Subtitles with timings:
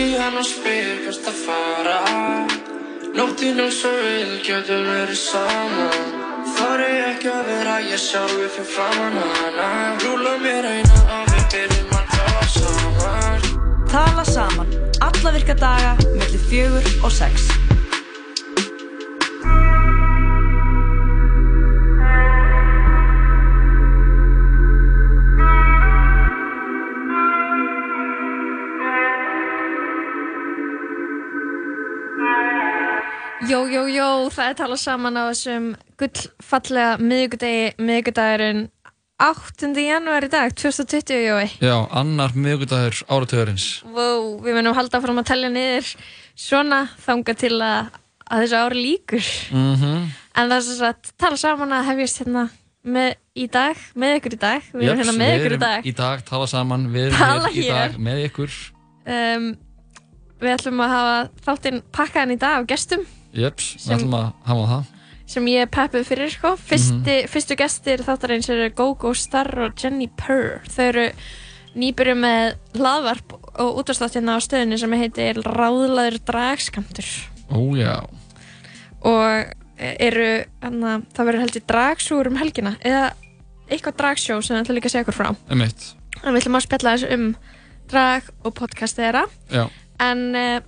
[0.00, 1.96] Ringi hann og spyr hvert að fara.
[3.12, 6.14] Nóttinn er svo vil, getum verið saman.
[6.56, 9.66] Þar er ekki að vera ég sjálfi fyrir framann hana
[10.00, 13.44] Rúla mér eina að við byrjum að tala saman.
[13.92, 14.72] Tala saman,
[15.10, 17.50] alla virka daga, mellir fjögur og sex.
[33.50, 35.64] Jó, jó, jó, það er talað saman á þessum
[35.98, 38.60] gullfallega miðugudegi, miðugudagurinn
[39.18, 39.70] 8.
[39.74, 41.48] janúar í dag, 2020, jói.
[41.58, 43.66] Já, annar miðugudagur áratöðurins.
[43.90, 45.90] Wow, við munum halda fram að tellja niður
[46.38, 47.90] svona þanga til að,
[48.22, 49.34] að þessu ári líkur.
[49.50, 52.48] Mm En það er svo að tala saman að hefjast hérna
[52.86, 54.72] með í dag, með ykkur í dag.
[54.72, 55.86] Við erum hérna með ykkur í dag.
[55.90, 58.58] Í dag, tala saman, við erum Tala hér í dag með ykkur.
[59.10, 59.54] Um,
[60.38, 64.64] við ætlum að hafa þáttinn pakkaðan í dag af gestum Jeps, við ætlum að hafa
[64.72, 64.88] það.
[65.30, 66.56] sem ég er peppuð fyrir sko.
[66.58, 70.58] Fyrsti, Fyrstu gestir þáttarins eru Gogo Starr og Jenny Purr.
[70.66, 71.04] Þau eru
[71.78, 77.06] nýbyrju með hlaðvarp og útvarstátt hérna á stöðinu sem heitir Ráðlaður dragskamtur
[77.54, 78.00] Ó, já.
[79.06, 83.12] og eru, hana, það verður heldur dragsúr um helgina eða
[83.70, 85.30] eitthvað dragsjó sem það ætla líka að segja okkur frá.
[85.54, 85.86] Emitt.
[86.24, 87.28] En við ætlum að spjalla þessu um
[87.90, 89.64] drag og podcast þeirra Já.
[90.02, 90.58] en uh,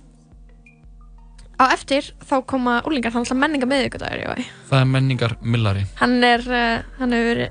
[1.63, 4.47] á eftir þá koma úlingar, þannig að menninga miðvíkudagur Jói.
[4.69, 5.85] Það er menningar millari.
[6.01, 7.43] Hann er, uh, hann hefur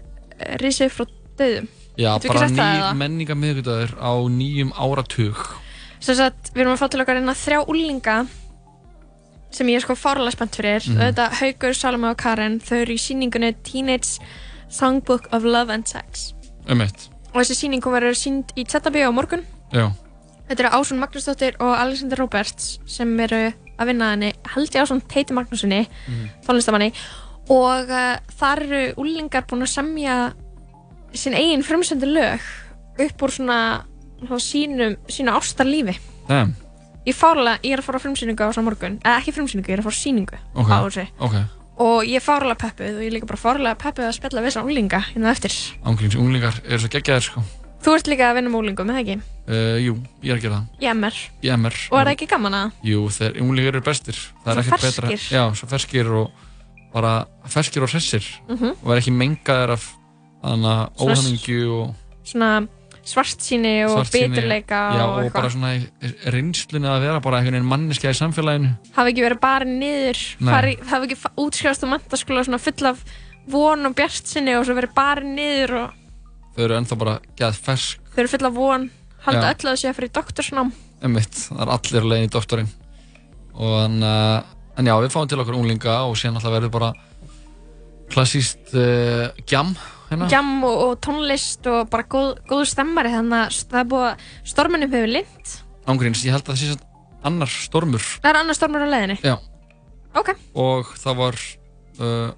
[0.62, 1.06] risið frá
[1.40, 1.70] döðum.
[2.00, 5.42] Já, bara ný menningar miðugudagur á nýjum áratug.
[6.02, 8.16] Sem sagt, við erum að fá til okkar einna þrjá úlinga
[9.52, 10.86] sem ég er sko fárlega spennt fyrir.
[10.88, 14.16] Mm Þetta Haugur, Salome og Karen, þau eru í síningunni Teenage
[14.72, 16.32] Songbook of Love and Sex.
[16.66, 17.08] Emitt.
[17.32, 19.44] Og þessi síning hún verður sínd í Tzettabíu á morgun.
[19.72, 19.90] Já.
[20.48, 23.44] Þetta eru Ásson Magnúsdóttir og Alexander Roberts sem eru
[23.78, 26.28] að vinna henni, held ég Ásson Teiti Magnúsinni, Mhm.
[26.46, 26.92] tónlistamanni
[27.50, 30.32] og uh, þar eru úlingar búin að semja
[31.12, 32.40] sín eigin frumsöndu lög
[33.02, 33.84] upp úr svona,
[34.22, 35.96] svona sínum, sínu ástarlífi.
[36.28, 36.54] Damn.
[37.06, 39.74] Ég, fárlega, ég er að fara á frumsýningu á þessar morgun, eða ekki frumsýningu, ég
[39.74, 40.68] er að fara á síningu Ok.
[40.70, 41.34] á þessu Ok.
[41.82, 44.46] og ég er fárlega peppuð og ég er líka bara fárlega peppuð að spjalla við
[44.52, 45.50] þessar úlinga hérna eftir.
[45.84, 47.42] Ángríms unglingar eru svo geggjaðir, sko.
[47.82, 49.16] Þú ert líka að vinna með úlingum, eða ekki?
[49.48, 50.84] Uh, jú, ég er að gera það.
[50.86, 51.16] Er mér.
[51.42, 51.78] Í MR.
[51.90, 52.76] Og er það ekki gaman að?
[52.86, 54.20] Jú, þeir unglingar eru bestir.
[54.44, 55.08] Það er Svo ekkert betra.
[55.10, 55.34] ferskir.
[55.34, 56.30] Já, svo ferskir og
[56.92, 57.14] bara
[57.50, 58.28] ferskir og hressir.
[58.48, 58.76] Mhm.
[58.84, 59.88] Og er ekki mengaðir af
[61.00, 61.94] óhamingju og
[62.24, 62.68] Svona
[63.02, 65.50] svartsýni og biturleika Já, og og bara eitthvað.
[65.56, 68.76] svona í- reynslunni að vera bara einhvern veginn manneskja í samfélaginu.
[68.94, 70.76] Hafa ekki verið bara niður, Nei.
[70.86, 73.02] hafa ekki útskrifast á mentaskóla svona full af
[73.48, 75.90] von og bjartsinni og svo verið bara niður og
[76.52, 78.00] Þau eru ennþá bara geð fersk.
[78.12, 78.90] þau eru full af von,
[79.26, 79.52] halda Já.
[79.54, 80.72] öll að sé að fyrir doktorsnám.
[81.02, 82.68] Emmitt, það er allir leiðin í doktorinn.
[83.52, 84.42] Og en, uh,
[84.78, 86.92] en já, við fáum til okkur unglinga og síðan alltaf verður bara
[88.12, 89.72] klassíst uh, gjam
[90.10, 90.28] hérna.
[90.32, 94.26] Gjam og, og tónlist og bara góð, góður stemmari þannig að það er búið að
[94.52, 95.54] stormunum hefur lind.
[95.92, 96.88] Ángríns, ég held að það sé samt
[97.26, 98.04] annar stormur.
[98.20, 99.18] Það er annar stormur á leiðinni.
[99.24, 99.36] Já.
[100.18, 100.32] Ok.
[100.58, 101.40] Og það var,
[102.02, 102.30] uh,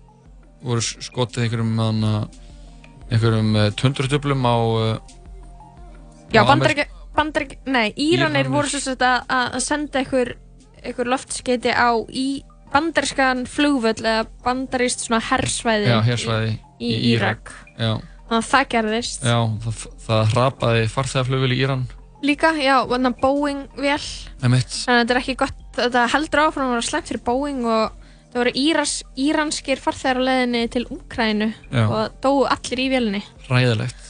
[0.64, 2.12] voru skotið einhverjum, hana,
[3.12, 4.96] einhverjum uh, tundurdublum á, uh,
[6.34, 10.32] Já, á bandaríkja, bandaríkja, nei, Íranir voru svo sett að, að senda ykkur,
[10.90, 12.42] ykkur loftskeiti á í
[12.74, 16.48] bandarískan flugvöll eða bandaríst svona hersvæði Já, hersvæði
[16.80, 17.52] í, í Írak.
[17.78, 17.92] Já,
[18.24, 19.26] Þannig að það gerðist.
[19.28, 19.36] já
[19.66, 21.84] það, það hrapaði farþegaflugvel í Íran.
[22.24, 24.00] Líka, já, og þannig að Boeing vel,
[24.40, 28.03] þannig að þetta er ekki gott, þetta heldur áfram að vera slæmt fyrir Boeing og
[28.34, 31.52] það voru Íras, íranskir farþegar á leiðinni til Úkrænu
[31.86, 33.22] og dóu allir í vélinni.
[33.48, 34.00] ræðilegt.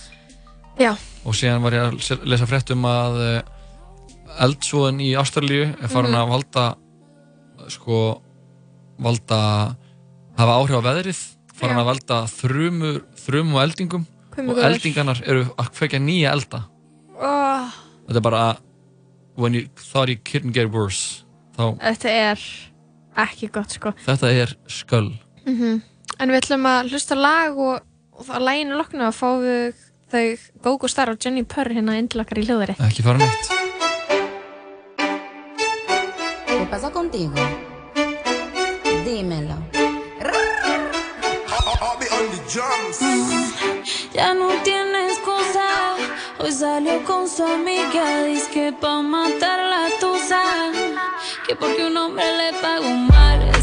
[0.81, 0.95] Já.
[1.25, 3.43] Og síðan var ég að lesa frétt um að uh,
[4.45, 6.21] eldsvoðin í Ástralíu er farin Mhm.
[6.25, 6.65] að valda,
[7.69, 8.21] sko,
[8.99, 9.77] valda,
[10.39, 11.21] hafa áhrif á veðrið,
[11.55, 11.83] farin Já.
[11.83, 14.65] að valda þrumur, þrum og eldingum minn og góður.
[14.73, 16.65] eldingarnar eru að kvekja nýja elda.
[17.21, 17.71] Oh,
[18.09, 18.57] Þetta er bara,
[19.37, 21.23] when you thought you couldn't get worse,
[21.57, 22.41] þá þetta er
[23.17, 23.95] ekki gott, sko.
[24.07, 25.13] þetta er sköll.
[25.47, 25.83] Mm
[26.21, 27.81] En við ætlum að hlusta lag og,
[28.15, 29.81] og að læginu loknu að fá við
[30.13, 30.27] þau
[30.63, 32.77] Gogo Star og Jenny Purr hérna okkar í hljóðari.
[32.79, 33.51] Ekki fara neitt.
[36.47, 37.35] ¿Qué pasa contigo?
[39.05, 39.59] Dímelo.
[44.15, 45.97] Ya no tiene excusa.
[46.39, 48.25] Hoy salió con su amiga.
[48.25, 50.84] Dice que pa' matar la tusa.
[51.47, 53.54] Que porque un hombre le pagó mal.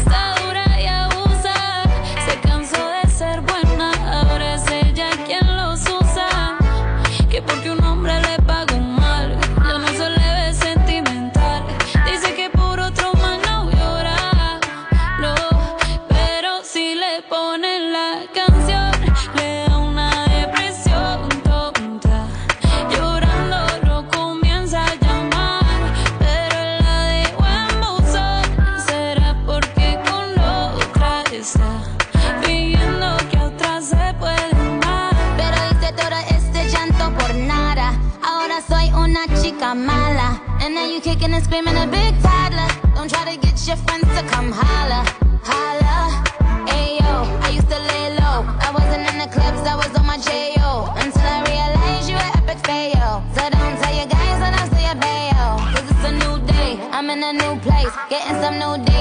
[41.32, 42.68] Kicking and screaming a big toddler.
[42.94, 45.04] Don't try to get your friends to come holla,
[45.42, 46.24] holla.
[46.66, 48.44] Ayo, I used to lay low.
[48.60, 50.92] I wasn't in the clubs, I was on my J.O.
[50.96, 53.22] Until I realized you were epic fail.
[53.34, 55.58] So don't tell your guys when I say a bayo.
[55.72, 57.92] Cause it's a new day, I'm in a new place.
[58.10, 58.91] Getting some new days,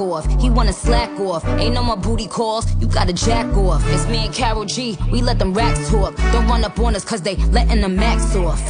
[0.00, 0.26] off.
[0.40, 1.44] He wanna slack off.
[1.58, 2.66] Ain't no more booty calls.
[2.80, 3.82] You gotta jack off.
[3.92, 4.96] It's me and Carol G.
[5.10, 6.16] We let them racks talk.
[6.32, 8.60] Don't run up on us cause they letting the max off.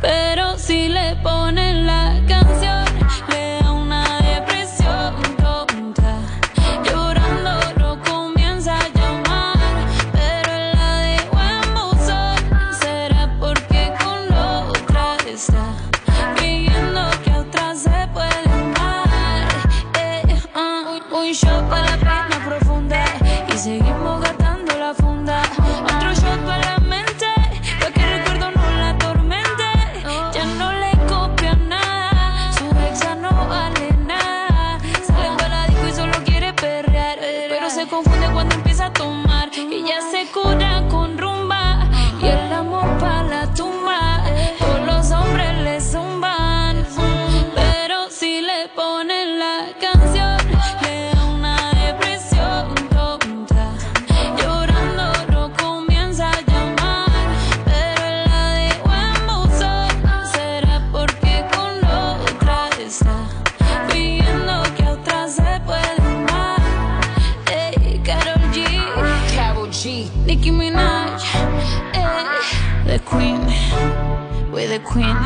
[0.00, 2.84] Pero si le ponen la canción,
[74.86, 75.16] Queen.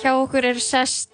[0.00, 1.09] Hjá okkur eru sest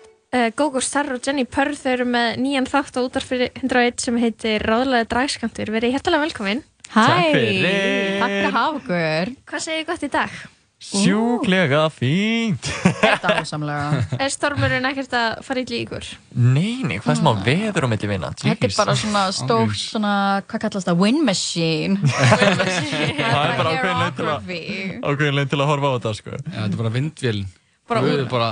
[0.59, 4.19] Gogo Starr og Jenny Purr þau eru með nýjan þátt á útvarp fyrir 101 sem
[4.21, 6.65] heitir Ráðlega dragskantur verið hjertalega velkomin.
[6.91, 8.21] Hæ, takk fyrir.
[8.27, 9.33] Að hafa okkur.
[9.49, 10.37] Hvað segir þið gott í dag?
[10.77, 12.69] Sjúklega fínt.
[13.01, 16.09] Þetta ásamlega Er stormurinn ekkert að fara í ykkur?
[16.37, 20.15] Nei, nei, hvað er smá veður á milli vinna Þetta er bara svona stór svona,
[20.45, 21.97] hvað kallast það, wind machine.
[22.13, 26.37] Það er bara ákveðin leið til að horfa á þetta sko.
[26.37, 27.49] Já, þetta er bara vindvélin.
[27.87, 28.49] Bara Við erum bara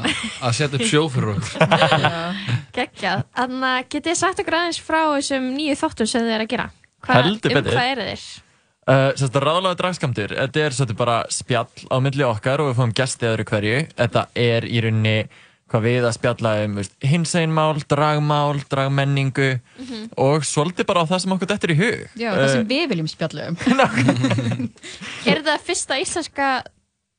[0.46, 1.52] að setja upp sjó fyrir okkur.
[2.76, 3.22] Geggjað.
[3.34, 6.52] Þannig að getið þið sagt okkur aðeins frá þessum nýju þáttum sem þið eru að
[6.54, 6.66] gera?
[7.04, 7.74] Hva, Heldur Um betur.
[7.78, 8.22] hvað eru þeir?
[8.84, 12.78] uh, Sérst að ráðlega dragskamtur Þetta er svolítið bara spjall á milli okkar og við
[12.78, 13.80] fáum gesti öðru hverju.
[13.98, 15.16] Þetta er í rauninni
[15.74, 19.46] hvað við að spjalla um veist, hinseinmál, dragmál, dragmenningu
[20.20, 22.02] og svolítið bara á það sem okkur dettur í hug.
[22.20, 23.56] Já, það sem Uh, við viljum spjalla um.
[25.28, 26.50] Er þetta fyrsta íslenska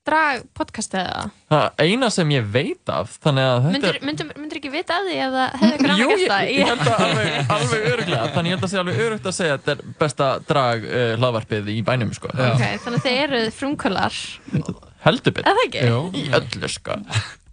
[0.06, 1.24] drag podcastið eða?
[1.52, 5.10] Það eina sem ég veit af Þannig að þetta Myndir, myndir, myndir ekki vita að
[5.10, 6.52] því ef það hefði ykkur Jú, annar ég, gert það?
[6.56, 9.56] ég held að alveg, alveg öruglega Þannig ég held að sé alveg örugt að segja
[9.56, 12.32] að þetta er besta drag uh, hlaðvarpið í bænum sko.
[12.32, 14.20] Ok, þannig að þið eruð frumkvölar
[15.06, 15.80] Heldur Er það?
[15.90, 16.00] Jú.
[16.22, 17.00] Í öllu sko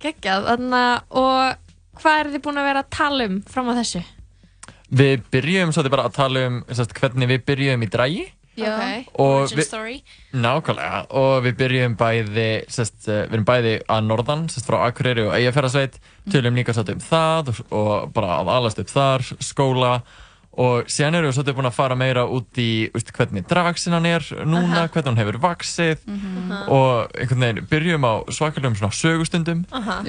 [0.02, 3.74] Geggjað, þannig að og hvað eru þið búin að vera að tala um fram á
[3.80, 4.02] þessu?
[4.92, 8.24] Við byrjum svolítið bara að tala um sest, hvernig við byrjum í dragi
[8.56, 9.04] Já, okay.
[9.16, 9.94] Origin story.
[10.36, 11.04] Nákvæmlega.
[11.16, 15.36] Og við byrjum bæði sest, uh, Við erum bæði að norðan sest, frá Akureyri og
[15.38, 15.96] Eyjafjörðarsveit
[16.32, 19.94] Tölum líka svolítið um það og, bara að alast upp þar Skóla.
[20.62, 24.26] Og síðan erum við svolítið búin að fara meira út í veist, hvernig dragsinnan er
[24.44, 26.02] núna, hvernig hún hefur vaksið
[26.68, 29.64] og einhvern veginn byrjum á svakalegum svona sögustundum.
[29.72, 30.02] Aha.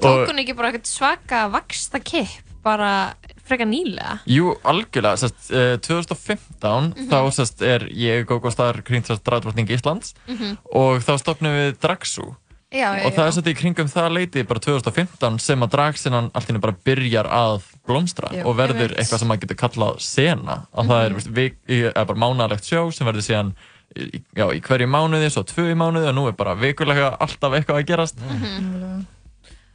[0.00, 3.12] Tók hún ekki bara eitthvað svaka vaksta kipp bara
[3.44, 4.18] frekar nýlega?
[4.26, 7.08] Jú, algjörlega, sest, uh, 2015 Mhm.
[7.10, 10.58] þá sest, er ég Gógo Star Krýntrast dragdrottning Íslands Mhm.
[10.72, 12.36] og þá stopnum við Dragsú
[12.72, 13.26] Já, já, og það já.
[13.26, 16.76] er svolítið í kringum það leiti bara 2015 sem að dragsinnan allt í einu bara
[16.84, 18.98] byrjar að blómstra Já, og verður einmitt.
[18.98, 21.14] eitthvað sem maður getur kallað sena að það er, Mhm.
[21.14, 23.54] veist, vik, er bara mánalegt sjó sem verður síðan
[23.94, 27.52] í, já, í hverju mánuði, svo tvö í mánuði og nú er bara vikulega alltaf
[27.52, 29.06] eitthvað að gerast Mhm.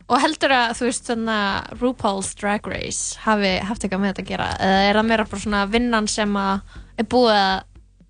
[0.09, 1.39] Og heldur að, þú veist, svona
[1.77, 5.43] RuPaul's Drag Race hafi haft eitthvað með þetta að gera eða er það meira bara
[5.43, 7.55] svona vinnan sem er búið að,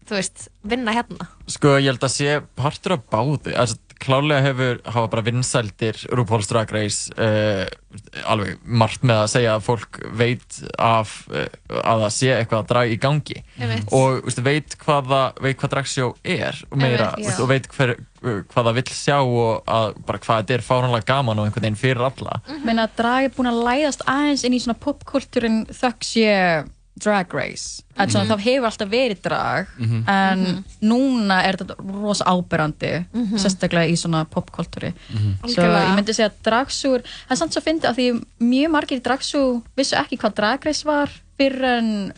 [0.07, 1.27] þú veist, vinna hérna?
[1.51, 3.55] Sko, ég held að sé partur af báði.
[3.59, 7.65] Altså, klálega hefur hafa bara vinsældir RuPaul's Drag Race uh,
[8.29, 11.45] alveg margt með að segja að fólk veit af uh,
[11.81, 13.37] að það sé eitthvað að drag í gangi.
[13.59, 13.91] Einmitt.
[13.95, 15.13] og veist, veit hvað,
[15.43, 19.69] veit hvað dragsjó er meira Einmitt, veist, og veit hver, hvað það vill sjá og
[19.69, 22.41] að, bara hvað þetta er fáránlega gaman og einhvern veginn fyrir alla.
[22.63, 27.33] Menna að drag er búin að læðast aðeins inn í svona popkultúrin þöggs ég drag
[27.33, 27.83] race.
[27.97, 28.27] Mm Mhm.
[28.29, 30.03] það hefur alltaf verið drag Mhm.
[30.07, 33.35] en núna er þetta rosa áberandi Mhm.
[33.37, 34.93] sérstaklega í svona popkultúri.
[35.13, 35.33] Mhm.
[35.47, 39.01] svo ég myndi segja að dragsúr það er samt svo fyndið að því mjög margir
[39.01, 42.13] dragsú vissu ekki hvað drag race var fyrir en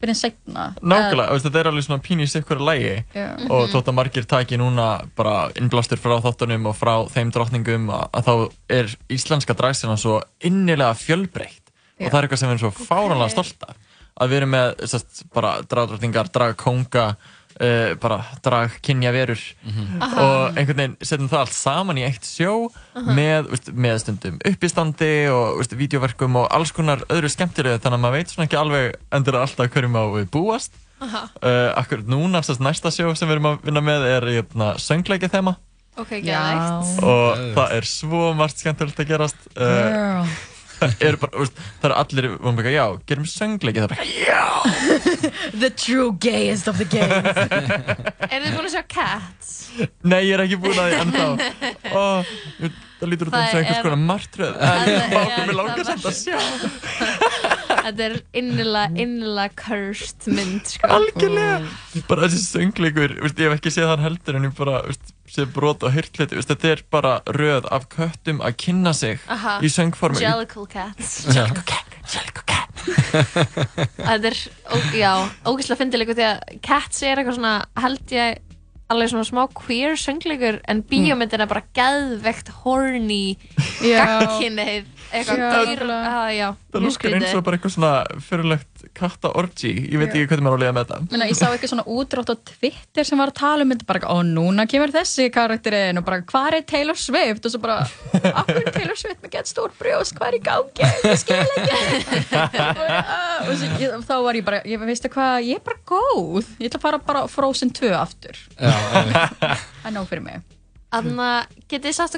[0.00, 3.04] fyrir en setna Nákvæmlega, veist, þetta er alveg svona pínu í sikkur lægi
[3.50, 3.72] og Mhm.
[3.72, 8.24] þótt að margir taki núna bara innblástur frá þáttunum og frá þeim drottningum að, að
[8.24, 11.60] þá er íslenska dragsina svo innilega fjölbreytt.
[12.00, 13.76] Og það er eitthvað sem við erum svo fáranlega stolt af
[14.20, 20.12] að við erum með sest, bara dragdrottningar, dragkonga uh, bara dragkynja verur Aha.
[20.24, 22.54] og einhvern veginn setjum það allt saman í eitt sjó
[22.94, 23.04] Aha.
[23.16, 28.04] með, veist, með stundum uppistandi og veist, videoverkum og alls konar öðru skemmtilegu þannig að
[28.06, 31.26] maður veit svona ekki alveg endur alltaf hverjum á við búast Aha.
[31.42, 35.30] uh, akkur núna, sérst, næsta sjó sem við erum að vinna með er hérna, söngleiki
[35.32, 35.56] þema
[35.94, 36.96] Ok, geðveikt.
[37.06, 40.32] og það er svo margt skemmtilegt að gerast uh, Girl.
[40.84, 43.94] Það eru bara, veist, það eru allir við erum bara, já, gerum söngleiki það er
[43.94, 44.44] bara, já.
[45.64, 47.36] The true gayest of the gays.
[48.32, 49.52] Er þið búin að sjá Cats?
[50.06, 51.24] nei, ég er ekki búin að því ennþá.
[51.98, 52.34] Oh,
[53.00, 54.52] það lítur út Það eins og einhvers er- konar martröð.
[54.54, 56.38] En Það er- bákum við það langar samt að sjá.
[57.84, 60.88] Þetta er innilega, innilega cursed mynd, sko.
[60.94, 61.72] algjörlega.
[62.08, 65.52] Bara þessi söngleikur, veist, ég hef ekki séð hann heldur en ég bara, veist, séð
[65.54, 69.58] brot hluti veist, þetta er bara röð af köttum að kynna sig Aha.
[69.64, 70.20] í söngformi.
[70.22, 71.24] Jellicle Cats.
[71.32, 72.60] Jellicle cat, Jellicle cat.
[74.04, 75.12] Þetta er, ó, já,
[75.48, 78.42] ógeðslega fyndilegur því að Cats er eitthvað svona, held ég,
[78.92, 83.38] alveg svona smá queer söngleikur en bíómyndin er bara geðvegt horny,
[83.80, 87.92] gagkinnið, eitthvað að já, það lukkar eins og bara eitthvað svona
[88.24, 90.98] fyrirlegt katta orgy, ég veit ekki hvernig maður á að liða með þetta.
[91.10, 94.10] Meina, ég sá eitthvað svona útrátt á Twitter sem var að tala um þetta bara,
[94.10, 97.42] ó núna kemur þessi karakterinn og bara, hvað er Taylor Swift?
[97.48, 97.76] Og svo bara,
[98.30, 100.84] akkur er Taylor Swift með gett stór brjóst, hvað er í gangi?
[101.08, 101.78] Ég skil ekki.
[102.64, 105.36] Og, ah, og svo, ég, þá var ég bara, ég veistu hvað?
[105.48, 108.36] Ég er bara góð, ég ætla að fara bara Frozen 2 aftur.
[108.58, 110.44] Það er nóg fyrir mig.
[110.94, 111.40] Þannig að
[111.72, 112.14] getið þið sagt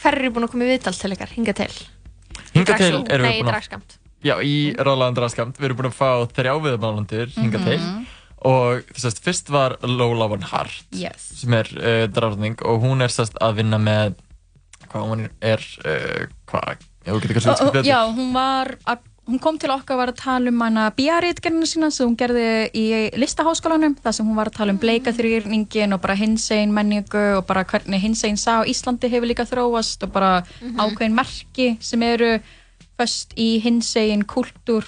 [0.00, 1.70] hver eru búin að koma í viðtal til ykkar, hinga til?
[1.70, 3.96] Í Hingað til erum við Nei, búin að- dragskamt.
[4.24, 7.64] Já, í ráðlaðan draskamt, við erum búin að fá þrjá viðmálandur hinga Mhm.
[7.64, 8.06] til
[8.44, 11.22] og þess að fyrst var Lola Von Hart yes.
[11.40, 14.14] sem er uh, drafning og hún er sérst að vinna með
[14.92, 18.76] hvað hún er uh, hvað, ég veit ekki hvað Og- sem og- Já, hún var
[18.86, 22.16] að, hún kom til okkar og var að tala um hana bíaritgerðina sína sem hún
[22.20, 22.84] gerði í
[23.16, 27.64] listaháskólanum þar sem hún var að tala um bleikaþrýrningin og bara hinsegin menningu og bara
[27.64, 30.76] hvernig hinsegin sá Íslandi hefur líka þróast og bara Mhm.
[30.80, 32.38] ákveðin merki sem eru
[32.98, 34.84] föst í hinsegin kultúr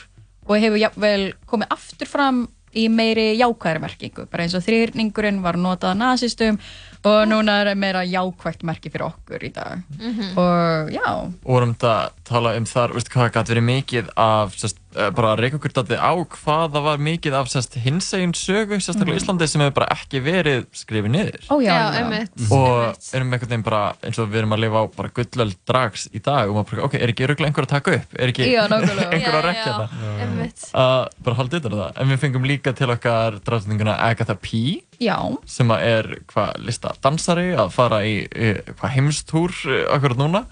[0.47, 5.55] og hefur jafnvel komið aftur fram í meiri jákvæðri merkingu bara eins og þrýrningurinn var
[5.57, 6.59] notað af nazistum
[7.05, 10.37] og núna er meira jákvægt merki fyrir okkur í dag Mhm.
[10.37, 14.55] og já og vorum þetta að tala um þar veistu hvað gæti verið mikið af
[14.59, 18.33] sest, uh, bara að reyka okkur dætið á hvað það var mikið af sest, hinsegin
[18.37, 19.19] sögu sérstaklega Mhm.
[19.19, 21.99] í Íslandi sem hefur bara ekki verið skrifið niður Ó, já, Já, já.
[22.01, 22.51] einmitt.
[22.51, 26.09] og erum einhvern veginn bara eins og við erum að lifa á bara gullöld drags
[26.13, 28.51] í dag og maður bara, ok, er ekki öruglega einhver að taka upp er ekki
[28.53, 29.11] Já, nákvæmlega.
[29.15, 30.67] einhver Já, að rekja já, það einmitt.
[30.75, 35.19] að bara halda yfir það en við fengum líka til okkar drafninguna Agatha P Já,
[35.45, 40.45] sem að er hvað lista dansari að fara í, í hvað heimstúr eh, akkurat núna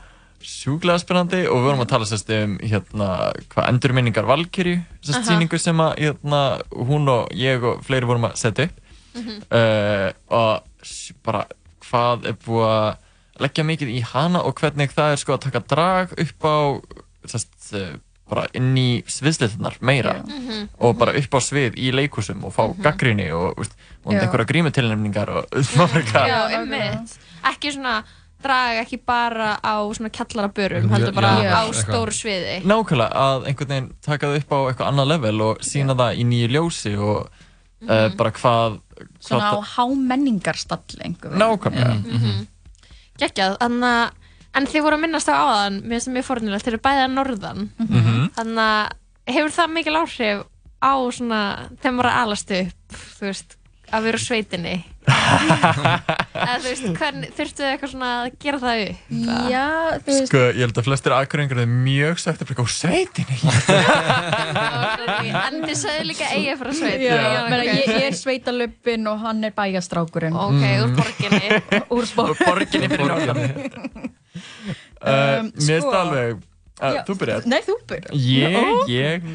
[0.44, 3.08] sjúklega spennandi og við vorum að tala sérst um hérna
[3.52, 5.28] hvað endurminningar Valkyri sérst Aha.
[5.32, 6.40] síningu sem að hérna
[6.72, 8.80] hún og ég og fleiri vorum að setja upp
[9.14, 9.34] Mhm.
[9.54, 10.62] uh, og
[11.22, 11.44] bara
[11.86, 12.96] hvað er búið að
[13.44, 16.56] leggja mikið í hana og hvernig það er sko að taka drag upp á
[17.30, 17.94] sérst, uh,
[18.28, 20.68] bara inn í sviðsliðnar meira Mhm.
[20.80, 23.54] og bara upp á svið í leikusum og fá mm gaggrinni og,
[24.04, 25.46] og einhverja grímutilnefningar og
[25.78, 27.18] maður eitthvað Já, einmitt.
[27.44, 28.02] Ekki svona
[28.44, 31.50] draga ekki bara á svona kjallarabörum, heldur bara Já.
[31.56, 31.80] á Eitthvað.
[31.82, 32.56] stóru sviði.
[32.64, 36.26] nákvæmlega að einhvern veginn taka það upp á eitthvað annað level og sína það í
[36.30, 37.28] nýju ljósi og
[37.88, 38.78] uh, bara hvað,
[39.20, 42.46] svona á hvað hámenningarstalli nákvæmlega Mhm.
[43.18, 44.20] Gekjað, þannig að
[44.54, 47.00] En þið voru að minnast á áðan, mér finnst það mjög fornilegt, þeir eru bæði
[47.04, 47.62] að norðan.
[47.82, 48.18] Mhm.
[48.36, 50.42] Þannig að hefur það mikil áhrif
[50.78, 51.40] á svona,
[51.82, 53.56] maður er að alast upp, þú veist,
[53.90, 54.74] að vera á sveitinni?
[55.04, 56.87] Eða þú veist,
[57.37, 59.00] þurftu þið eitthvað svona að gera það upp?
[59.50, 59.64] Já,
[60.04, 63.38] þú veist Sko, ég held að flestir aðgöringar er mjög sagt að breyka á sveitinni.
[65.44, 67.68] En þið sögðu líka eiga frá sveit Já, Já, meina, ok.
[67.68, 71.46] ég, ég er sveitalöppin og hann er bæjastrákurinn Ok, úr borginni
[71.94, 72.04] Úr
[72.40, 73.38] borginni fyrir norðan.
[75.04, 76.42] Uh, mér finnst sko- alveg,
[76.83, 77.45] uh, þú byrjar.
[77.50, 78.57] Nei, þú byrjar Ég,
[78.90, 79.28] ég,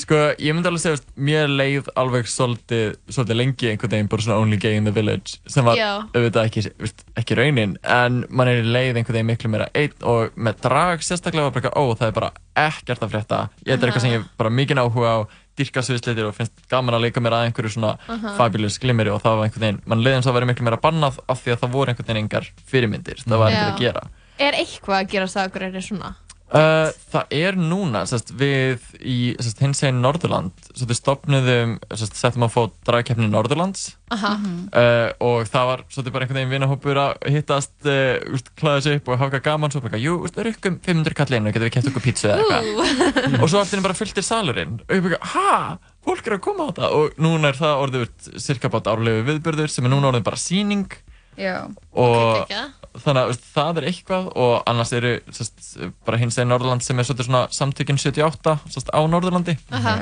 [0.00, 4.26] sko, ég myndi alveg segja, veist, mér leið alveg svolítið, svolítið lengi einhvern veginn bara
[4.26, 5.90] svona Only Gay in the Village sem var Já.
[6.14, 6.92] auðvitað ekki,
[7.22, 11.04] ekki raunin en mann er í leið einhvern veginn miklu meira einn og með drag
[11.06, 14.06] sérstaklega var bara eitthvað, ó, það er bara ekkert að frétta ég þetta er eitthvað
[14.06, 15.18] sem ég bara mikið áhuga á
[15.60, 18.34] dyrka sviðsleitir og finnst gaman að leika mér að einhverju svona Aha.
[18.38, 20.80] fabulous glimmeri og það var einhvern veginn, mann leiði eins og að vera miklu meira
[20.80, 23.58] bannað af því að það voru einhvern veginn engar fyrirmyndir það var Já.
[23.58, 24.04] einhver að gera
[24.40, 26.14] Er eitthvað að gera það okkur er svona?
[26.50, 32.42] Uh, það er núna, sest, við í sest, hins eginn Norðurland við stopnuðum, sest, settum
[32.42, 33.92] að fót dragkeppni Norðurlands.
[34.10, 39.12] Uh, og það var svolítið bara einhvern veginn vinahópur að hittast, uh, klæða sig upp
[39.12, 42.06] og hafa gaman svo bara, jú, úst, rukkum 500 kall einu, getum við kæft okkur
[42.08, 43.38] pítsu eða eitthvað.
[43.38, 44.80] Og svo allt inni bara fylltir salurinn.
[44.88, 45.54] Og ég bara, ha,
[46.02, 46.90] fólk er að koma á þetta?
[46.98, 50.98] Og núna er það orðið cirka bát árlegu viðbörður sem er núna orðið bara síning
[51.40, 52.52] og
[53.00, 55.60] þannig að það er eitthvað og annars eru sest,
[56.06, 59.56] bara hins eginn Norðurland sem er svona samtökin 78 sest, á Norðurlandi.
[59.76, 59.96] Aha.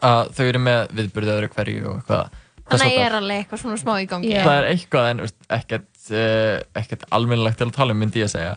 [0.00, 2.38] að þau eru með viðburði öðru hverju og eitthvað
[2.70, 4.28] Þannig er alveg eitthvað svona smá í gangi.
[4.30, 8.28] Það er eitthvað en veist, ekkert, uh, ekkert almennilegt til að tala um myndi ég
[8.28, 8.52] að segja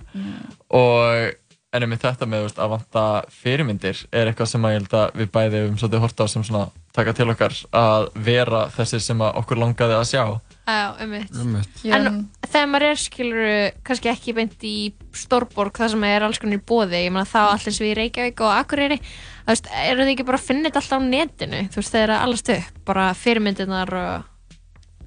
[0.70, 1.32] og
[1.74, 5.16] en með þetta með veist, að vanta fyrirmyndir er eitthvað sem að ég held að
[5.22, 9.24] við bæði um svolítið horta á sem svona taka til okkar að vera þessir sem
[9.26, 10.24] að okkur langaði að sjá
[10.64, 11.34] Einmitt.
[11.84, 12.06] En
[12.48, 13.48] þegar maður er skilur
[13.84, 14.76] kannski ekki beint í
[15.18, 17.98] stórborg það sem er alls konar í bóði ég meina þá allir sem við í
[18.00, 21.64] Reykjavík og Akureyri þú veist, eru þið ekki bara að finna þetta alltaf á netinu?
[21.74, 24.30] Þú veist, þeir eru allast upp bara fyrirmyndirnar og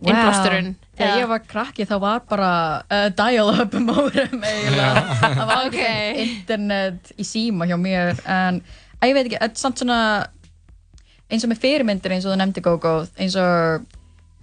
[0.06, 0.74] innblásturinn.
[0.96, 2.50] Þegar ég var krakki þá var bara
[2.84, 5.04] uh, dial-up mórum eiginlega.
[5.24, 5.76] Það var Ok.
[5.80, 8.60] ekki internet í síma hjá mér en
[9.04, 10.00] ég veit ekki, þetta er samt svona
[11.32, 13.88] eins og með fyrirmyndir eins og þú nefndi Gogo eins og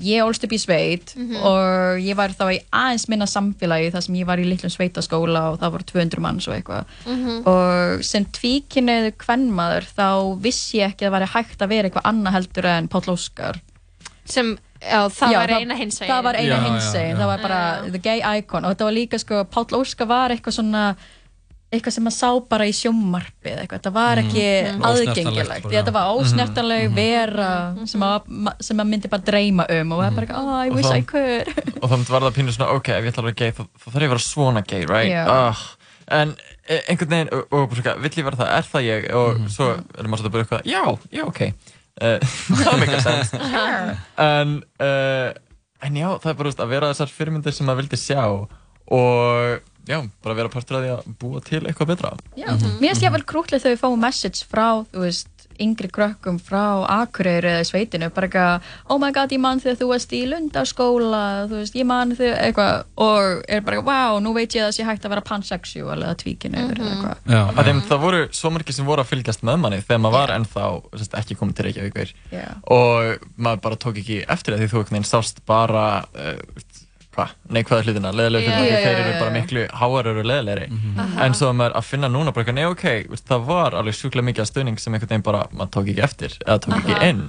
[0.04, 1.36] ég ólst upp í sveit Mhm.
[1.42, 5.52] og ég var þá í aðeins minna samfélagi þar sem ég var í litlum sveitaskóla
[5.52, 6.86] og það voru 200 manns og eitthvað.
[7.06, 7.48] Mhm.
[7.48, 10.08] og sem tvíkinniðu kvennmaður þá
[10.42, 13.60] vissi ég ekki að það væri hægt að vera eitthvað annað heldur en Páll Óskar.
[14.26, 16.10] Sem, já, það Já, var eina hinsegin.
[16.14, 18.64] það var eina já, það var bara the gay icon.
[18.66, 20.96] Og þetta var líka sko, Páll Óskar var eitthvað svona
[21.74, 24.84] eitthvað sem maður sá bara í sjómmarfi eða eitthvað, þetta var ekki Mhm.
[24.90, 26.96] aðgengilegt Ósnertanlegt bara, því þetta var ósnertanleg Mhm.
[26.96, 30.44] vera sem, að, ma- sem maður myndi bara dreyma um og það er bara eitthvað,
[30.44, 31.48] oh, I Og wish I could
[31.84, 33.88] og þá var það pínu svona, ok, ef ég ætla að vera gay þá, þá
[33.92, 35.12] þarf ég að vera svona gay, right?
[35.12, 35.26] Já.
[35.28, 35.64] Ugh.
[36.14, 36.36] en
[36.68, 39.08] e, einhvern veginn, og, og bara svona, vill ég vera það, er það ég?
[39.16, 41.42] og svo er maður svolítið bara eitthvað, já, já, ok
[42.02, 42.20] uh,
[42.64, 43.34] það make a sense
[44.30, 45.30] en, uh,
[45.84, 48.24] en já, það er bara að vera þessar fyrirmyndir sem maður vildi sjá
[48.92, 53.06] og já, bara vera partur af því að búa til eitthvað betra Já, mér finnst
[53.06, 55.30] ég vel krútlega þegar við fáum message frá, þú veist,
[55.62, 59.90] yngri krökkum frá Akureyri eða sveitinu, bara eitthvað, oh my god, ég man þegar þú
[59.92, 64.56] varst í lundaskóla, þú veist, ég man þegar eitthvað, og er bara, wow, nú veit
[64.56, 67.24] ég að það sé hægt að vera pansexual eða tvíkinu eða eitthvað.
[67.36, 67.42] Já.
[67.54, 70.36] að þeim, það voru svo margir sem voru að fylgjast með manni þegar maður var
[70.38, 70.68] ennþá
[71.04, 72.48] sest, ekki komið til Reykjavíkur Já.
[72.74, 76.40] og maður bara tók ekki eftir það því þú veginn sást bara uh,
[77.54, 79.20] neikvæða hlutina, leðilega hlutina já, þeir eru já.
[79.20, 81.26] bara miklu háarar og leðilegri Aha.
[81.26, 84.28] en svo að maður að finna núna bara, eitthvað, nei ok, það var alveg sjúklega
[84.30, 87.12] mikið af stöðning sem einhvern veginn bara, maður tók ekki eftir eða tók ekki Aha.
[87.12, 87.24] inn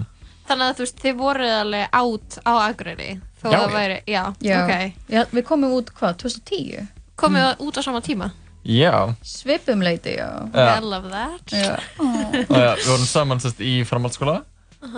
[0.49, 3.11] þannig að þú veist, þið voruð alveg átt á Akureyri
[3.43, 4.57] þó Já, það væri, já, Já.
[4.63, 6.89] ok Já, við komum út, hvað, 2010?
[7.21, 7.63] komið mm.
[7.69, 8.31] út á sama tíma
[8.65, 10.49] já, Svipum leiti, já.
[10.55, 10.79] Já.
[10.79, 11.77] I love that Já.
[12.01, 14.41] og já, við vorum saman sest, í framhaldsskóla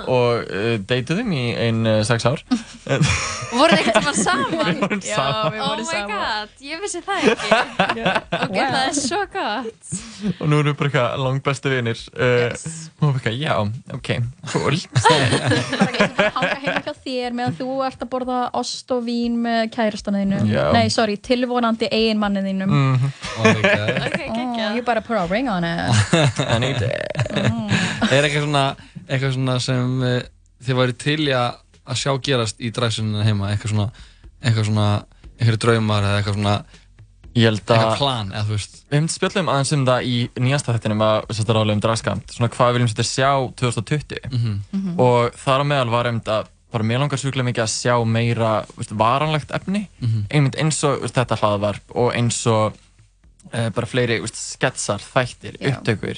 [0.06, 2.42] og uh, deytuðum í ein uh, sex ár
[3.52, 4.50] voruð þið eitthvað saman?
[4.50, 5.52] Við vorum Já, saman.
[5.52, 6.10] við oh vorum my saman.
[6.16, 7.50] god, ég vissi það ekki
[8.46, 8.70] ok, Wow.
[8.72, 9.84] það er svo gott
[10.40, 12.50] og nú erum við bara eitthvað langt bestu vinir uh,
[13.00, 13.54] og við eitthvað, já,
[13.96, 14.08] ok,
[14.52, 14.76] cool
[16.36, 20.40] Hanga heima hjá þér meðan þú ert að borða ost og vín með kærastana þínu.
[20.50, 20.64] Já.
[20.74, 22.72] Nei, sorry, tilvonandi eiginmanni þínum.
[22.72, 26.40] mm, ok, Oh, geggjað you better put a ring on it.
[26.40, 26.92] I need it
[28.12, 28.64] Er eitthvað svona,
[29.06, 30.18] eitthvað svona sem uh,
[30.66, 33.90] þið væri til í að að sjá gerast í dræsuninu heima, eitthvað svona,
[34.42, 34.88] eitthvað svona,
[35.38, 36.56] eitthvað draumar eða eitthvað svona,
[37.36, 38.76] Ég held að eitthvað plan, eða þú veist.
[38.88, 42.30] Við hefum spjöllum aðeins um það í nýjasta þettinum að við setja ráðlega um dragskamt
[42.32, 44.94] svona hvað við viljum setja sjá 2020 Mhm.
[44.98, 48.64] og þar á meðal var einmitt að bara mér langar sjúklega mikið að sjá meira
[48.78, 50.24] veist, varanlegt efni Mhm.
[50.30, 52.72] einmitt eins og veist, þetta hlaðvarp og eins og
[53.52, 55.76] uh, bara fleiri veist, sketsar, þættir, Já.
[55.76, 56.16] upptökur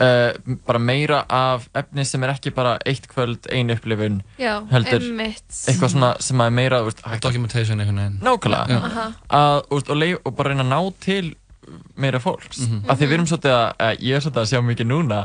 [0.00, 5.02] uh, bara meira af efni sem er ekki bara eitt kvöld, ein upplifun Já, heldur
[5.02, 5.44] einmitt.
[5.68, 8.18] eitthvað svona sem er meira hægt Documentation einhvern veginn.
[8.22, 9.06] Nákvæmlega.
[9.28, 11.34] Að, veist, og, leif, og bara reyna að ná til
[11.96, 12.66] meira fólks.
[12.66, 12.84] Mhm.
[12.90, 15.20] af því við erum svolítið að, að ég er svolítið að sjá mikið núna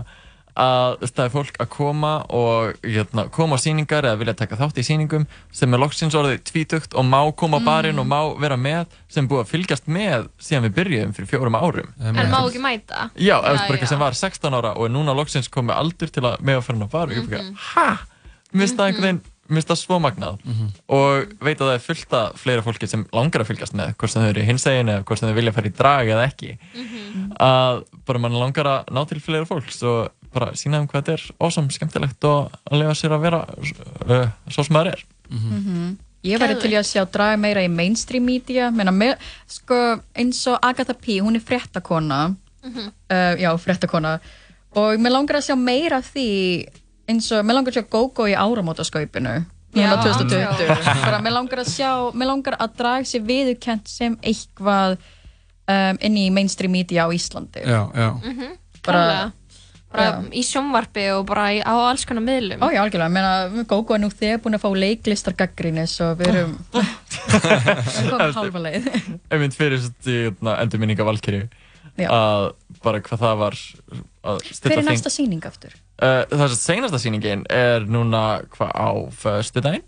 [0.57, 4.81] að það er fólk að koma og hérna, koma á sýningar eða vilja taka þátt
[4.81, 8.57] í sýningum sem er loksins orðið tvítugt og má koma á barinn og má vera
[8.57, 11.93] með sem búið að fylgjast með síðan við byrjuðum fyrir fjórum árum.
[12.01, 13.07] En má ekki mæta?
[13.13, 13.71] Já, eða bara já.
[13.77, 16.69] eitthvað sem var 16 ára og er núna loksins komið aldur til að með að
[16.69, 17.87] fara á bar og ég fyrir að, hæ?
[18.57, 20.37] Finnst það einhvern veginn, mér finnst það svo magnað.
[20.97, 24.13] Og veit að það er fullt af fleira fólki sem langar að fylgjast með, hvort
[24.13, 26.57] sem þau eru í hinsegin eða hvort sem þau vilja fara í drag eða ekki.
[27.43, 31.15] Að bara mann langar að ná til fleira fólks og bara sína þeim hvað þetta
[31.17, 35.05] er awesome, skemmtilegt og að lega sér að vera uh, svo sem maður er.
[35.33, 35.95] Mhm.
[36.27, 38.71] Ég væri til í að sjá drag meira í mainstream media.
[38.73, 39.13] Meina, með,
[39.47, 39.77] sko,
[40.17, 42.35] eins og Agatha P, hún er fréttakona.
[42.65, 42.87] Mhm.
[43.11, 44.17] uh, Já, fréttakona.
[44.77, 46.25] Og mér langar að sjá meira af því
[47.07, 49.37] eins og, mér langar að sjá GóGó í áramótaskaupinu
[49.77, 50.75] Já, Núna 2020 já.
[51.05, 54.97] Bara, Mér langar að sjá, mér langar að drag sé viðurkent sem eitthvað
[55.69, 57.61] um, inn í mainstream media á Íslandi.
[57.63, 59.31] Já, já Mhm, Bara-
[59.87, 62.59] Bara, bara í sjónvarpi og bara í, á alls konar miðlum.
[62.59, 66.33] Ó já, algjörlega, meina, GóGó er nú þegar búin að fá leiklistar gaggrinni svo við
[66.33, 66.57] erum
[68.09, 68.89] komum halva leið.
[69.31, 71.45] Einmitt fyrir svona endurminninga Valkyri
[71.97, 72.09] Já.
[72.13, 72.49] að
[72.83, 73.59] bara hvað það var
[74.27, 75.73] að Hver er næsta sýning aftur?
[75.97, 78.89] Uh, það er seinasta sýningin er núna hvað á
[79.23, 79.85] föstu daginn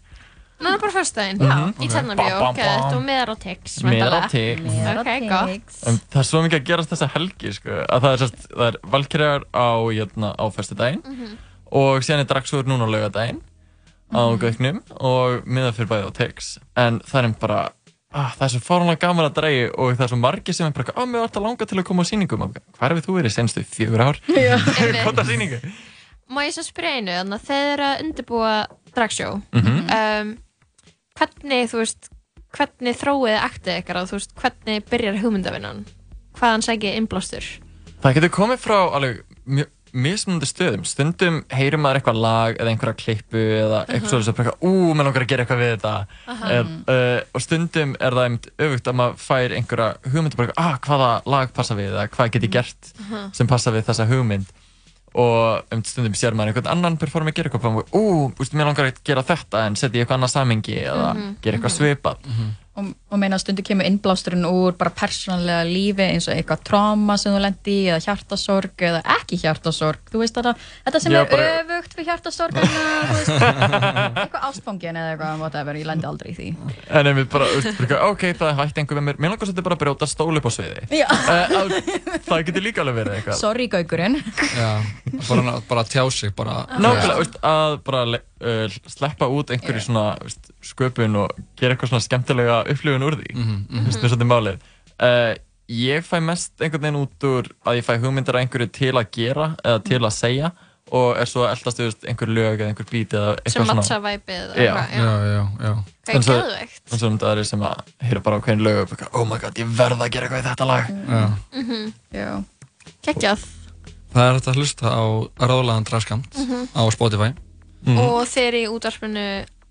[0.59, 1.87] Núna bara fyrstæðin, Mhm, í.
[1.87, 4.21] Tjarnarbjó, Bam, bam, gett og meðar á Tix Miðar á.
[4.27, 4.59] Tix.
[4.61, 5.43] Miðar á
[5.87, 8.67] en það er svo mikið að gerast þessa helgi sko, að það er, sérst, það
[8.67, 11.37] er Valkyriar á, jötna, á föstu daginn Mhm.
[11.71, 13.41] og síðan er Dragsúr núna á laugadaginn
[14.11, 14.39] á Mhm.
[14.39, 17.69] Gauknum og miðað fyrir bæði á Tix en það er bara
[18.11, 20.71] ah, það er svo fáránlega gaman að dregi og það er svo margir sem er
[20.73, 23.21] bara, að mér var þetta langa til að koma á sýningum og hvað hefur þú
[23.21, 24.17] verið senstu fjögur ár?
[24.27, 24.57] Já.
[24.57, 25.59] Hvað er sýningu?
[26.29, 29.89] Má ég svo spyrja einu, þannig að þeir eru að undirbúa dragsjó Mhm.
[29.93, 30.37] um,
[31.19, 32.11] Hvernig, þú veist
[32.55, 35.83] hvernig þróið aktið ykkar og þú veist, hvernig byrjar hugmyndavinnan
[36.39, 37.45] hvaðan sækir innblástur
[37.99, 40.83] Það getur komið frá alveg mjög mismunandi stöðum.
[40.87, 44.33] Stundum heyrir maður eitthvað lag eða einhverja klippu eða eitthvað uh -huh.
[44.33, 45.93] svona, ú, maður langar að gera eitthvað við þetta.
[46.27, 50.53] Uh, uh, og stundum er það einmitt öfugt að maður fær einhverja hugmynd og bara,
[50.57, 53.29] ah, hvaða lag passa við eða hvað get ég gert Aha.
[53.33, 54.45] sem passa við þessa hugmynd.
[55.15, 58.85] Og um, stundum sér maður einhvern annan performi gera eitthvað og ú, úst, mér langar
[58.91, 61.35] að gera þetta en setja í eitthvað annað samengi eða Mhm.
[61.41, 62.17] gera eitthvað svipað.
[62.79, 67.33] Og, og meina stundu kemur innblásturinn úr bara persónanlega lífi eins og eitthvað tráma sem
[67.35, 70.01] þú lendi í eða hjartasorg eða ekki hjartasorg.
[70.13, 70.53] Þú veist þetta,
[70.87, 73.45] þetta sem Já, er bara- öfugt við hjartasorg en, þú veist,
[74.23, 76.49] eitthvað ástfangin eða eitthvað whatever, ég lendi aldrei í því.
[76.99, 77.49] En ef við bara,
[78.09, 80.51] ok, það hætti einhver með mér, mér langar svolítið bara að brjóta stól upp á
[80.55, 80.87] sviði.
[80.89, 81.77] Uh,
[82.29, 83.37] það getur líka alveg verið eitthvað.
[83.39, 84.17] sorry gaukurinn
[84.55, 84.69] Já,
[85.29, 88.03] bara, bara tjá sig bara Nákvæmlega, veist, að bara
[88.41, 93.35] uh, sleppa út einhverju svona veist, sköpun og gera eitthvað svona skemmtilega upplifun úr því
[93.35, 93.85] Mhm, mhm.
[93.85, 94.57] Veist, með svolítið málið
[95.03, 95.35] uh,
[95.69, 99.11] Ég fæ mest einhvern veginn út úr að ég fæ hugmyndar af einhverju til að
[99.13, 100.49] gera eða til að segja
[100.89, 103.75] og er svo að eldast veist, einhver lög eða einhver beat eða eitthvað sem svona
[103.77, 104.71] matcha væpið eða Já.
[104.73, 105.73] eitthvað, Já, já, já
[106.09, 106.81] Hvað er En svo- geðveikt?
[106.91, 109.37] En svo um það er sem að heyra bara á hvernig lög og oh my
[109.43, 111.21] god, ég verð að gera eitthvað í þetta lag Já.
[111.53, 111.93] Mhm.
[112.17, 112.31] Já.
[113.05, 113.45] Kekjað
[114.09, 115.03] Það er hægt að hlusta á
[115.37, 116.65] ráðlagan draskamt Mhm.
[116.73, 117.29] á Spotify
[117.87, 119.27] og þeir í útvarpinu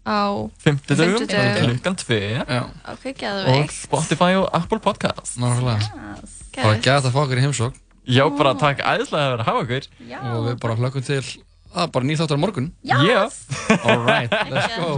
[0.08, 0.20] á
[0.64, 1.74] Fimmtudögum, Fimmtudögum.
[1.74, 2.62] klukkan 2 Já.
[2.94, 3.04] Ok,
[3.52, 5.90] og Spotify og Apple Podcast Nákvæmlega.
[6.56, 7.76] Bara gæt að fá okkur í heimsók
[8.08, 9.86] Já, bara takk æðislega að vera að hafa okkur.
[10.32, 11.18] Og við bara hlökkum til
[11.76, 12.70] að bara nýþáttur á morgun.
[12.80, 13.42] Yes.
[13.84, 14.94] Alright, let's go.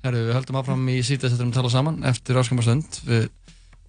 [0.00, 3.26] Herru, við höldum áfram í síðan þetta um tala saman eftir áskamastund við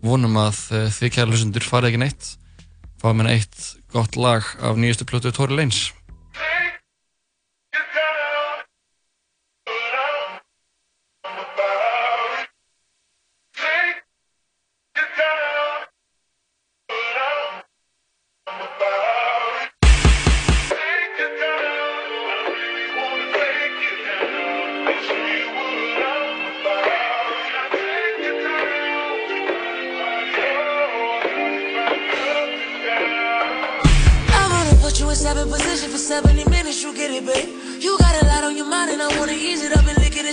[0.03, 2.33] vonum að uh, þið kæra hlustendur farið ekki neitt.
[2.99, 5.85] Fáum hérna eitt gott lag af nýjastu plötu Tori Lanez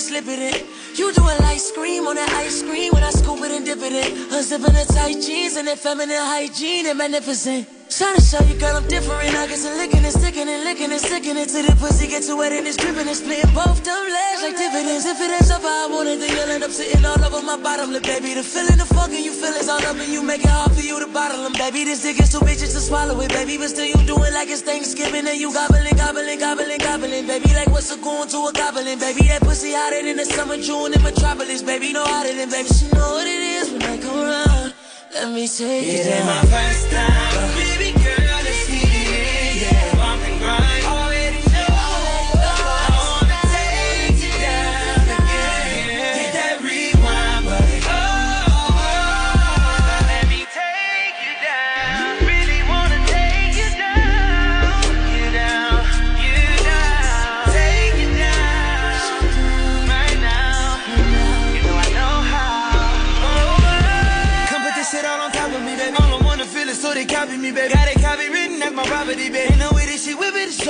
[0.08, 0.66] slip it in.
[0.96, 3.78] You do a light scream on that ice cream when I scoop it and dip
[3.78, 4.16] it in.
[4.32, 7.77] Unzipping the tight jeans and that feminine hygiene and magnificent.
[7.88, 9.33] Trying to show you, girl, I'm different.
[9.33, 12.29] I get to licking and sticking and licking and sticking it till the pussy gets
[12.29, 15.09] too wet and it's dripping and splitting both them legs like dividends.
[15.09, 17.40] If it ends up how I want it, then you'll end up sitting all over
[17.40, 18.35] my bottom lip, baby.
[18.35, 20.85] The feeling, the fucking you feel is all up and you make it hard for
[20.85, 21.88] you to bottle them, baby.
[21.88, 23.57] This dick is too bitches to swallow it, baby.
[23.57, 27.48] But still, you do it like it's Thanksgiving and you gobbling, gobbling, gobbling, gobbling, baby.
[27.57, 29.33] Like what's a goon to a goblin, baby?
[29.33, 31.96] That pussy hotter than the summer June in Metropolis, baby.
[31.96, 32.68] No hotter than, baby.
[32.68, 34.74] She know what it is when I come around.
[35.16, 36.05] Let me take it.
[36.05, 37.38] It ain't my first time.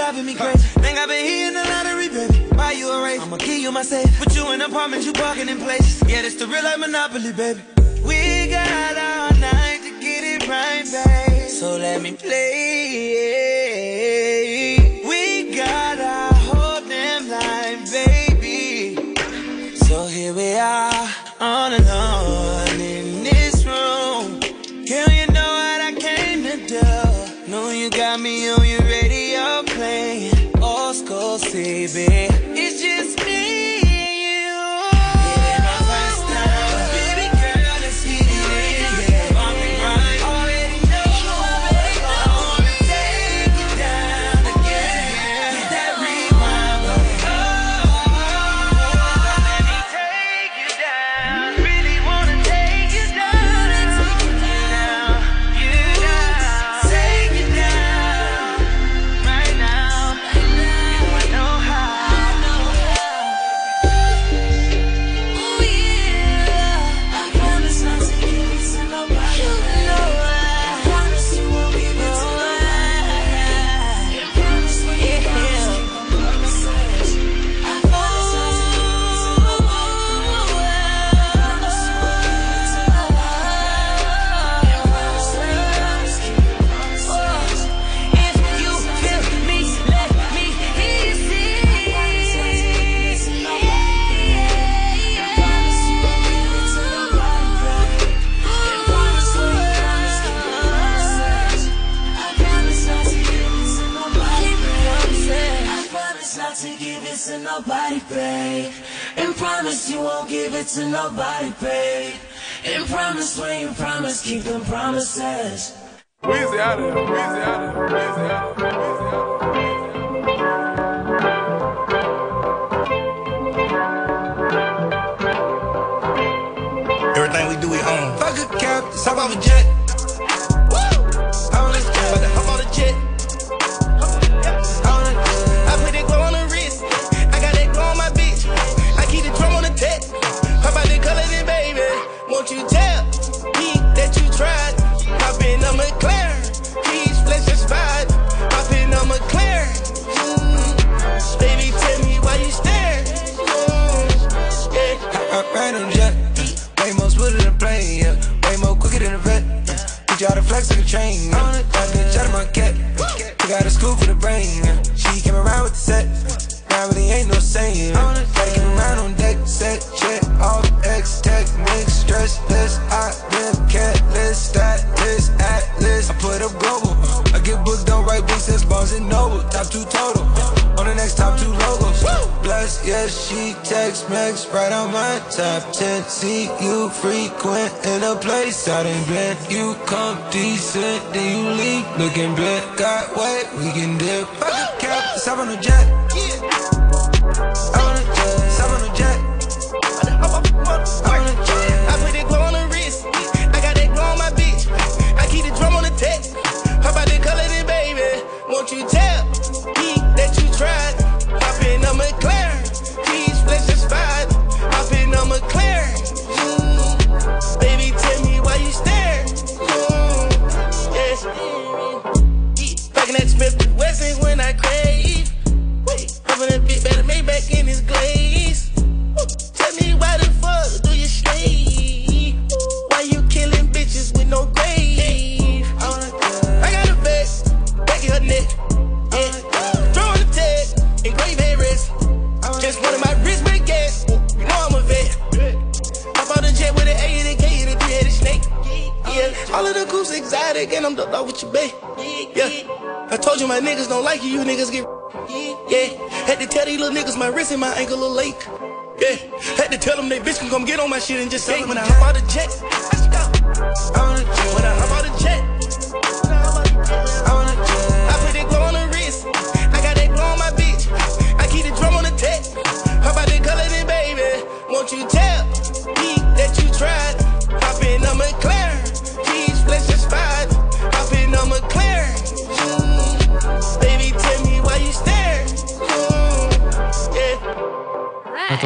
[0.09, 0.67] driving me crazy.
[0.81, 2.49] Think I've been hitting the lottery, baby.
[2.57, 3.21] Buy you a race.
[3.21, 6.03] I'ma kill you safe, Put you in apartments, you parking in places.
[6.09, 7.61] Yeah, this the real life monopoly, baby.
[8.07, 11.51] We got all night to get it right, babe.
[11.51, 12.39] So let me play.
[15.07, 19.15] We got our whole damn life, baby.
[19.77, 21.78] So here we are on a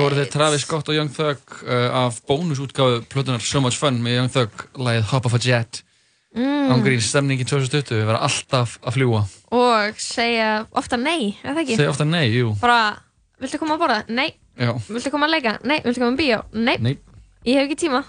[0.02, 4.00] Þetta voru þeir Travis Scott og Young Thug uh, af bónusútgáfu plötunar So Much Fun
[4.02, 5.82] með Young Thug lagið Hop Off a Jet
[6.32, 6.70] Mm.
[6.72, 9.18] Ángrín stemningin 2020 við verðum alltaf að fljúa
[9.52, 11.74] Og segja ofta nei, er það ekki?
[11.76, 12.78] Segja ofta nei, jú Bara,
[13.36, 13.98] viltu koma að borða?
[14.08, 14.30] Nei.
[14.56, 14.70] Já.
[14.88, 15.52] Viltu koma að leika?
[15.68, 15.76] Nei.
[15.84, 16.38] Viltu koma að bíó?
[16.56, 16.78] Nei.
[16.80, 16.94] Nei.
[17.44, 18.00] Ég hef ekki tíma.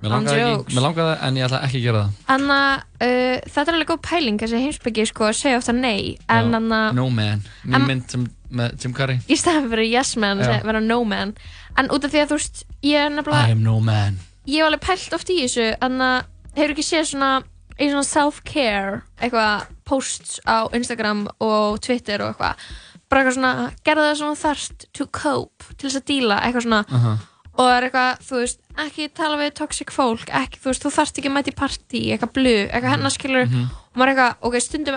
[0.00, 3.36] Mér langaði, Án ekki, mér langaði en ég ætla ekki að gera það Anna, uh,
[3.44, 6.00] þetta er alveg góð pæling þessi heimsbyggi sko að segja ofta nei
[6.32, 6.56] en Já.
[6.62, 9.20] anna, No Man, ný mynd sem, með Jim Carrey.
[9.30, 11.34] Í staðan fyrir yes man að vera no man.
[11.78, 14.18] En út af því að þú veist, ég er I nefnilega am no man.
[14.46, 16.24] Ég hef alveg pælt oft í þessu en að
[16.56, 17.32] hefur ekki séð svona
[17.80, 22.70] í svona self-care eitthvað posts á Instagram og Twitter og eitthvað.
[23.10, 26.84] Bara eitthvað svona, gerðu það svona þarft to cope, til þess að díla eitthvað svona.
[26.90, 27.16] Aha.
[27.60, 30.92] og það er eitthvað, þú veist, ekki tala við toxic fólk, ekki, þú veist, þú
[30.94, 33.64] þarft ekki að mæta í partí, eitthvað blu, eitthvað hennar skilur Mhm.
[33.90, 34.94] og maður eitthvað, ok, stundum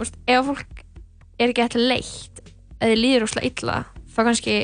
[0.00, 0.64] veist, ef fólk
[1.38, 2.40] er ekki eitthvað leitt,
[2.80, 3.76] eða þið líður úrslega illa,
[4.14, 4.56] þá kannski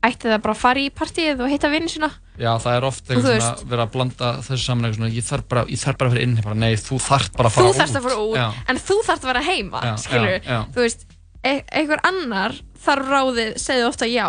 [0.00, 2.08] ætti það bara að fara í partíið og hitta vinni sína.
[2.40, 5.26] Já, það er oft Og þú eitthvað svona verið að blanda þessu saman svona, ég
[5.26, 7.66] þarf bara, ég þarf bara að fyrir inn bara, nei, þú þarf bara að fara
[7.66, 8.46] þú út þarft að fara út, Já.
[8.72, 11.04] en þú þarft að vera heima Já, skilur, já, þú veist
[11.40, 14.26] e einhver annar þarf ráðið segðu ofta já,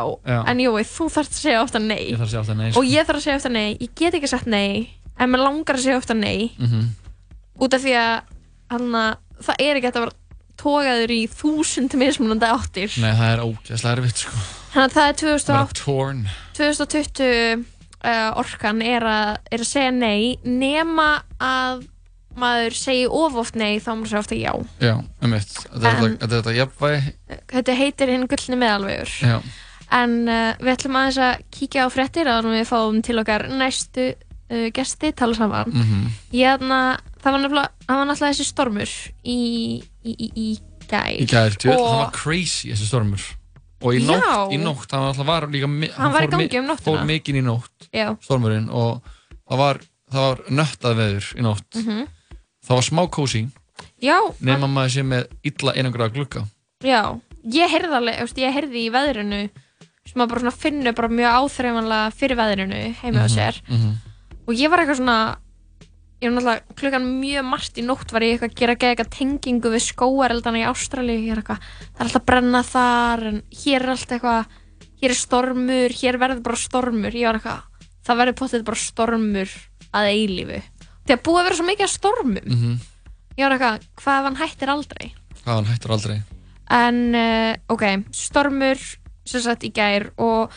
[0.52, 2.04] en jói, þú þarft að segja ofta nei.
[2.12, 2.80] Ég þarf að segja alltaf nei sko.
[2.84, 5.80] og ég þarf að segja ofta nei, ég get ekki sagt nei en mér langar
[5.80, 6.52] að segja ofta nei.
[6.60, 6.86] Mhm.
[7.62, 8.14] út af því að
[8.72, 9.04] hana,
[9.40, 10.20] það er ekki að vera
[10.60, 12.96] tókaður í þúsund mismunandi áttir.
[13.02, 14.42] Nei, það er ógeðslega erfitt sko.
[14.72, 16.22] Þannig að það er Það 2008 er torn.
[16.58, 17.64] 2020
[18.04, 20.38] uh, orkan er að, er að segja nei.
[20.44, 21.10] Nema
[21.44, 21.88] að
[22.42, 24.54] maður segi of oft nei þá maður segja ofta já.
[24.80, 24.94] Já,
[25.26, 26.54] um eitt Þetta er þetta-
[26.96, 29.12] er þetta heitir hinn gullni meðalvegur.
[29.28, 29.38] Já,
[29.92, 34.14] en uh, við ætlum aðeins að kíkja á fréttir að við fáum til okkar næstu
[34.52, 36.08] uh, gesti tala saman Mhm.
[36.34, 37.40] ég aðna, það var
[37.88, 38.92] það náttúrulega þessi stormur
[39.24, 39.38] í,
[40.04, 40.60] í, í, í
[40.92, 43.22] gær í gær, og það var crazy þessi stormur
[43.82, 46.68] Og í nótt, í nótt, hann alltaf var líka mi- Hann var í gangi um
[46.68, 47.00] nóttina.
[47.00, 48.14] Fór mikinn í nótt, Já.
[48.22, 49.02] stormurinn Og
[49.50, 49.80] það var,
[50.12, 52.08] það var nöttað veður í nótt Mhm.
[52.62, 53.42] Það var smá kósi
[54.62, 56.44] að maður sé með illa einangraða glugga
[56.84, 59.50] já, ég heyrði alveg þú veist, ég heyrði í veðrinu
[60.06, 63.92] sem maður bara finnur mjög áþreifanlega fyrir veðrinu heima á Mhm, sér mhm.
[64.48, 65.20] Og ég var eitthvað svona
[66.22, 68.96] ég var náttúrulega klukkan mjög margt í nótt var ég eitthvað að gera að gera
[68.96, 73.94] eitthvað tengingu við skóareldana í eitthvað, það er alltaf að brenna þar en hér er
[73.96, 74.60] alltaf eitthvað
[75.02, 77.16] hér er stormur, hér verður bara stormur.
[77.18, 79.56] Ég var eitthvað, það verður potið bara stormur
[79.98, 80.60] að eilífu.
[81.12, 82.44] Að búið að vera svo mikið að stormum.
[82.46, 82.80] Mhm.
[83.38, 85.14] ég var eitthvað, hvað hann hættir aldrei?
[85.42, 86.18] Hvað hann hættur aldrei?
[86.70, 88.78] En uh, ok, stormur
[89.26, 90.52] sem sagt í gær og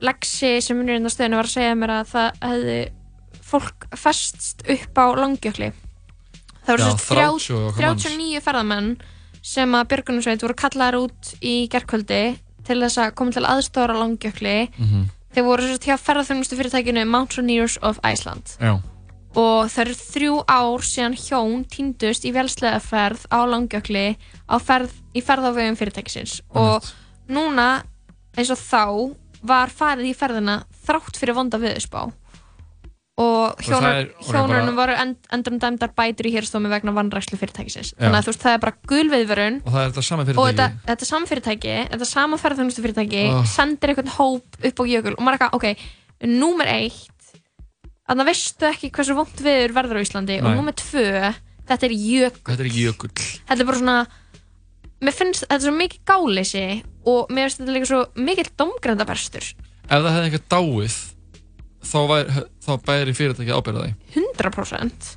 [0.00, 2.78] Lexi sem munir inn á stöðinu var að segja mér að það hefði
[3.44, 5.72] fólk festst upp á langjökli.
[6.64, 8.06] Það voru Já, sem sagt 30 og eitthvað manns.
[8.08, 8.90] 39 ferðamenn
[9.44, 12.22] sem að Björgunarsveit voru kallaðar út í gerkvöldi
[12.64, 14.56] til þess að koma til aðstóra langjökli.
[14.78, 15.04] Mhm.
[15.34, 18.54] þeir voru sagt hjá ferðarþjónustu fyrirtækinu Mountaineers of Iceland.
[18.60, 18.78] Já,
[19.34, 25.20] og það eru þrjú ár síðan hjón týndust í velsleðaferð á langjökli á ferð, í
[25.20, 26.86] ferð á vegum fyrirtækisins og
[27.28, 27.82] núna
[28.38, 28.84] eins og þá
[29.44, 32.04] var farið í ferðina þrátt fyrir vonda viðspá
[33.14, 38.00] og það hjónar, hjónarinn voru end, endur dæmdar bætur í hérstómi vegna vannrækslu fyrirtækisins Já.
[38.00, 40.48] þannig að þú veist það er bara gulviðvörun og það er þetta sama og fyrirtæki.
[40.50, 43.44] þetta, þetta sama fyrirtæki, þetta sama ferðarþjónustu fyrirtæki Oh.
[43.46, 45.14] sendir einhvern hóp upp á jökul.
[45.14, 45.86] Og maður er eitthvað, ok,
[46.26, 47.38] númer eitt
[48.10, 50.40] að veistu ekki hversu vond viður verður á Íslandi.
[50.42, 50.58] Og Nei.
[50.58, 51.06] númer tvö,
[51.70, 53.14] þetta er jökul Þetta er jökull.
[53.46, 53.96] Þetta er bara svona
[55.04, 56.64] mér finnst þetta svo mikið gáleysi
[57.10, 59.50] og mér finnst þetta líka svo mikill domgrandaberstur
[59.84, 60.94] Ef það hefði eitthvað dáið
[61.84, 63.92] þá, væri, þá bæri fyrirtæki ábyrða því.
[64.16, 65.12] 100%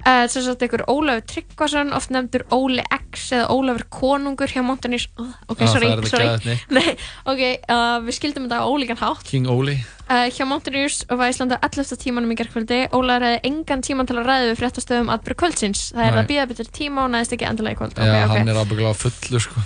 [0.00, 5.04] Uh, sem sagt einhver Ólafur Tryggvason oft nefndur Óli X eða Ólafur Konungur hjá Montanís
[5.20, 6.54] oh, ok, Já, sorry, sorry.
[6.76, 6.94] Nei,
[7.28, 9.26] ok, uh, við skildum þetta á ólíkan hátt.
[9.28, 9.76] King Óli
[10.10, 11.94] Uh, hjá Mountaineers og var Íslanda 11.
[12.02, 15.82] tímanum í gerðkvöldi Ólaður hefði engan tíman til að ræða við fréttastöðum atbyrg kvöldsins.
[15.94, 16.18] Það er Nei.
[16.18, 17.94] að býða betur tíma og næðist ekki endilega í kvöld.
[17.94, 19.62] Já, okay, hann er ábyggilega fullur sko.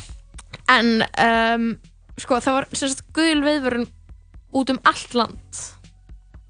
[0.75, 0.91] En
[1.25, 1.65] um,
[2.21, 3.89] sko það var sem sagt gul viðvörun
[4.61, 5.63] út um allt land.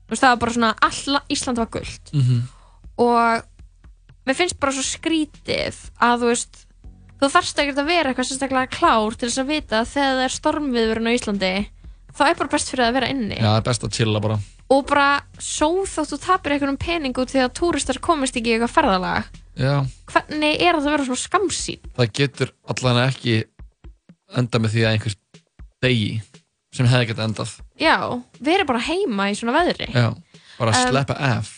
[0.05, 2.13] Þú veist, það var bara svona all Ísland var gult.
[2.13, 2.43] Mhm.
[2.99, 3.47] og
[4.27, 6.61] mér finnst bara svo skrítið að þú veist
[7.21, 10.25] þú þarfst ekkert að vera eitthvað sérstaklega klár til þess að vita að þegar það
[10.25, 11.55] er stormviðurinn á Íslandi
[12.15, 13.39] þá er bara best fyrir að vera inni.
[13.39, 14.39] Já, það er best að chilla bara.
[14.75, 15.09] Og bara
[15.43, 19.33] svo þótt þú tapir einhvernum pening út því að túristar komist ekki í eitthvað ferðalag.
[19.61, 19.75] Já,
[20.11, 23.35] hvernig er það að vera svona skamsýn það getur allan ekki
[24.35, 25.19] enda með því að einhvers
[25.85, 26.09] degi
[26.75, 27.53] sem hefði gett endað.
[27.79, 27.95] Já,
[28.43, 29.87] verið bara heima í svona veðri.
[29.95, 30.09] Já,
[30.59, 31.53] bara Um, sleppa af.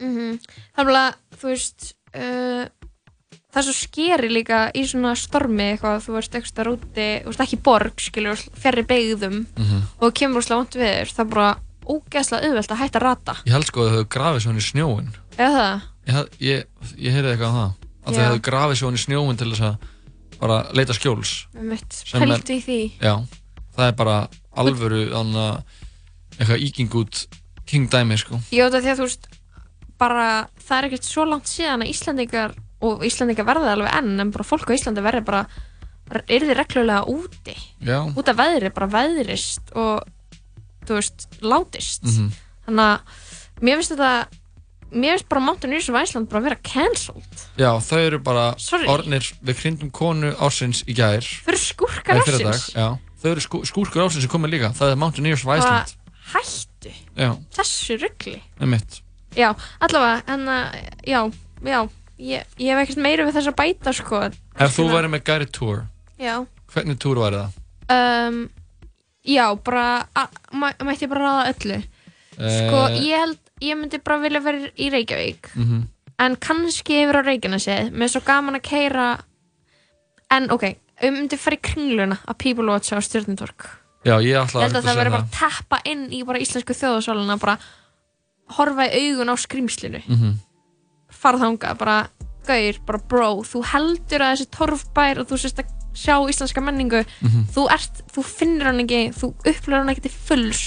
[0.00, 0.38] mm
[0.78, 2.64] þannig að þú veist uh,
[3.52, 7.42] það er svo skeri líka í svona stormi eitthvað, þú veist eitthvað úti, þú veist
[7.44, 9.82] ekki borg skilur, fjarrir beigðum Mhm.
[10.00, 11.50] og þú kemur úrslega vant við þér, það er bara
[11.82, 13.34] ógeðslega auðvelt að hætta að rata.
[13.44, 16.64] Ég held sko að þau hefðu grafið svona í snjóin eða það, Ég, ég,
[16.98, 17.72] ég heyrði eitthvað á það
[18.06, 19.76] að þau hefðu grafið svona í snjóin til þess að
[20.40, 21.46] bara leita skjóls.
[21.54, 22.78] Með mitt pæltu í því.
[23.00, 23.14] Já,
[23.76, 25.62] það er bara alvöru þannig að
[26.40, 26.88] eitthvað íking
[28.18, 28.40] sko.
[29.98, 34.32] Bara, það er ekkert svo langt síðan að Íslandingar og Íslandingar verða alveg enn en
[34.34, 35.46] bara fólk á Íslandi verði bara
[36.28, 37.54] er þið reglulega úti?
[37.80, 40.02] Já, út af veðri, bara veðrist og
[40.86, 42.02] þú veist, látist.
[42.04, 42.32] Mhm.
[42.66, 44.10] þannig að mér finnst þetta
[44.92, 47.46] mér finnst bara Mountain News of Iceland bara að vera cancelled.
[47.56, 48.86] Já, þau eru bara Sorry.
[48.90, 51.22] orðnir við krindum konu ársins í gær.
[51.22, 54.72] Fyrir skúrkar Nei, fyrradag, ársins þau eru skú, skúrkur ársins sem komið líka.
[54.74, 55.96] Það er Mountaineers of bara Iceland.
[56.34, 56.92] hættu.
[57.16, 59.00] Já, þessu ruggli með mitt
[59.36, 60.76] já, allavega, en að
[61.06, 61.20] já,
[61.64, 61.80] já,
[62.22, 64.22] ég, ég hef ekkert meira við þess að bæta sko.
[64.62, 65.84] Ef þú væri með guided tour,
[66.22, 66.36] já,
[66.74, 67.58] hvernig tour væri það?
[67.96, 68.38] um,
[69.26, 71.80] já, bara a- mæ, mætti ég bara ráða öllu?
[72.32, 75.50] Sko, Eh, ég held, ég myndi bara vilja vera í Reykjavík.
[75.56, 75.82] Mhm.
[76.22, 79.06] en kannski yfir á Reykjanesið mér er svo gaman að keira
[80.30, 80.64] en ok,
[81.02, 83.66] um myndi fara í kringluna að People Watch á Stjörnundork
[84.04, 86.74] Já, ég ætla ég held að það verður bara að tappa inn í bara íslensku
[86.78, 87.56] þjóðasáluna bara
[88.56, 90.32] horfa í augun á skrýmslinu Mhm.
[91.22, 91.96] Fara þangað, bara
[92.46, 97.04] gauðir, bara bro þú heldur að þessi torfbær og þú sést að sjá íslenska menningu
[97.22, 97.44] Mhm.
[97.54, 100.62] þú ert, þú finnir hann ekki þú upplifir hann ekki til fulls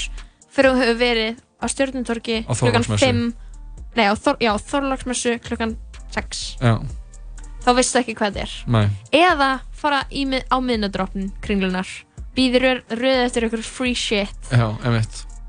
[0.55, 3.05] fyrir þú hefur verið á Stjörnundorki Á klukkan Þorláksmessu.
[3.05, 3.33] 5
[3.97, 5.75] nei, á Þor, já, Þorlagsmessu klukkan
[6.15, 6.79] 6 Já,
[7.65, 8.53] þá veistu ekki hvað þetta er.
[8.67, 8.87] Nei.
[9.11, 11.87] Eða fara í, á miðnadroppin kringlunar
[12.37, 14.29] býðir röð eftir ykkur free shit.
[14.51, 14.69] Já,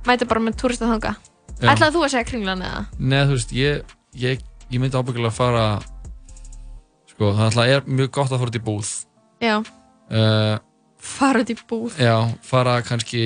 [0.07, 1.15] mæta bara með túrista þanga
[1.61, 1.71] Já.
[1.75, 2.87] ætlaði þú að segja kringlan eða?
[2.99, 3.83] Nei, þú veist, ég,
[4.15, 4.43] ég,
[4.73, 5.67] ég myndi ábyggilega að fara
[7.17, 8.89] Sko, það er mjög gott að fara út í búð.
[9.41, 9.55] Já,
[10.13, 10.57] uh,
[11.01, 11.95] fara út í búð.
[11.97, 13.23] Já, fara kannski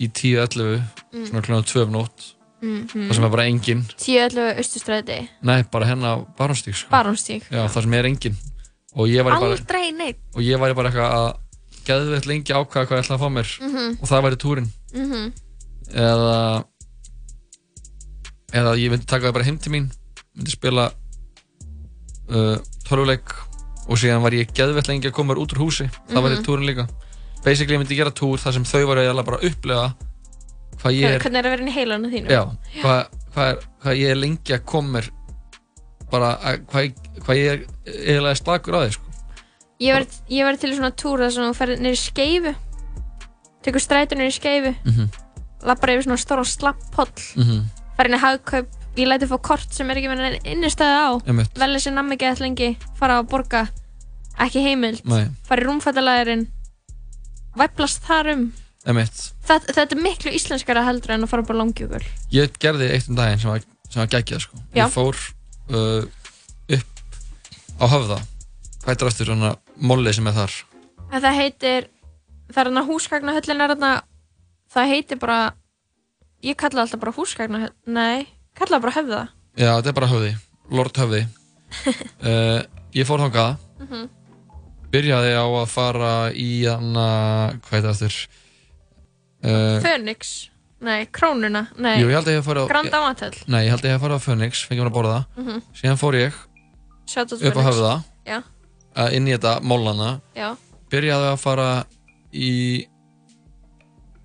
[0.00, 0.80] í 10-11
[1.12, 1.26] Mm.
[1.28, 2.30] Svona kljóðan 2 um nótt.
[2.62, 6.90] Mm Það sem er bara engin 10-11 austustræði Nei, bara hérna Barónstík sko.
[6.92, 8.36] Barónstík Já, það sem er engin
[8.94, 9.56] Og ég væri bara,
[10.78, 11.30] bara eitthvað að
[11.82, 13.48] Geðveitt lengi ákvaða hvað ég ætla að fá mér.
[13.66, 13.96] Mhm.
[13.98, 15.32] Og það væri túrin mm
[15.90, 16.36] Eða
[18.52, 19.90] Eða ég myndi taka það bara heim til mín
[20.36, 20.86] Myndi spila
[22.30, 22.56] uh,
[22.88, 23.34] Tölvuleik
[23.90, 26.44] Og síðan var ég geðveitt lengi að koma út úr húsi Það væri Mhm.
[26.46, 26.86] túrin líka
[27.44, 29.86] Basically ég myndi gera túr þar sem þau væri eiginlega bara að upplega
[30.82, 32.42] Hvað ég er hvernig er að vera inn í heilanu þínu Já,
[32.82, 33.00] hvað,
[33.34, 35.02] hvað, er, hvað ég er lengi að koma
[36.12, 39.06] bara að, hvað, ég- hvað ég er eiginlega slakur að þig sko.
[39.80, 42.52] ég ég verð til í svona túr þar sem þú ferð neyri skeifu
[43.64, 45.08] tekur strætun neyri skeifu Mhm.
[45.64, 47.62] lappar yfir svona stóra slapppoll Mhm.
[47.96, 51.10] fer inn í hagkaup ég læti fá kort sem er ekki með innistæði á.
[51.60, 53.66] Velja sér nammi gett lengi fara að borga.
[54.40, 55.04] Ekki heimild.
[55.04, 55.28] Nei.
[55.46, 56.46] fara í rúmfættalæðurinn
[57.60, 58.48] væplast þar um.
[58.82, 62.00] Þetta, þetta er miklu íslenskara heldur en að fara upp á langjúkul
[62.34, 64.58] Ég gerði eitt um daginn sem var, sem var geggjað sko.
[64.74, 65.20] Ég fór
[65.70, 66.02] uh,
[66.66, 67.12] upp
[67.78, 68.18] á höfða
[68.88, 70.56] heitir aftur svona mollið sem er þar?
[71.12, 71.88] en það heitir
[72.52, 73.84] það er þarna húsgagnahöllin
[74.72, 75.40] það heitir bara
[76.42, 78.26] ég kalla alltaf bara húsgagnahöll nei,
[78.58, 79.22] kalla það bara höfða.
[79.56, 80.30] Já, þetta er bara höfði,
[80.72, 81.22] Lord höfði.
[82.22, 82.60] Uh,
[82.98, 83.56] Ég fór þangað.
[83.80, 84.08] Mhm.
[84.92, 87.06] Byrjaði á að fara í hana,
[87.64, 88.16] hvað heitir aftur?
[89.42, 90.32] Uh, Phoenix,
[90.84, 91.64] nei, krónuna.
[91.80, 94.84] Nei, Jú, á Grand Amatel Nei, ég held að ég hef farið á Phoenix, fengið
[94.84, 95.18] mér að borða.
[95.40, 95.62] Mhm.
[95.80, 97.66] Síðan fór ég upp á Phoenix.
[97.70, 97.94] höfða.
[98.92, 100.50] Uh, inn í þetta mollana já,
[100.92, 101.68] Byrjaði að fara
[102.36, 102.84] í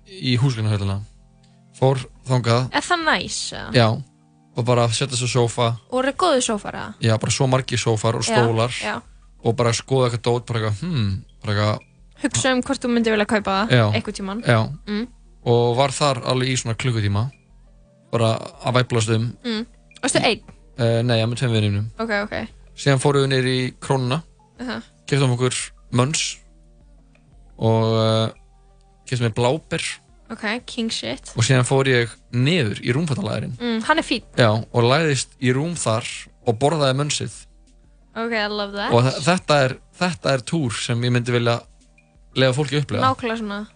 [0.08, 0.98] í húsgrunnahöllina
[1.78, 2.66] Fór þangað.
[2.74, 3.72] Er það næs eða?
[3.72, 3.86] Já,
[4.58, 8.16] og bara setja svo sófa og er það góðu sófara Já, bara svo margir sófar
[8.18, 9.02] og stólar já, já.
[9.46, 11.12] Og bara skoða eitthvað dót, bara eitthvað, hmm
[11.44, 11.84] Bara eitthvað,
[12.24, 13.84] hugsa um hvort þú myndir vilja kaupa það Já.
[13.94, 15.04] eitthvað tíman já mm.
[15.48, 17.22] Og var þar alveg í svona klukkutíma
[18.12, 18.32] Bara
[18.66, 19.62] að væplast um Mm.
[20.02, 20.42] Varstu einn?
[20.80, 22.34] uh, Nei, ég með tveim vinnum ok, ok
[22.78, 24.22] Síðan fórum við neyri í krónuna
[24.60, 24.82] uh -huh.
[25.06, 25.54] Keftum okkur
[25.92, 26.38] mönns
[27.58, 28.28] Og uh,
[29.06, 29.82] Keftum við bláber
[30.30, 31.32] Ok, king shit.
[31.36, 34.22] og síðan fór ég niður í rúmfattalæðurinn Mm, hann er fín.
[34.36, 36.04] Já, og læðist í rúm þar
[36.46, 37.32] og borðaði munnsið
[38.18, 38.92] Ok, I love that.
[38.92, 41.60] og þe- þetta er, þetta er túr sem ég myndi vilja
[42.36, 43.66] lega fólki upplega Nákvæmlega svona.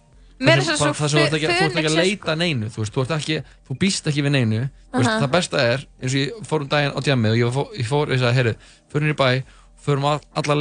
[0.43, 2.77] Mér er svo það sem þú ert ekki, þú ert ekki að leita neinu þú,
[2.83, 5.19] veist, þú, ert ekki, þú býst ekki við neinu uh veist, Aha.
[5.23, 7.87] það besta er, eins og ég fór um daginn á djamið og ég fór, ég
[7.87, 8.55] fór ég sagði, heyrðu,
[8.91, 9.43] förum í bæ
[9.85, 10.55] förum all, alla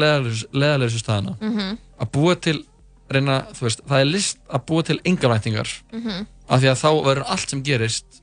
[0.53, 1.79] leðalegsu staðina Mhm.
[2.01, 2.65] að búa til
[3.13, 6.27] reyna, þú veist, það er list að búa til engavætingar Mhm.
[6.49, 8.23] af því að þá verður allt sem gerist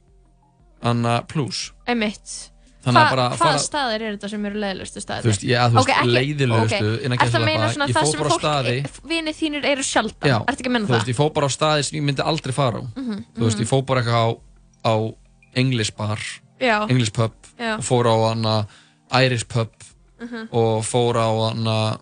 [0.81, 2.49] anna plus Einmitt.
[2.79, 5.21] Hvaða fara- staðir eru þetta sem eru leiðilegustu staðir?
[5.25, 7.03] Þú veist, já, þú veist, Ok, ekki- leiðilegustu, ok.
[7.03, 10.29] innan Ertu að gæsalappa, meina svona ég sem bara á staði- vinið þínir eru sjaldan?
[10.29, 10.99] Já, Ertu ekki að menna þú það?
[10.99, 13.57] veist, ég fór bara á staði sem ég myndi aldrei fara á Mhm, Þú veist,
[13.57, 13.61] mhm.
[13.63, 14.39] ég fór bara eitthvað á,
[14.85, 15.15] á
[15.55, 16.19] English bar,
[16.61, 16.89] Já.
[16.89, 17.75] English pub Já.
[17.77, 18.67] og fór á hana
[19.11, 19.69] Irish pub
[20.21, 20.47] Mhm.
[20.53, 21.99] og fór á hana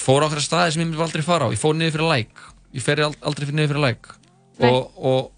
[0.00, 2.44] fór á eitthvað staði sem ég myndi aldrei fara á ég fór niður fyrir læk,
[2.74, 4.10] ég fer ald- aldrei niður fyrir læk
[4.58, 4.70] Nei.
[4.70, 5.30] og, og,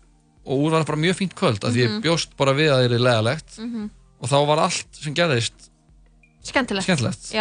[0.46, 2.02] og úr var bara mjög fínt kvöld af því ég Mhm.
[2.04, 3.90] bjóst bara við að það er leðalegt Mhm.
[4.20, 5.70] og þá var allt sem gerðist
[6.46, 6.84] Skemmtilegt.
[6.86, 7.32] Skemmtilegt.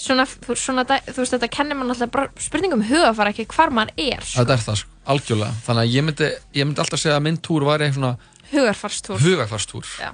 [0.00, 0.24] Svona,
[0.58, 4.20] svona, þú veist, þetta kennir mann alltaf spurningum hugafara ekki hvar maður er.
[4.24, 4.40] Sko.
[4.42, 7.36] þetta er það, sko, algjörlega þannig að ég myndi, ég myndi alltaf segja að minn
[7.38, 8.16] túr væri eitthvað svona
[8.50, 9.18] Hugarfarstúr.
[9.22, 10.10] hugarfarstúr Já.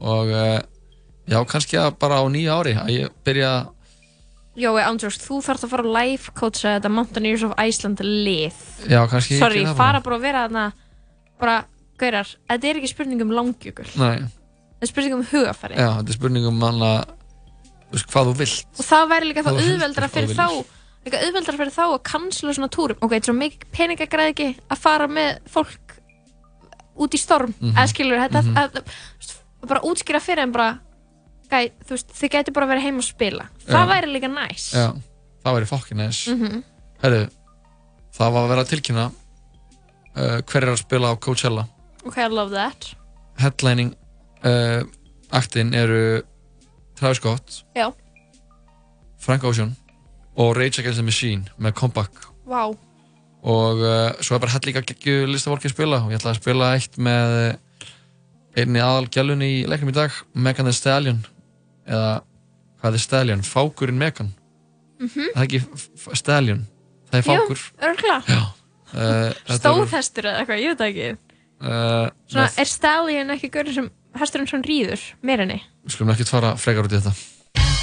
[0.00, 0.60] og uh,
[1.28, 3.68] já, kannski að bara á nýja ári að ég byrja
[4.60, 8.58] Jói Andrós, þú þarfst að fara að live coacha þetta Mountaineers of Iceland lið.
[8.90, 10.16] Já, kannski Sorry, það fara bara.
[10.18, 10.64] að vera þarna,
[11.40, 11.54] bara,
[12.00, 13.88] gaurar, þetta er ekki spurning um langjökul.
[14.00, 14.18] Nei,
[14.80, 15.74] Þetta er spurning um hugafari.
[15.76, 16.90] já, þetta er spurning um manna,
[17.90, 20.14] þú veist, hvað þú vilt Og það væri líka þá Hvað þú heldur auðveldra hvað
[20.16, 20.64] fyrir þú þá,
[21.04, 22.98] líka auðveldra fyrir þá að cancela svona túrum.
[23.00, 25.96] Ok, þetta er svo mikið peningagræði ekki að fara með fólk
[27.00, 27.72] út í storm, Mhm.
[27.76, 30.70] eða skilur þetta, að, að, bara útskýra fyrir þeim bara,
[31.50, 33.48] gæ, þú veist, þið gæti bara verið heim og spila.
[33.66, 33.90] Það Já.
[33.90, 34.66] væri líka næs.
[34.74, 34.86] Já,
[35.44, 36.62] það væri fokkin næs Mhm.
[37.02, 37.22] Herru,
[38.14, 39.04] það var að vera að tilkynna
[40.16, 41.64] uh, hver er að spila á Coachella
[42.04, 42.94] Ok, I love that.
[43.40, 43.94] Headlining
[44.44, 44.82] uh,
[45.32, 46.22] aktin eru
[46.96, 47.90] Travis Scott, Já,
[49.18, 49.76] Frank Ocean
[50.36, 52.12] og Rage Against the Machine með Comeback
[52.46, 52.68] vá.
[53.42, 56.40] og uh, svo er bara hell líka geggju listafólki að spila og ég ætla að
[56.42, 57.56] spila eitt með
[58.60, 61.22] einni aðal gælunni í leiknum í dag Megan Thee Stallion
[61.86, 62.22] eða
[62.82, 63.42] hvað er Stallion?
[63.46, 64.32] Fákurinn Megan
[65.00, 65.30] Mhm.
[65.34, 66.66] það er ekki Stallion
[67.10, 67.60] það er Fákur
[68.28, 68.40] Jú.
[68.90, 71.18] Uh, Stóðhestur eða eitthvað, ég veit ekki.
[71.62, 75.60] uh, Svona, er Stallion ekki gaurinn sem hesturinn svona rýður, meir henni?
[75.86, 77.14] við skulum ekki fara frekar út í þetta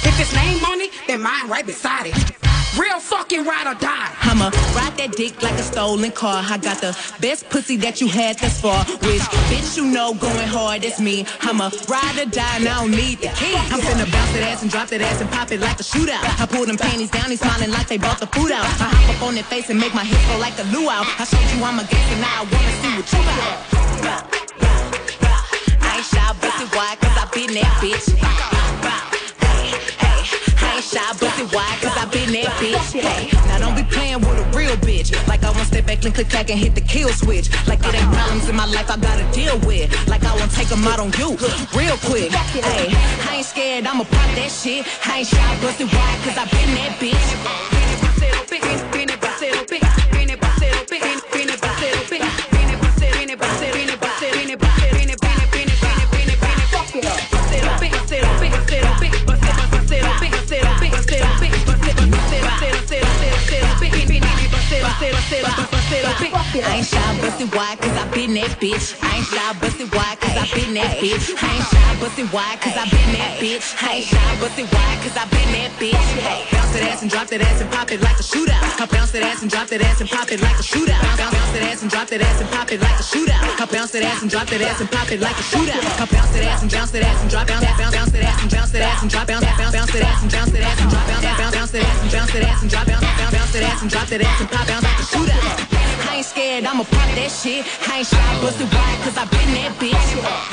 [0.08, 2.47] If it's name on it, then mine right beside it.
[2.78, 4.14] Real fucking ride or die.
[4.22, 6.44] I'ma ride that dick like a stolen car.
[6.46, 8.84] I got the best pussy that you had thus far.
[9.02, 11.26] Which bitch you know going hard is me.
[11.40, 13.56] I'ma ride or die and I don't need the key.
[13.74, 16.22] I'm finna bounce that ass and drop that ass and pop it like a shootout.
[16.40, 18.62] I pull them panties down, he's smiling like they brought the food out.
[18.62, 21.02] I hop up on their face and make my hips go like a luau.
[21.18, 24.22] I showed you I'm a gangster, now I wanna see what you got.
[25.82, 28.57] I ain't shy, busted wide, cause I been that bitch.
[30.78, 32.94] Ain't shy, busted wide, cause I been that bitch.
[32.94, 35.10] Hey, now don't be playing with a real bitch.
[35.26, 37.50] Like I won't step back and click back and hit the kill switch.
[37.66, 39.90] Like it ain't problems in my life I gotta deal with.
[40.06, 41.30] Like I won't take them out on you
[41.74, 42.30] real quick.
[42.30, 44.86] Hey, I ain't scared, I'ma pop that shit.
[45.04, 47.68] I ain't shy, busted wide, cause I been that bitch.
[64.98, 65.77] セラセラ
[66.18, 68.90] I ain't shy, busted wide, cause I been that bitch.
[69.06, 71.30] I ain't shy, busted wide, cause I been that bitch.
[71.38, 73.62] I ain't shy, busted wide, cause I been that bitch.
[73.78, 75.94] I ain't shy, busted wide, cause I been that bitch.
[76.50, 78.58] Bounce that ass and drop that ass and pop it like a shootout.
[78.82, 80.98] I bounce that ass and drop that ass and pop it like a shootout.
[81.06, 83.38] Bounce, bounce that ass and drop that ass and pop it like a shootout.
[83.38, 85.78] I bounce that ass and drop that ass and pop it like a shootout.
[85.78, 88.42] I bounce that ass and bounce that ass and drop bounce bounce bounce that ass
[88.42, 90.82] and bounce that ass and drop bounce bounce bounce that ass and bounce that ass
[90.82, 93.34] and drop bounce bounce bounce that ass and bounce that ass and drop bounce bounce
[93.38, 95.77] bounce that ass and drop that ass and pop bounce like a shootout.
[96.18, 97.64] I ain't scared, I'ma pop that shit.
[97.88, 100.48] I ain't shy, busted wide, cause I been that bitch.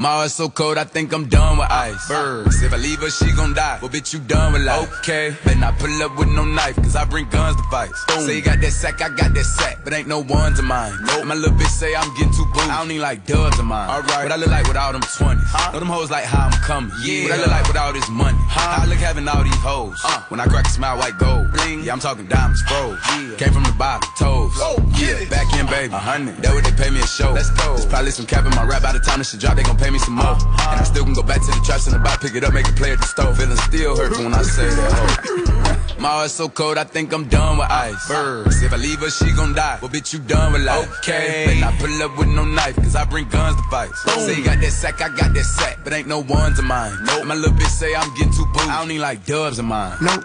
[0.00, 2.06] My heart's so cold, I think I'm done with ice.
[2.06, 3.80] Birds, if I leave her, she gon' die.
[3.82, 4.88] Well, bitch, you done with life.
[5.00, 7.90] Okay, better not pull up with no knife, cause I bring guns to fight.
[8.20, 10.92] Say you got that sack, I got that sack, but ain't no ones of mine.
[11.02, 11.26] Nope.
[11.26, 12.60] My little bitch say I'm getting too boo.
[12.60, 13.90] I don't need like dubs of mine.
[13.90, 15.42] Alright, what I look like with all them 20s.
[15.42, 15.72] Huh?
[15.72, 16.92] Know them hoes like how I'm coming.
[17.02, 17.24] Yeah.
[17.24, 18.38] What I look like with all this money.
[18.46, 19.98] How I look having all these hoes.
[20.04, 20.22] Uh.
[20.28, 21.50] When I crack a smile, white gold.
[21.50, 21.82] Bling.
[21.82, 23.00] Yeah, I'm talking diamonds, froze.
[23.18, 23.34] Yeah.
[23.34, 24.52] Came from the bottom, toes.
[24.62, 25.92] Oh, yeah, back in, baby.
[25.92, 26.36] A hundred.
[26.38, 27.32] That what they pay me a show.
[27.32, 27.74] Let's go.
[27.74, 28.82] There's probably some cap in my rap.
[28.82, 30.36] By the time this shit drop, they gon' pay me some more.
[30.36, 32.52] And I still can go back to the traps and the back, pick it up,
[32.52, 33.36] make it play at the stove.
[33.36, 35.98] Feeling still hurts when I say that hoe.
[35.98, 38.06] My heart's so cold, I think I'm done with ice.
[38.06, 39.78] Birds, if I leave her, she gon' die.
[39.82, 40.88] Well, bitch, you done with life.
[40.98, 41.58] Okay.
[41.60, 43.90] Better I pull up with no knife, cause I bring guns to fight.
[43.94, 46.96] Say you got that sack, I got that sack, but ain't no ones of mine.
[47.02, 47.26] Nope.
[47.26, 48.60] My little bitch say I'm getting too boo.
[48.60, 49.96] I don't need like dubs of mine.
[50.00, 50.24] Nope.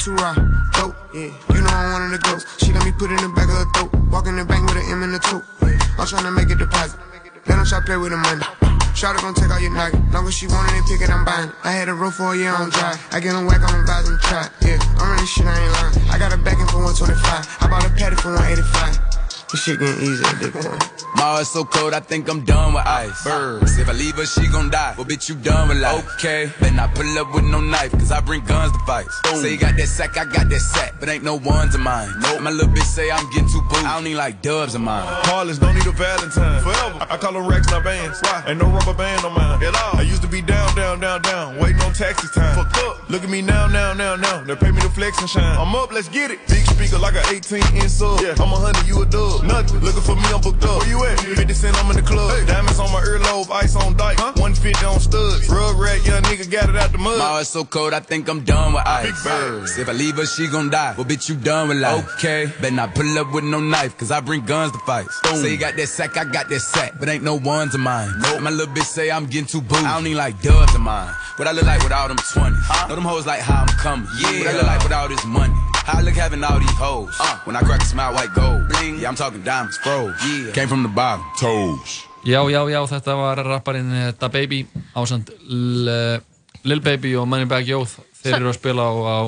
[0.00, 0.34] Too raw,
[0.72, 1.30] dope, yeah.
[1.54, 2.64] You know I'm one of the ghosts.
[2.64, 4.10] She let me put it in the back of her throat.
[4.10, 5.44] Walk in the bank with an M in the tote.
[5.62, 5.78] Yeah.
[5.96, 6.98] I'm tryna make a deposit.
[7.46, 8.63] Let them try play with the money.
[8.94, 10.00] Shawty gon' take all your nugget.
[10.12, 11.54] Long as she want it pick it, I'm buying it.
[11.64, 12.96] I had a roof for a year on dry.
[13.10, 14.48] I get on whack on the vibes and try.
[14.62, 16.10] Yeah, I'm running shit, I ain't lying.
[16.10, 17.58] I got a backing for 125.
[17.60, 19.23] I bought a patty for 185.
[19.54, 21.04] This shit getting easy at this point.
[21.14, 23.22] My heart's so cold, I think I'm done with ice.
[23.22, 24.94] Birds, if I leave her, she gon' die.
[24.98, 26.04] Well, bitch, you done with life.
[26.16, 29.06] Okay, better I pull up with no knife, cause I bring guns to fight.
[29.36, 32.10] Say you got that sack, I got that sack, but ain't no ones of mine.
[32.18, 32.42] Nope.
[32.42, 33.76] My little bitch say I'm getting too boo.
[33.76, 35.06] I don't need like dubs of mine.
[35.06, 36.60] Heartless, don't need a Valentine.
[36.60, 37.06] Forever.
[37.08, 38.18] I, I call them racks, not bands.
[38.22, 38.42] Why?
[38.48, 39.62] Ain't no rubber band on mine.
[39.62, 39.96] At all.
[39.96, 41.58] I used to be down, down, down, down.
[41.60, 42.56] Waiting on taxi time.
[42.56, 43.08] Fucked up.
[43.08, 44.42] Look at me now, now, now, now.
[44.42, 45.56] They pay me to flex and shine.
[45.56, 46.40] I'm up, let's get it.
[46.48, 48.20] Big speaker like an 18 inch sub.
[48.20, 48.34] Yeah.
[48.40, 49.43] I'm a hundred, you a dub.
[49.46, 49.80] Nothing.
[49.80, 50.80] Looking for me, I'm booked up.
[50.80, 51.20] Where you at?
[51.20, 52.46] 50 cent, I'm in the club.
[52.46, 54.18] Diamonds on my earlobe, ice on dyke.
[54.18, 54.32] Huh?
[54.36, 55.48] 150 on studs.
[55.48, 57.18] Rug rat, young nigga got it out the mud.
[57.18, 59.24] My heart's so cold, I think I'm done with ice.
[59.24, 60.94] Birds, if I leave her, she gon' die.
[60.96, 62.08] Well, bitch, you done with life.
[62.18, 65.06] Okay, better not pull up with no knife, cause I bring guns to fight.
[65.10, 68.10] Say you got that sack, I got that sack, but ain't no ones of mine.
[68.20, 68.42] Nope.
[68.42, 69.76] My little bitch say I'm getting too boo.
[69.76, 71.12] I don't need like dubs of mine.
[71.36, 72.88] What I look like with all them 20s.
[72.88, 74.06] Know them hoes like how I'm coming.
[74.20, 74.38] Yeah.
[74.38, 75.54] What I look like with all this money.
[75.74, 77.14] How I look having all these hoes.
[77.18, 78.68] Uh, when I crack a smile, white gold.
[78.68, 79.00] Bling.
[79.00, 80.14] Yeah, I'm talking diamonds, froze.
[80.26, 80.52] Yeah.
[80.52, 81.24] Came from the bottom.
[81.40, 82.04] Toes.
[82.24, 84.66] Já, já, já, þetta var rapparinn eh, Da Baby
[84.96, 86.20] ásand L-
[86.64, 89.18] Lil Baby og Moneybag Yo þeir Sa- eru að spila á,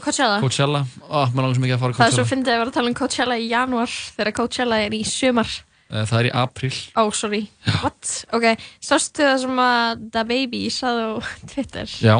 [0.00, 0.38] Coachella.
[0.40, 3.48] Coachella Ó, á Það er svo Coachella fyndið að vera að tala um Coachella í
[3.50, 5.50] janúar þegar Coachella er í sumar.
[5.90, 7.42] Eh, Það er í apríl Ó, oh, sorry.
[7.82, 8.24] What?
[8.32, 8.46] Ok,
[8.80, 11.12] sástu það sem að Da Baby saði á
[11.52, 11.84] Twitter?
[12.00, 12.16] Já,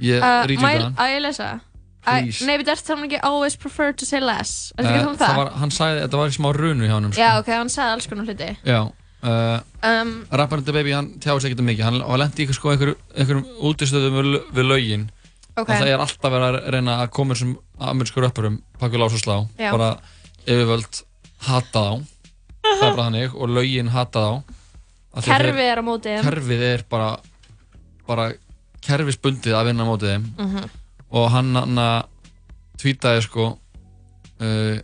[0.00, 1.48] ég Uh, má ég- það Á ég lesa?
[1.54, 1.67] I,
[2.04, 2.44] Please.
[2.46, 4.72] nei, betur þetta ekki always prefer to say less.
[4.78, 5.36] Er Eh, þetta ekki um það?
[5.36, 8.24] var, Hann sagði, þetta var smá runu hjá hann Já, ok, hann sagði alls konar
[8.24, 8.56] hluti.
[8.64, 8.80] Já
[9.22, 12.70] uh, Um, Rapparinn Da Baby, hann tjáði sig ekkert mikið Hann hann lendi eitthvað sko
[12.72, 15.04] einhver, einhverjum útistöðum við, við lögin
[15.58, 15.68] Ok.
[15.68, 19.22] og það er alltaf verið að reyna að koma þessum amerísku rappurum pakku lás og
[19.22, 19.70] slá Já.
[19.74, 19.90] bara
[20.46, 21.02] yfirvöld
[21.46, 22.06] hata þá
[22.62, 24.24] það er bara þannig og lögin hata
[25.18, 26.22] þá Kerfið er á móti þeim.
[26.24, 27.08] kerfið er bara
[28.06, 28.32] bara
[28.86, 30.70] kerfisbundið að vinna á móti þeim Mhm.
[31.10, 32.06] Og hann hann að
[32.78, 33.46] tvítaði sko
[34.40, 34.76] uh,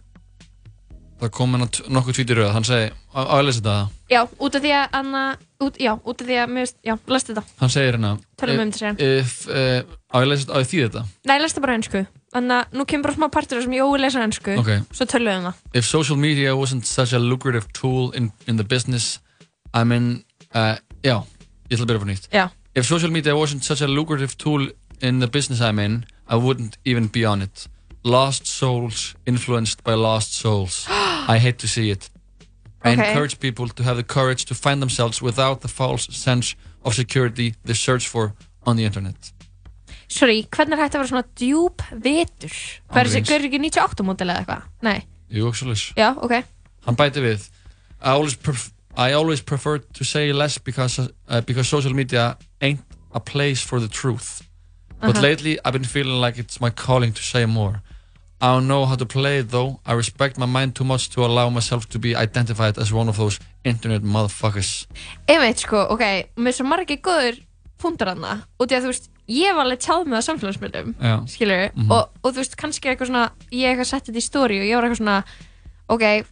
[1.20, 3.77] það kom hann nokkuð tvítir rauð hann segi, að lesa þetta
[4.14, 5.20] Já, út af því að Anna,
[5.64, 7.45] út, já, út af því að, veist, já, lestu þetta.
[7.62, 8.11] hann segir hérna
[8.41, 8.99] Tölum um þetta síðan.
[9.20, 9.81] if, uh,
[10.12, 12.03] á ég að lesa þetta, á ég að þýða þetta Nei, lestu bara ennsku.
[12.35, 14.57] Þannig að nú kemur bara smá partur sem Jói lesa ennsku.
[14.59, 14.70] Ok.
[14.91, 15.61] Svo tölum við um það.
[15.81, 19.20] if social media wasn't such a lucrative tool in, in the business
[19.72, 21.22] I'm in uh, já,
[21.70, 22.49] ég ætla að byrja fyrir nýtt Já.
[22.75, 24.68] if social media wasn't such a lucrative tool
[25.01, 27.68] in the business I'm in I wouldn't even be on it
[28.03, 30.87] lost souls influenced by lost souls
[31.35, 32.11] I hate to see it
[32.85, 33.09] I Okay.
[33.09, 37.55] encourage people to have the courage to find themselves without the false sense of security
[37.64, 38.35] they search for
[38.66, 39.33] on the internet
[40.09, 42.53] Sorry, hvernig er hægt að vera svona djúb vitur?
[42.93, 44.66] Hvað er ekki 98 mótil eða eitthvað?
[44.85, 44.99] Nei.
[45.33, 45.89] Jú, svoleiðis.
[45.99, 46.35] Já, ok.
[46.87, 47.49] Hann bæti við
[48.05, 52.85] I always, pref I always prefer to say less because, uh, because social media ain't
[53.12, 54.43] a place for the truth.
[55.07, 55.22] But Uh-huh.
[55.28, 57.82] lately I've been feeling like it's my calling to say more.
[58.40, 59.80] I don't know how to play it though.
[59.86, 63.16] I respect my mind too much to allow myself to be identified as one of
[63.16, 64.86] those internet motherfuckers.
[65.28, 67.40] Einmitt, sko, ok, með svo margir góður
[67.80, 70.90] punktar hana, út í að þú veist, ég var alveg tjáð með á samfélagsmiðlum,
[71.28, 71.90] skilur, Mhm.
[71.90, 74.76] og, og þú veist, kannski eitthvað svona, ég eitthvað setti þetta í stóri og ég
[74.76, 75.24] var eitthvað svona,
[75.88, 76.24] ok,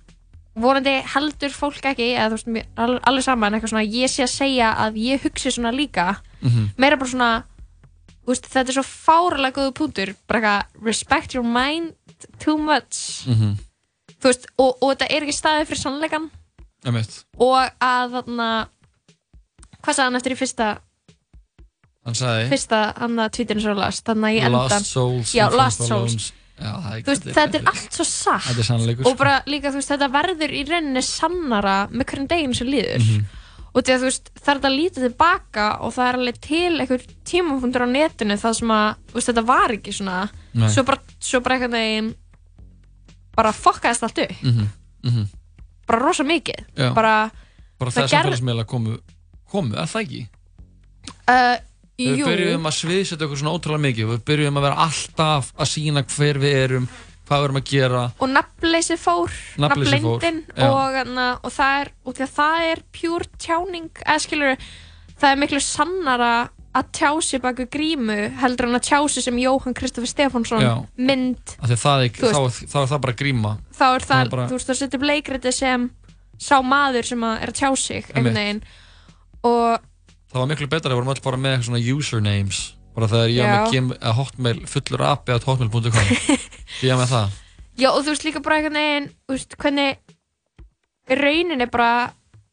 [0.56, 4.22] vonandi heldur fólk ekki, eða þú veist, mér- al- alveg saman, eitthvað svona, ég sé
[4.24, 6.70] að segja að ég hugsi svona líka, Mhm.
[6.76, 7.44] meira bara svona,
[8.30, 11.94] veist, þetta er svo fáralega góðu punktur, bara eitthvað, respect your mind
[12.38, 13.56] too much, Mhm.
[14.20, 16.30] þú veist, og, og þetta er ekki staðið fyrir sannleikan,
[17.38, 18.68] og að þarna,
[19.82, 20.78] hvað sagði hann eftir í fyrsta,
[22.04, 25.56] Hann sagði fyrsta annað tvítinu svo last þannig að ég endan Lost souls já, by
[25.86, 26.32] Souls.
[26.62, 28.48] Já, er veist, þetta er allt svo satt.
[28.50, 29.14] Og sko.
[29.18, 32.98] bara líka, þú veist, þetta verður í rauninni sannara með hverjum deginu sem líður.
[32.98, 33.24] Mhm.
[33.72, 36.40] Og því að þú veist, það er þetta að líta tilbaka og það er alveg
[36.44, 40.18] til einhver tímafundur á netinu það sem að, þú veist, þetta var ekki svona
[40.52, 40.68] Nei.
[40.74, 42.10] svo bara, svo bara einhvern veginn
[43.36, 44.68] bara fokkaðist allt upp Mhm,
[45.08, 45.26] mhm.
[45.88, 46.92] bara rosa mikið Já.
[46.94, 47.30] bara,
[47.80, 48.98] Bara það það samfélagsmiðla komu,
[49.50, 50.22] komu, er það ekki?
[51.28, 51.56] uh,
[52.02, 55.68] Við jú byrjuðum að sviðsetja okkur svona ótrúlega mikið Við byrjuðum að vera alltaf að
[55.70, 56.86] sína hver við erum
[57.28, 58.00] Hvað við erum að gera?
[58.18, 60.96] Og nafnleysi fór nafnleyndin og,
[61.46, 64.66] og það er og því að það er pure tjáning eða skilur,
[65.22, 66.32] það er miklu sannara
[66.72, 70.72] að tjá sig baku grímu heldur en að tjá sig sem Jóhann Kristoffer Stefánsson Já.
[70.96, 71.54] mynd.
[71.60, 73.50] Það er, Þú þá, veist- þá er það bara gríma.
[73.76, 75.90] Þá er það, er bara- þú veist, það setur upp leikriti sem
[76.40, 78.62] sá maður sem að er að tjá sig einhvern veginn.
[79.44, 79.78] Og
[80.32, 82.72] Það var miklu betra við vorum öll bara með svona usernames.
[82.96, 83.44] Bara þegar ég Já.
[83.52, 86.38] var með gem, að hotmail fullur api að hotmail.com
[86.82, 87.38] Var með það
[87.78, 89.96] Já, og þú veist líka bara einhvern veginn, þú veist, hvernig
[91.08, 91.92] raunin er bara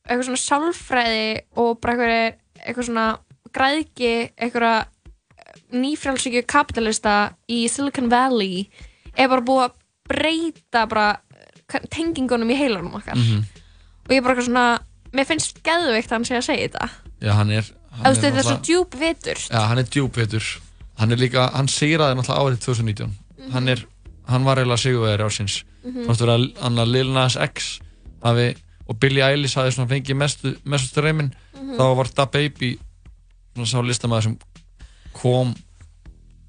[0.07, 1.25] eitthvað svona sálfræði
[1.59, 3.07] og bara eitthvað, eitthvað svona
[3.53, 4.87] græðki, eitthvað
[5.73, 7.15] nýfrjálsíkju kapitalista
[7.51, 8.63] í Silicon Valley
[9.17, 9.75] er bara búið að
[10.09, 11.07] breyta bara
[11.73, 13.43] eh, tengingunum í heilanum okkar Mhm.
[14.05, 14.79] og ég er bara eitthvað svona,
[15.13, 16.89] mér finnst geðveikt að hann sé að segja þetta.
[17.21, 19.39] Já, hann er Þú hann veist, þetta er svo djúb vitur.
[19.49, 20.45] Já, hann er djúpvitur
[20.99, 23.85] Hann er líka, hann sigraði náttúrulega árið 2019 Hann er,
[24.29, 26.05] hann var eiginlega sigurvegari ásins Mhm.
[26.05, 27.79] Fannst vera að hann að Lil Nas X
[28.23, 28.55] hafi,
[28.87, 31.77] og Billie Eilish hafi svona fengið mestu, mestu streymin Mhm.
[31.77, 32.77] þá var Da Baby
[33.55, 34.37] svona sá listamæður sem
[35.13, 35.55] kom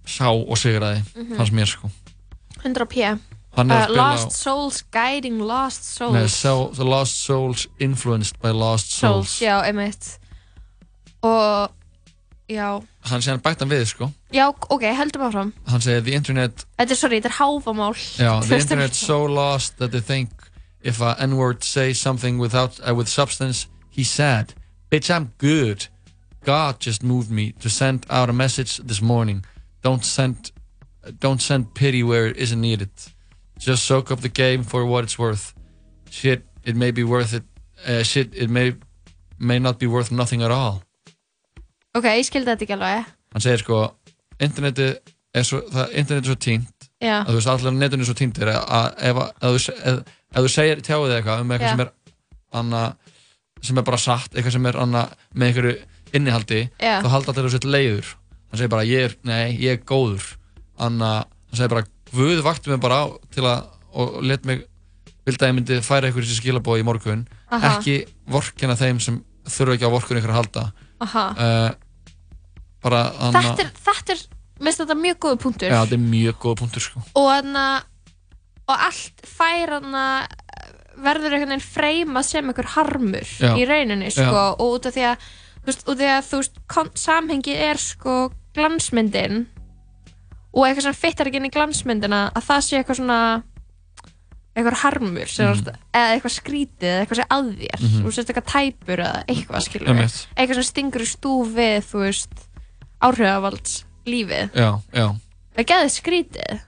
[0.07, 1.37] sá og sigraði Mhm.
[1.37, 1.91] fannst mér sko
[2.65, 3.19] 100 p.
[3.57, 6.13] Hann er að Uh, spila á- lost Souls Guiding Lost Souls.
[6.13, 10.19] Nei, so, The Lost Souls Influenced by Lost Souls, Souls, já, einmitt
[11.23, 11.71] og
[12.51, 12.69] já,
[13.09, 16.67] Hann sé hann bætt hann við sko já, ok, heldum áfram Hann segir The Internet
[16.77, 20.51] þetta er, sorry, þetta er háfamál Þú the internet's so lost that they think
[20.83, 24.55] if a N-word says something without uh, with substance, he's sad.
[24.91, 25.87] Bitch, I'm good.
[26.45, 29.45] God just moved me to send out a message this morning.
[29.83, 30.53] Don't send,
[31.19, 32.91] don't send pity where it isn't needed.
[33.59, 35.55] Just soak up the game for what it's worth.
[36.09, 37.45] Shit, it may be worth it.
[37.87, 38.75] Uh, shit, it may
[39.39, 40.83] may not be worth nothing at all.
[41.99, 43.81] Ok, ég skildi þetta ekki alveg Hann segir sko,
[44.43, 44.93] internetið
[45.39, 47.17] er svo, það, internetið er svo tínt Já.
[47.23, 50.45] að þú veist allir netinu er svo tíndir að að ef, að, þú ef, ef
[50.45, 51.75] þú segir tjáðið eitthvað um eitthvað Já.
[51.77, 51.93] sem er
[52.61, 52.83] anna,
[53.63, 55.77] sem er bara satt, eitthvað sem er anna, með einhverju
[56.19, 56.97] innihaldi Já.
[57.05, 58.11] þá halda allir sett leiður
[58.51, 60.27] hann segir bara ég er, nei, ég er góður
[60.83, 61.13] anna,
[61.51, 64.65] hann segir bara Guð vakti mig bara á til að og let mig
[65.27, 67.77] vildi að ég myndi færa ykkur þessi skilabóð í morgun Aha.
[67.77, 69.21] ekki vorkina þeim sem
[69.51, 70.65] þurfa ekki á vorkun ykkur að halda.
[71.01, 71.71] Uh,
[72.85, 74.25] bara anna, þetta er, þetta er,
[74.61, 75.73] minnst þetta mjög góð punktur.
[75.73, 77.05] Já, þetta er mjög góð punktur sko.
[77.21, 77.67] Og hana
[78.71, 80.07] og allt fær hana
[81.01, 83.55] verður einhvern veginn freymað sem einhver harmur Já.
[83.57, 84.51] í rauninni sko, Já.
[84.61, 85.31] og út af því að
[85.61, 86.11] þú veist, út af því
[86.83, 88.19] að samhengið er sko
[88.57, 89.47] glansmyndin.
[90.51, 93.21] Og eitthvað sem fittar ekki inn í glansmyndina að það sé eitthvað svona
[94.57, 95.77] eitthvað harmur sem, Mhm.
[95.95, 98.01] eða eitthvað skrítið eða eitthvað sem að þér Mhm.
[98.01, 100.27] þú veist eitthvað tæpur eða eitthvað skilur Einmitt.
[100.37, 102.35] eitthvað sem stingur í stúf við þú veist
[103.01, 105.07] áhrifavalds lífið já, já
[105.57, 106.61] það geði skrítið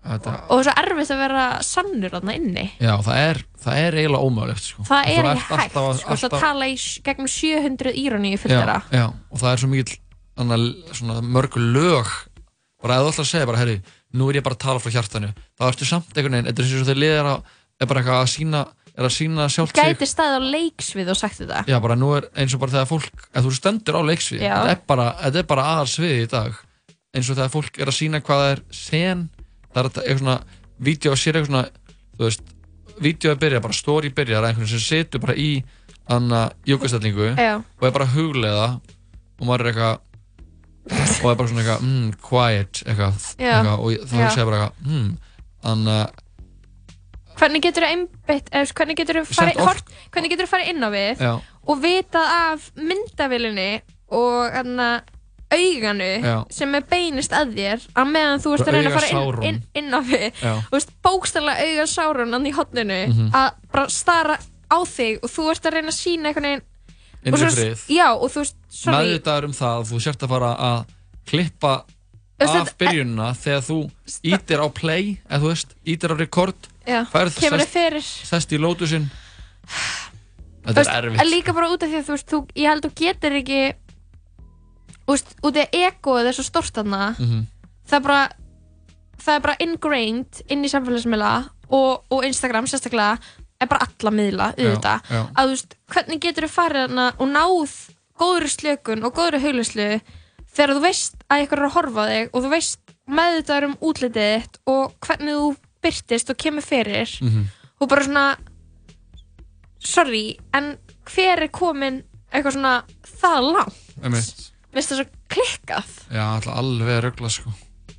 [0.00, 4.26] þetta, og svo erfitt að vera sannur þarna inni Já, það er, það er eiginlega
[4.26, 4.82] ómögulegt sko.
[4.88, 6.24] það er ekki hægt alltaf sko, alltaf...
[6.24, 9.68] alltaf- tala í gegnum 700 íróni í já, fylgdara já, og það er svo
[10.96, 12.06] svona mörg lög
[12.80, 13.80] bara að þú ætlar að segja bara, herri,
[14.16, 16.68] nú er ég bara að tala frá hjartanu þá ertu samt einhvern veginn, þetta er
[16.68, 17.42] eins og þeir liðar að
[17.80, 21.18] er bara eitthvað að sína er að sína sjálft sig gæti staðið á leiksvið og
[21.20, 24.02] sagt þetta Já, bara nú er eins og bara þegar fólk ef þú stendur á
[24.10, 24.54] leiksvið, Já.
[24.58, 26.58] þetta er bara þetta er bara aðalsvið í dag
[27.14, 29.22] eins og þegar fólk er að sína hvað það er sen
[29.70, 30.36] það er eitthvað svona,
[30.90, 31.64] vídeo sér eitthvað svona
[32.18, 32.52] þú veist,
[33.00, 35.50] vídeo er byrjað, bara story byrjað einhvern sem setur bara í
[36.10, 37.60] anna jókastellingu Já.
[37.62, 38.68] og er bara að huglega
[39.40, 40.00] og maður er eitthvað
[40.90, 45.10] og er bara svona eitthvað, mm, quiet eitthvað, eitthvað og þá segir bara eitthvað, mm,
[45.70, 45.98] anna
[47.40, 50.84] hvernig getur þú einbytt eða, hvernig getur þú farið hort, hvernig getur þú farið inn
[50.84, 51.32] á við Já.
[51.70, 53.70] og vitað af myndavilinni
[54.10, 54.88] og hana
[55.50, 56.34] auganu Já.
[56.54, 59.62] sem er beinist að þér að meðan þú ert að reyna að fara inn, inn,
[59.80, 60.26] inn á við.
[60.42, 63.30] Þú veist bókstæðlega auga sárun hann í hotninu Mhm.
[63.34, 64.36] að bara stara
[64.70, 66.69] á þig og þú ert að reyna að sína einhvern veginn og
[67.24, 67.84] Innri frið.
[67.92, 70.84] já og þú veist sorry, meðvitaður um það að þú sért að fara að
[71.30, 71.72] klippa
[72.40, 73.78] veist, af byrjunina þegar þú
[74.32, 79.10] ítir á play eða þú veist, ítir á record Já, færð sest í lótusinn
[80.64, 81.30] þetta er en erfitt.
[81.30, 83.60] líka bara út af því að þú veist, þú, ég held að þú getur ekki
[85.10, 87.46] veist, út af egoið er svo stort þarna Mhm.
[87.88, 88.22] það er bara
[89.20, 91.32] það er bara ingrained inn í samfélagsmiðla
[91.70, 93.18] og, og Instagram sérstaklega
[93.60, 95.20] er bara alla miðla já.
[95.36, 97.74] að veist, hvernig getur þú farið og náð
[98.20, 99.88] góðri slökun og góðri haulislu
[100.50, 104.30] þegar þú veist að ykkur er að horfa þig og þú veist meðvitaður um útlitið
[104.34, 105.48] þitt og hvernig þú
[105.80, 107.08] byrtist og kemur fyrir?
[107.24, 107.44] Mhm.
[107.80, 108.36] og bara svona
[109.80, 110.74] sorry, en
[111.08, 112.74] hver er komin eitthvað svona
[113.20, 113.80] það langt?
[114.70, 115.88] Finnst það svo klikkað.
[116.14, 117.52] Já, alltaf alveg að ruggla sko.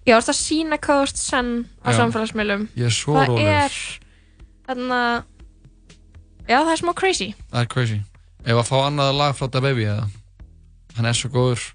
[0.07, 1.49] Já, þú ert að sína ert senn
[1.84, 2.68] á samfélagsmiðlum?
[2.78, 3.49] Er Það rólegur.
[3.66, 3.76] er
[4.68, 5.01] þarna
[6.50, 7.30] Já, það er smá crazy.
[7.52, 8.00] Það er crazy.
[8.42, 10.08] Ef að fá annað lag frá Da Baby eða?
[10.98, 11.68] Hann er svo góður.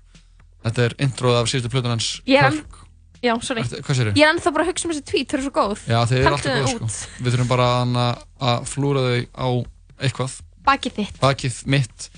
[0.67, 2.83] Þetta er introð af síðustu plötun hans Ég er Kirk.
[3.25, 3.63] Já, sorry.
[3.63, 4.15] Ertu- hvað segirðu?
[4.19, 5.85] Ég er ennþá bara að hugsa um þessi tweet, þau eru svo góð.
[5.89, 6.89] Já, þeir eru alltaf góð sko.
[7.25, 9.49] Við þurfum bara að, að flúra þau á
[10.05, 10.35] eitthvað.
[10.67, 11.19] Bakið þitt.
[11.23, 12.09] Bakið mitt.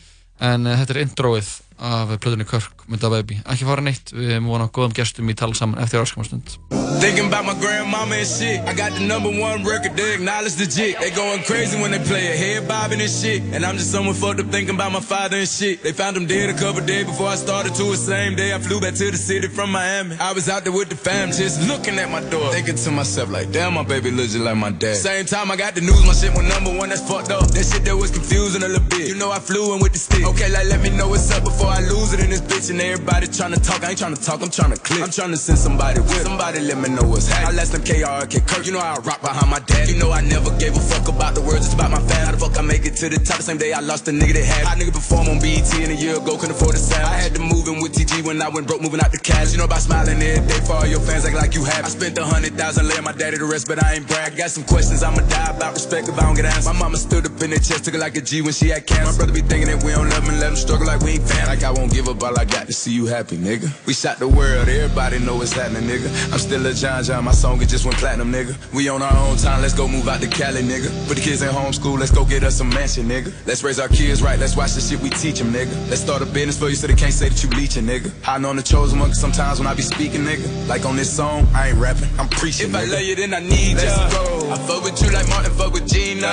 [0.40, 1.49] En uh, þetta er introið
[1.79, 5.31] af plötunni Kirk með Da Baby Ekki fara neitt, við erum vona á góðum gestum
[5.31, 6.59] í tala saman eftir áskamastund
[6.99, 8.59] Thinking about my grandmama and shit.
[8.66, 10.99] I got the number one record, they acknowledge the jig.
[10.99, 13.41] They going crazy when they play it, head bobbing and shit.
[13.55, 15.85] And I'm just someone fucked up thinking about my father and shit.
[15.85, 18.53] They found him dead a couple days before I started to the same day.
[18.53, 20.16] I flew back to the city from Miami.
[20.18, 22.51] I was out there with the fam, just looking at my door.
[22.51, 24.97] Thinking to myself, like, damn, my baby looks just like my dad.
[24.97, 27.47] Same time I got the news, my shit went number one, that's fucked up.
[27.47, 29.07] That shit that was confusing a little bit.
[29.07, 30.26] You know I flew in with the stick.
[30.26, 32.70] Okay, like, let me know what's up before I lose it in this bitch.
[32.70, 35.02] And everybody trying to talk, I ain't trying to talk, I'm trying to click.
[35.02, 36.22] I'm trying to send somebody with.
[36.24, 37.54] Somebody let me know what's happening.
[37.54, 39.88] I left them KRK Kirk, you know I rock behind my dad.
[39.88, 42.26] You know I never gave a fuck about the words, it's about my fan.
[42.26, 43.38] How the fuck I make it to the top?
[43.38, 44.66] The same day I lost a nigga that had.
[44.66, 47.06] How nigga perform on BET and a year ago couldn't afford a sound.
[47.06, 49.52] I had to move in with TG when I went broke, moving out the cash.
[49.52, 51.84] You know about smiling every day for all your fans, act like you have.
[51.84, 54.36] I spent a hundred thousand laying my daddy to rest, but I ain't brag.
[54.36, 56.72] Got some questions I'ma die about respect if I don't get answered.
[56.72, 58.86] My mama stood up in the chest, took it like a G when she had
[58.86, 59.12] cancer.
[59.12, 61.28] My brother be thinking that we don't love him let him struggle like we ain't
[61.28, 61.57] fam.
[61.64, 63.68] I won't give up all I got to see you happy, nigga.
[63.86, 66.09] We shot the world, everybody know what's happening, nigga.
[66.32, 68.54] I'm still a John John, my song it just went platinum, nigga.
[68.72, 70.88] We on our own time, let's go move out to Cali, nigga.
[71.09, 73.32] Put the kids in homeschool, let's go get us a mansion, nigga.
[73.46, 75.72] Let's raise our kids right, let's watch the shit we teach them, nigga.
[75.90, 78.12] Let's start a business for you so they can't say that you leeching, nigga.
[78.26, 80.68] I know I'm the chosen one, cause sometimes when I be speaking, nigga.
[80.68, 83.40] Like on this song, I ain't rapping, I'm preaching, If I love you, then I
[83.40, 84.11] need let's ya.
[84.11, 84.50] Go.
[84.50, 86.32] I fuck with you like Martin fuck with Gina.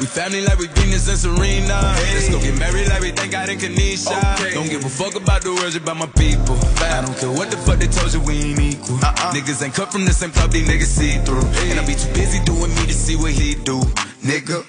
[0.00, 1.94] We family like we Venus and Serena.
[2.14, 4.53] Let's go get married like we thank God in Kanisha.
[4.54, 6.56] Don't give a fuck about the words about my people.
[6.78, 8.96] I don't care what the fuck they told you, we ain't equal.
[9.02, 9.34] Uh-uh.
[9.34, 11.42] Niggas ain't cut from the same club, these niggas see through.
[11.70, 13.80] And I be too busy doing me to see what he do,
[14.22, 14.64] nigga.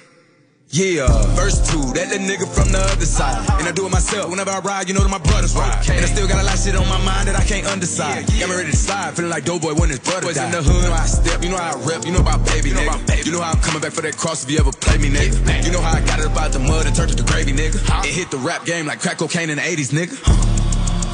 [0.70, 1.08] Yeah,
[1.38, 3.38] verse two, that little nigga from the other side.
[3.60, 5.88] And I do it myself whenever I ride, you know that my brothers ride.
[5.88, 8.28] And I still got a lot of shit on my mind that I can't underside.
[8.28, 10.76] Got me ready to slide, feeling like Doughboy when his brother Boys in the hood,
[10.76, 12.76] you know how I step, you know how I rep, you know about baby, you
[12.76, 13.24] know about baby.
[13.24, 15.38] You know how I'm coming back for that cross if you ever play me, nigga.
[15.64, 17.80] You know how I got it about the mud and turned it to gravy, nigga.
[18.04, 20.18] It hit the rap game like crack cocaine in the 80s, nigga.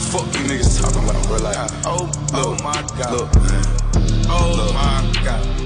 [0.09, 1.37] Fuck you niggas talking about, bro.
[1.37, 3.13] Like, oh, oh my god.
[3.13, 3.29] Look,
[4.25, 5.60] oh my god.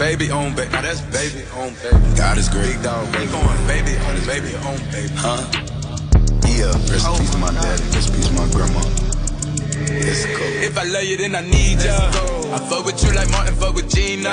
[0.00, 0.72] Baby on baby.
[0.72, 2.16] Now that's baby on baby.
[2.16, 2.72] God is great.
[2.72, 3.04] Big dog.
[3.12, 5.12] Baby going baby on his baby on baby.
[5.12, 5.44] Huh?
[6.48, 6.72] Yeah.
[6.88, 7.84] Rest in peace to my daddy.
[7.92, 8.80] Rest in peace to my grandma.
[10.00, 10.40] Let's go.
[10.64, 11.92] If I love you, then I need ya.
[12.48, 14.32] I fuck with you like Martin fuck with Gina.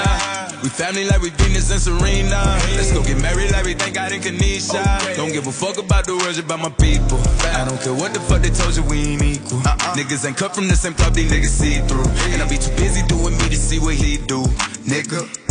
[0.63, 2.39] We family like we Venus and Serena.
[2.79, 4.79] Let's go get married like we thank God in Kanisha.
[5.17, 7.19] Don't give a fuck about the words about my people.
[7.51, 9.59] I don't care what the fuck they told you, we ain't equal.
[9.67, 9.99] Uh-uh.
[9.99, 12.07] Niggas ain't cut from the same club, these niggas see through.
[12.31, 14.43] And I be too busy doing me to see what he do,
[14.87, 15.46] nigga.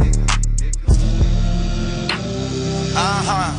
[2.99, 3.53] Uh huh.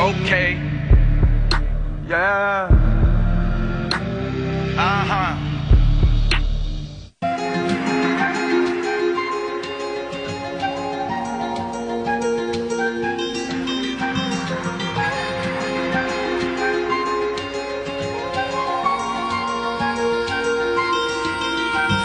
[0.00, 0.50] Okay.
[2.06, 2.68] Yeah.
[4.78, 5.34] Uh huh.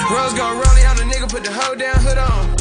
[0.10, 2.53] Rose gon' roll it on the nigga, put the hoe down, hood on.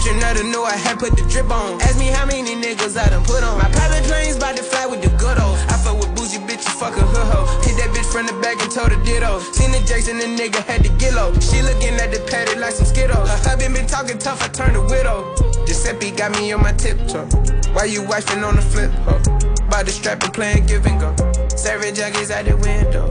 [0.00, 1.76] Picture another knew I had put the drip on.
[1.82, 3.58] Ask me how many niggas I done put on.
[3.58, 5.60] My private plane's about to fly with the good old.
[5.68, 7.44] I fuck with bougie bitches, fuck a hood hoe.
[7.68, 9.40] Hit that bitch from the back and told her ditto.
[9.52, 11.36] Seen the Jackson, the nigga had the gillo.
[11.44, 13.28] She looking at the patty like some Skittles.
[13.28, 15.36] Her husband been talking tough, I turned a widow.
[15.68, 17.28] Giuseppe got me on my tiptoe.
[17.76, 19.20] Why you wifing on the flip, ho?
[19.68, 21.12] By the strap and playing give and go.
[21.52, 23.04] Serving junkies out the window.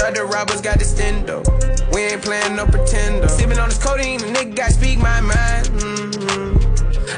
[0.00, 1.44] Other robbers got the stendo.
[1.92, 3.28] We ain't playing no pretendo.
[3.28, 5.68] Sipping on this codeine, the nigga got speak my mind.
[5.68, 5.99] Mm-hmm.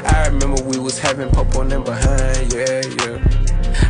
[0.05, 3.43] I remember we was having pop on them behind, yeah, yeah.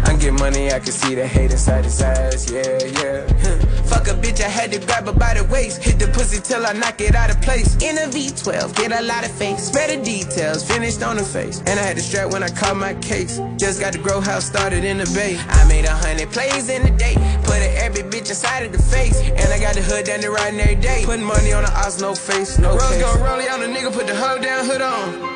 [0.06, 3.74] I get money, I can see the hate inside his eyes, yeah, yeah.
[3.86, 5.84] Fuck a bitch, I had to grab her by the waist.
[5.84, 7.76] Hit the pussy till I knock it out of place.
[7.82, 9.70] In a V12, get a lot of face.
[9.70, 11.60] The details, finished on the face.
[11.68, 13.40] And I had to strap when I caught my case.
[13.58, 15.38] Just got the grow house started in the bay.
[15.38, 17.16] I made a hundred plays in a day.
[17.44, 19.20] Put a every bitch inside of the face.
[19.22, 21.04] And I got the hood down the riding every day.
[21.06, 24.08] Putting money on the odds, no face, no Rose gon' roll on the nigga, put
[24.08, 25.33] the hoe down, hood on.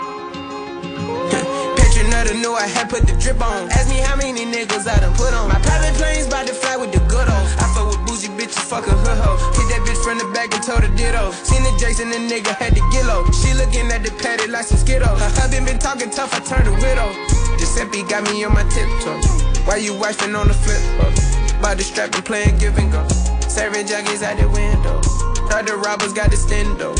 [1.98, 3.70] Another knew I had put the drip on.
[3.72, 5.50] Ask me how many niggas I done put on.
[5.50, 7.48] My private plane's about to fly with the good old.
[7.58, 9.38] I fuck with bougie bitches, fuck a hood hoe.
[9.58, 11.32] Hit that bitch from the back and told her ditto.
[11.32, 13.26] Seen the Jason, the nigga had to get low.
[13.34, 15.18] She looking at the paddock like some Skittles.
[15.20, 17.10] Her husband been talking tough, I turned a widow.
[17.58, 19.18] Giuseppe got me on my tiptoe.
[19.66, 20.82] Why you wifing on the flip?
[21.02, 21.62] Huh?
[21.62, 23.02] By the strap and playing give and go.
[23.50, 25.02] Serving junkies out the window.
[25.50, 26.93] Thought the robbers got the stendo.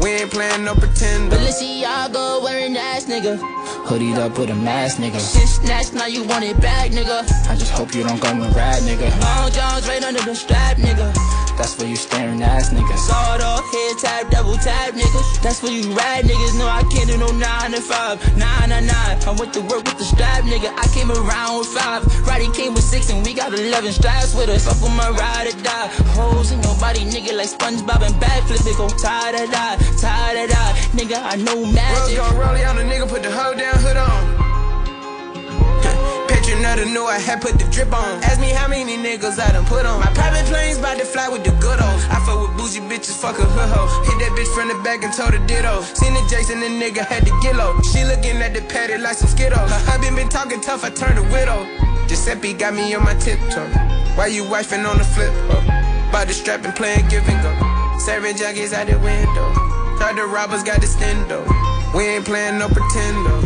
[0.00, 1.32] We ain't playing no pretend.
[1.32, 3.38] Balenciaga wearing ass nigga.
[3.86, 5.20] Hoodied up with a mask nigga.
[5.20, 7.22] Shit snatched, now you want it back nigga.
[7.48, 9.08] I just hope you don't go and rad nigga.
[9.20, 11.12] Long Johns right under the strap nigga.
[11.56, 12.98] That's for you staring ass niggas.
[12.98, 15.42] Sawed off, head tap, double tap niggas.
[15.42, 16.58] That's for you rad niggas.
[16.58, 18.36] No, I can't do no 9 to 5.
[18.36, 18.90] 9 to 9.
[18.90, 20.74] I went to work with the strap nigga.
[20.74, 22.26] I came around with 5.
[22.26, 24.66] Roddy came with 6 and we got 11 straps with us.
[24.66, 25.88] Fuck with my ride or die.
[26.18, 28.66] Hoes in your body nigga like SpongeBob and backflip.
[28.66, 30.74] It go tie to die, tie to die.
[30.94, 34.22] Nigga, I know Rose gon' roll on the nigga, put the hoe down, hood on.
[36.28, 38.22] Picture another knew I had put the drip on.
[38.22, 40.00] Ask me how many niggas I done put on.
[40.00, 42.00] My private plane's about to fly with the good old.
[42.08, 43.88] I fuck with bougie bitches, fuck a hood hoe.
[44.04, 45.82] Hit that bitch from the back and told her ditto.
[45.94, 47.80] Seen the Jason, the nigga had to get low.
[47.82, 49.70] She looking at the paddock like some Skittles.
[49.70, 51.66] Her husband been talking tough, I turned a widow.
[52.06, 53.66] Giuseppe got me on my tiptoe.
[54.16, 55.32] Why you wifing on the flip?
[55.50, 56.12] Huh?
[56.12, 57.52] By the strap and playing give and go.
[57.98, 59.73] Serving junkies out the window.
[59.98, 61.44] Thought the robbers got the stendo.
[61.94, 63.40] We ain't playing no pretendo.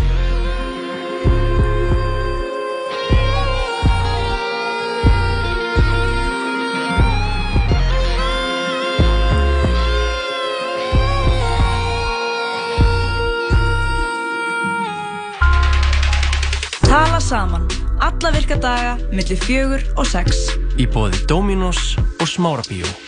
[16.83, 17.69] Tala saman.
[18.01, 20.49] Alla virka daga, milli fjögur og sex.
[20.79, 23.08] Í bóði Dominos og Smárabíó.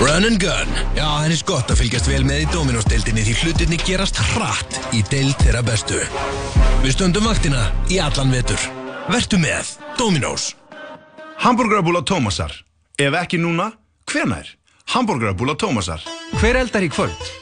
[0.00, 0.68] Run and gun.
[0.92, 5.00] Já, henni er gott að fylgjast vel með í Dominos-deildinni því hlutinni gerast hratt í
[5.08, 6.02] deild þeirra bestu.
[6.82, 8.60] Við stöndum vaktina í allan vetur.
[9.08, 10.50] Vertu með Dominos.
[11.40, 12.52] Hamburgerabúla Tómasar.
[13.00, 13.70] Ef ekki núna,
[14.12, 14.52] hvenær?
[14.92, 16.04] Hamburgerabúla Tómasar.
[16.42, 17.32] Hver eldar í kvöld?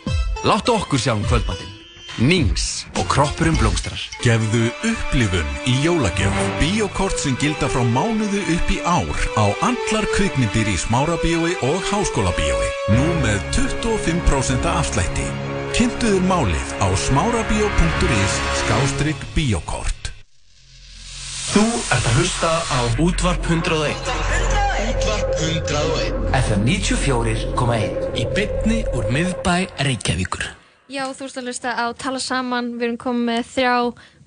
[0.47, 1.74] Láttu okkur sjá um kvöldmatinn.
[2.23, 3.99] Nings og kroppurinn blómstrar.
[4.23, 6.37] Gefðu upplifun í jólagjöf.
[6.61, 12.71] Bíokort sem gilda frá mánuðu upp í ár á allar kvikmyndir í Smárabíói og Háskólabíói.
[12.95, 15.27] Nú með 25% afslætti.
[15.75, 20.13] Kynntuður málið á smárabíó.is skástrygg bíokort.
[21.51, 24.11] Þú ert að hlusta á Útvarp 101.
[24.95, 26.27] Útvarp 101.
[26.45, 28.13] FM 94.1.
[28.23, 30.55] Í bytni úr miðbæ Reykjavíkur.
[30.95, 32.69] Já, þú ert að hlusta á Tala Saman.
[32.79, 33.75] Við erum komið með þrjá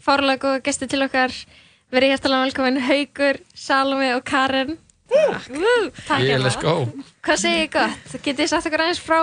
[0.03, 1.35] fárlega góða gesti til okkar.
[1.93, 4.73] Verið hjertalega velkomin Haugur, Salome og Karen.
[5.07, 5.45] Takk.
[6.09, 6.73] Takk Yeah, let's go.
[7.23, 8.17] Hvað segir ég gott?
[8.17, 9.19] Getið þið sagt okkur aðeins frá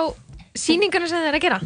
[0.57, 1.59] síningunum sem þið er að gera?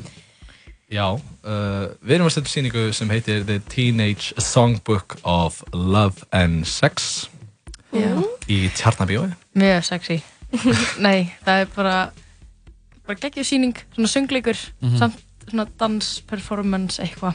[0.89, 6.67] Já, uh, við erum að setja síningu sem heitir The Teenage Songbook of Love and
[6.67, 7.29] Sex
[7.95, 8.17] Já.
[8.51, 9.31] í Tjarnabíói.
[9.55, 10.19] Mjög sexy.
[11.07, 11.97] Nei, það er bara,
[13.07, 14.99] bara geggjur síning, svona söngleikur, Mhm.
[14.99, 17.35] samt svona dans, performance, eitthvað.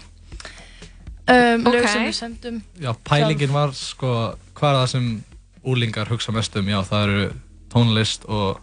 [1.24, 1.88] Um, Lög Ok.
[1.88, 2.62] sem við sendum.
[2.84, 5.10] Já, pælingin var sko, hvað er það sem
[5.64, 6.68] úlingar hugsa mest um?
[6.68, 7.34] Já, það eru
[7.72, 8.60] tónlist og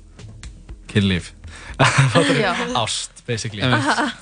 [0.91, 1.33] kynlíf.
[2.83, 3.63] Ást, basically.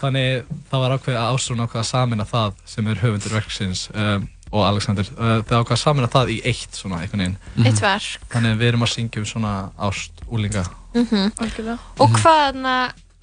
[0.01, 4.29] Þannig það var ákveðið að Ástrún ákveða að samina það sem er höfundur verksins um,
[4.53, 5.11] og Alexander.
[5.16, 7.66] Uh, það ákveða að samina það í eitt svona einhvern veginn.
[7.66, 8.29] Eitt verk.
[8.31, 9.55] Þannig við erum að syngja um svona
[9.89, 10.64] ást úlinga.
[10.95, 11.79] Mm Algjörlega.
[11.99, 12.62] Og hvað,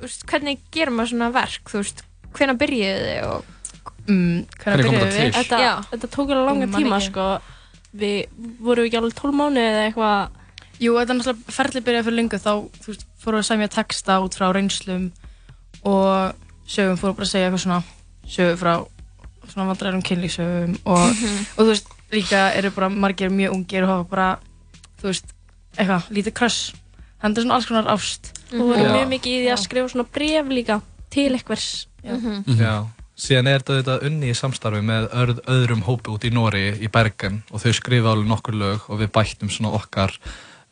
[0.03, 1.69] úst, hvernig gerum maður svona verk?
[1.71, 2.03] Þú veist,
[2.35, 3.51] hvenær byrjuðu þið og...
[4.05, 5.31] Mm, Hvernig kom þetta til?
[5.33, 5.73] Þetta, Já.
[5.91, 7.09] þetta tók alveg langa Ég man tíma ekki.
[7.09, 7.27] sko.
[7.95, 8.17] Við
[8.61, 10.41] vorum ekki alveg 12 mánuði eða eitthvað.
[10.83, 12.51] Jú, þetta er náttúrulega ferli byrjaði fyrir lengu þá,
[12.83, 15.05] þú veist, fórum við að semja texta út frá reynslum
[15.85, 16.35] og
[16.67, 17.79] sögum fórum bara að segja eitthvað svona
[18.35, 18.73] sögur frá
[19.53, 21.45] svona vandræðum kynlífsögum og, Mhm.
[21.55, 24.39] og þú veist, líka eru bara margir mjög ungir og hafa bara,
[25.01, 25.25] þú veist,
[25.77, 26.73] eitthvað, lítið kröss.
[27.23, 28.31] Þannig er svona alls konar ást.
[28.53, 28.93] Og vorum Já.
[28.97, 30.81] mjög mikið í því að skrifa svona bref líka
[31.15, 31.69] til einhvers.
[32.03, 32.57] Mhm.
[32.59, 32.73] Já,
[33.17, 37.43] síðan er þetta unni í samstarfi með öð, öðrum hópi út í Nóri í Bergen
[37.51, 40.13] og þau skrifa alveg nokkur lög og við bættum svona okkar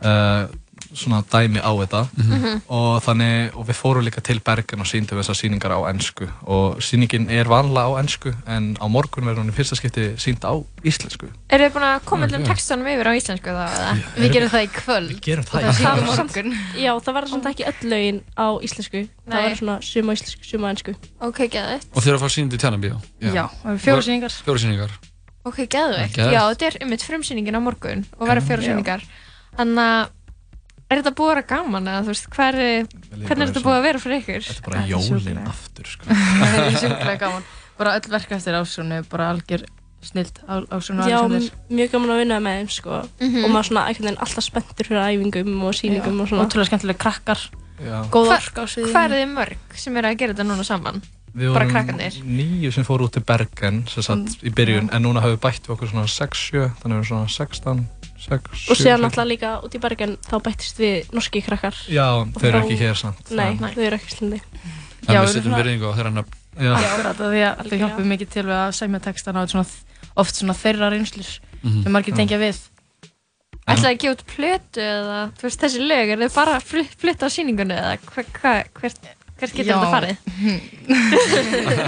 [0.03, 0.45] uh,
[0.93, 2.61] svona dæmi á þetta Mhm.
[2.69, 6.77] og þannig, og við fórum líka til Bergen og síndum þessar síningar á ennsku og
[6.81, 10.53] síningin er vanlega á ennsku en á morgun verður hún í fyrsta skipti sínd á
[10.83, 12.47] íslensku Eru þið búin að koma Já, allir já.
[12.53, 13.93] textunum yfir á íslensku þá eða?
[14.17, 15.09] Við gerum það í kvöld.
[15.13, 16.17] Við gerum það Og í það kvöld.
[16.17, 16.51] morgun.
[16.75, 18.99] Já, það verður samt ekki öll lögin á íslensku.
[19.03, 19.33] Nei.
[19.33, 20.95] Það verður svona suma á íslensku, suma á ennsku.
[21.21, 21.85] Ok, geðvitt.
[21.93, 22.95] Og þeir eru að fara sýnindi í Tjarnabíó?
[23.21, 24.33] Já, það sýningar.
[24.43, 24.89] Fjóra sýningar.
[25.45, 25.57] Ok.
[25.67, 26.15] Geðveikt.
[26.15, 28.67] Já, þetta er um eitt frumsýningin á morgun og verður fjóra Já.
[28.73, 29.01] sýningar.
[29.57, 30.09] Þannig að
[30.93, 32.57] er þetta búið að vera gaman eða þú veist, hver,
[33.23, 34.43] hvernig er þetta búið að vera fyrir ykkur?
[34.47, 36.17] Þetta er bara jólin aftur sko.
[36.43, 37.47] Það er sjúklega gaman.
[37.79, 39.65] Bara öll verk eftir ásónu, bara algjör
[40.03, 41.19] snilt ásónu Já,
[41.71, 43.01] mjög gaman að vinna með þeim, sko.
[43.23, 43.43] Mhm.
[43.47, 46.45] Og maður svona einhvern veginn alltaf spenntur fyrir æfingum og sýningum og svona.
[46.45, 47.43] Ótrúlega skemmtilega krakkar.
[47.83, 47.97] Já.
[48.13, 48.91] Góð orka á sviðinu.
[48.93, 51.01] Hvað er þið mörg sem eru að gera þetta núna saman?
[51.33, 52.17] Við Bara vorum krakkarnir?
[52.29, 55.65] níu sem fóru út til Bergen sem sagt í byrjun en núna hafum við bætt
[55.65, 57.81] við okkur svona 6-7 þannig að við erum svona 16
[58.23, 61.75] 6, Og 7, síðan alltaf líka út í Bergen þá bættist við norski krakkar.
[61.91, 62.07] Já,
[62.39, 63.31] þeir eru frá- ekki hér samt.
[63.31, 63.67] Nei, Já.
[63.75, 64.41] þau eru ekki slindi.
[65.07, 66.37] En Já, við setjum virðingu á þeirra nöfn.
[66.53, 66.73] Já.
[67.11, 69.65] Að þau hjálpum mikið til við að textana og svona,
[70.15, 71.83] oft svona þeirra reynslur Mhm.
[71.83, 72.17] sem margir Já.
[72.21, 72.57] tengja við.
[73.63, 76.95] Ætlaði að gefa út plötu eða þú veist þessi lög, er þið bara að fl-
[76.99, 78.99] flytta á sýningunni eða hver, hver, hvert,
[79.39, 80.15] hvert getur þetta farið?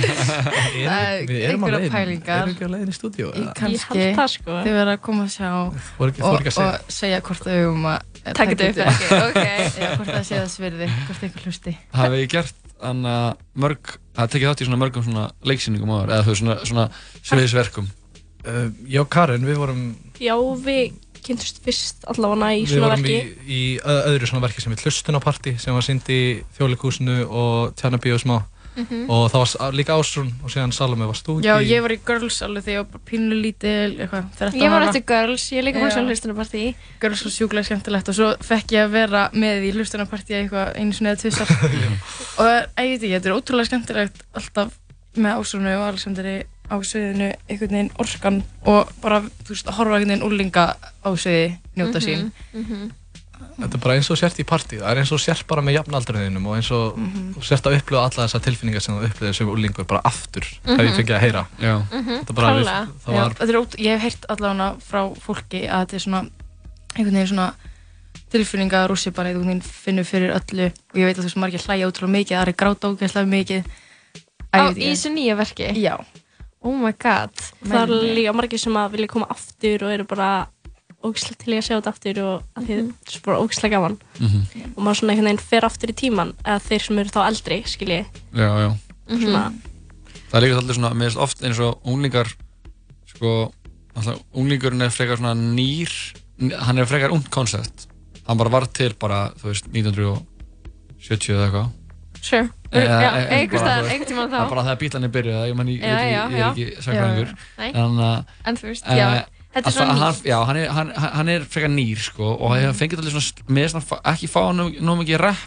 [0.76, 2.42] Erum- Við erum á pælingar.
[2.42, 3.30] erum við ekki á leiðinni í eða?
[3.36, 3.80] Ég held
[4.18, 4.52] það, sko.
[4.66, 6.66] þau verða að koma að sjá og, fóru ekki að segja.
[6.66, 9.44] og segja hvort þau um að Taka þetta upp eða ekki, ok.
[9.78, 11.74] Já, hvort það sé þess virði, hvort einhver hlusti.
[11.94, 12.56] Hafið þið gert
[12.90, 13.14] anna,
[13.66, 16.86] mörg, það tekið þátt í svona mörgum svona leiksýningum áður, eða veist svona, svona
[17.22, 17.92] sviðisverkum?
[18.46, 19.84] Uh, já, Karin, við vorum
[20.22, 20.34] Já,
[20.66, 23.38] við kynntumst fyrst allavega í Við svona vorum verki.
[23.46, 26.22] í, í ö- öðru svona verki sem við hlustunarparti sem var sýnd í
[26.58, 28.44] þjóðleikúsinu og tjarnabíu smá
[28.76, 29.06] Mhm.
[29.08, 32.42] og það var líka Ásrún og síðan Salome varst þú Já, ég var í Girls
[32.44, 34.90] alveg þegar ég var pínu lítil, eitthvað, 13 Ég var ára.
[34.90, 35.84] eftir Girls, ég er líka Já.
[35.86, 36.76] fólksvæm hlustunarpartí.
[37.00, 40.92] Girls var sjúklega skemmtilegt og svo fekk ég að vera með í hlustunarpartíi eitthvað einu
[40.92, 41.48] sinni eða tvisar
[42.40, 44.76] og ég veit ekki, þetta er ótrúlega skemmtilegt alltaf
[45.16, 46.36] með Ásrunu og Alexandri
[46.72, 50.66] á sviðinu einhvern veginn orkan og bara, þú veist, að horfa einhvern veginn úrlinga
[51.06, 52.92] á sviði, njóta sín Mhm.
[53.56, 55.76] Þetta er bara eins og sért í partí það er eins og sért bara með
[55.78, 57.34] jafnaldriðinum og eins og Mhm.
[57.36, 60.78] þú sért að upplifa alla þessar tilfinningar sem þú upplifir sem úlingur bara aftur Mhm.
[60.80, 61.76] hef ég fengið að heyra Já.
[61.92, 62.88] Mhm, Þetta bara, við, Klálega.
[63.06, 66.30] var er Ég hef heyrt allavega frá fólki að þetta er svona
[66.96, 67.54] einhvern veginn svona
[68.32, 71.62] tilfinninga rússi bara einhvern veginn finnur fyrir öllu og ég veit að þú veist margir
[71.66, 73.64] hlæja ótrúlega mikið, það er gráta ógeðslega mikið
[74.56, 75.66] Æ, Á, í þessu nýja verki?
[75.84, 75.98] Já.
[76.66, 77.34] Oh my god.
[77.62, 80.30] Það er líka margir sem að vilja koma aftur og eru bara
[81.06, 82.88] ógislega til í að sjá þetta aftur og að því Mhm.
[83.06, 84.40] þetta er bara ógislega gaman Mhm.
[84.76, 87.58] og maður svona einhvern veginn fer aftur í tíman eða þeir sem eru þá eldri,
[87.70, 88.70] skilji Já, já.
[89.08, 89.54] svona
[90.32, 92.28] Það er líka alltaf svona, mér finnst oft eins og unglingar,
[93.06, 93.52] sko,
[93.96, 95.92] alltaf unglingurinn er frekar svona nýr,
[96.66, 97.86] hann er frekar ungt koncept.
[98.28, 101.70] Hann bara var til bara, þú veist, 1970 eða eitthvað.
[102.22, 102.50] Sure.
[102.76, 104.36] Einhvern tímann þá.
[104.40, 107.78] Það bara þegar bílarnir byrjuði, ég, ég, ég, er ekki.
[107.84, 109.08] En, uh, En þú veist, já,
[109.56, 110.26] þetta er að svona það- hann, nýtt.
[110.32, 113.70] Já, hann er, hann, hann er frekar nýr, sko, og hefur fengið allir svona, með
[113.76, 115.46] svona, ekki fá nóg mikið rap.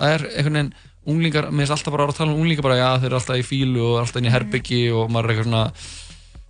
[0.00, 0.72] Það er einhvern veginn,
[1.10, 3.44] unglingar, mér finnst alltaf bara að tala um unglingar bara, já, þeir eru alltaf í
[3.50, 5.64] fílu og alltaf inn í herbyggi og maður er eitthvað svona,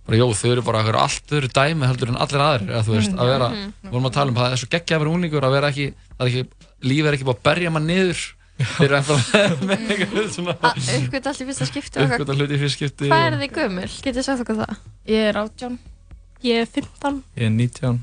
[0.07, 2.95] bara, jó, þau eru bara eitthvað allt öðru dæmi heldur en allir aðrir, eða þú
[2.97, 3.47] veist, að vera,
[3.81, 5.71] við vorum að tala um það, það er svo geggja að vera unglingur, að vera
[5.71, 5.87] ekki,
[6.19, 6.43] það ekki,
[6.91, 8.21] lífið er ekki bara að berja mann niður,
[8.65, 10.55] þeir eru eitthvað með eitthvað svona,
[10.97, 13.09] Uppgöt allt í fyrsta skipti og uppgöta hluti í fyrst skipti.
[13.11, 13.87] Hvað er þið gömul?
[13.91, 14.79] Getið þið sagt okkur það?
[15.11, 15.77] Ég er átján.
[16.41, 17.21] Ég er 15.
[17.37, 17.99] Ég er 19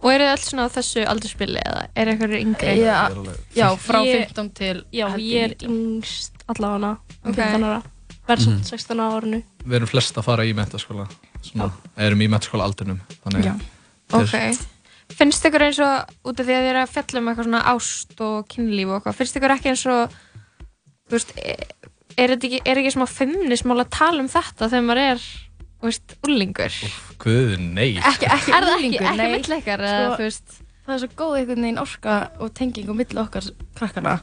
[0.00, 2.74] Og eru þið alls svona á þessu aldurspili eða er eitthvað yngri?
[2.80, 3.00] Já,
[3.58, 5.74] já, frá Ég- 15 til Já, ég er 19.
[5.74, 7.36] yngst allavega um Ok.
[7.36, 7.82] 15 ára
[8.30, 8.62] verð Mhm.
[8.64, 11.04] 16 á árinu Við erum flest að fara í mentaskóla
[11.44, 13.54] svona, erum í mentaskóla aldrinum þannig Já.
[14.12, 14.32] Ok.
[15.10, 17.60] Finnst ykkur eins og, út af því að þið eru að fjalla um eitthvað svona
[17.74, 20.16] ást og kynlíf og eitthvað, finnst ykkur ekki eins og,
[21.10, 21.62] þú veist, er,
[22.14, 25.24] er, þetta ekki, er ekki smá feimnismál að tala um þetta þegar maður er,
[25.80, 26.78] þú veist, úlingur?
[27.20, 29.28] Guð, nei Ekki, ekki Er það ekki- nei.
[29.60, 30.58] ykkar, eða, þú veist?
[30.86, 34.14] Það er svo góð einhvern veginn orka og tenging á milli okkar krakkana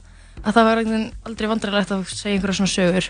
[0.41, 3.09] að það var einhvern veginn aldrei vandræðilegt að segja einhverja svona sögur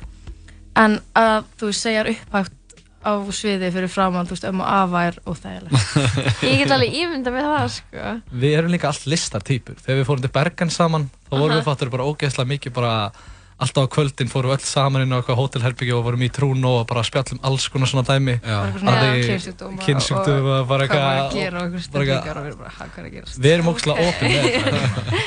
[0.77, 2.56] en að þú veist, segja upphátt
[3.05, 5.77] á sviði fyrir framann, þú veist, um og afa er óþægilegt.
[6.49, 8.13] Ég get alveg ímynda með það, sko.
[8.43, 11.59] Við erum líka allt listartýpur Þegar við fórum til Bergen saman þá vorum Aha.
[11.61, 12.93] við fattur bara ógeðslega mikið bara
[13.57, 16.73] alltaf á kvöldin fórum við öll saman inn á eitthvað hótelherbyggja og vorum í trúnu
[16.77, 18.35] og bara spjallum alls konar svona dæmi
[19.81, 22.85] kynsjúkdóma og bara hvað maður að gera og eitthvað- stellingar og við erum bara, "Ha,
[22.85, 24.13] hvað er að gerast?" Við erum ógeðslega Ok.
[24.13, 25.25] opin með þetta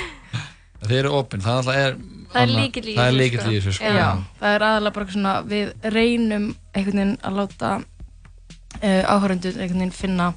[0.91, 1.97] Þeir eru opin, það er
[2.35, 3.51] er lykill í er líkill sko.
[3.51, 4.09] í þessu, sko Já,
[4.41, 9.95] það er aðalega bara svona, við reynum einhvern veginn að láta uh, áhörundur einhvern veginn
[9.97, 10.33] finna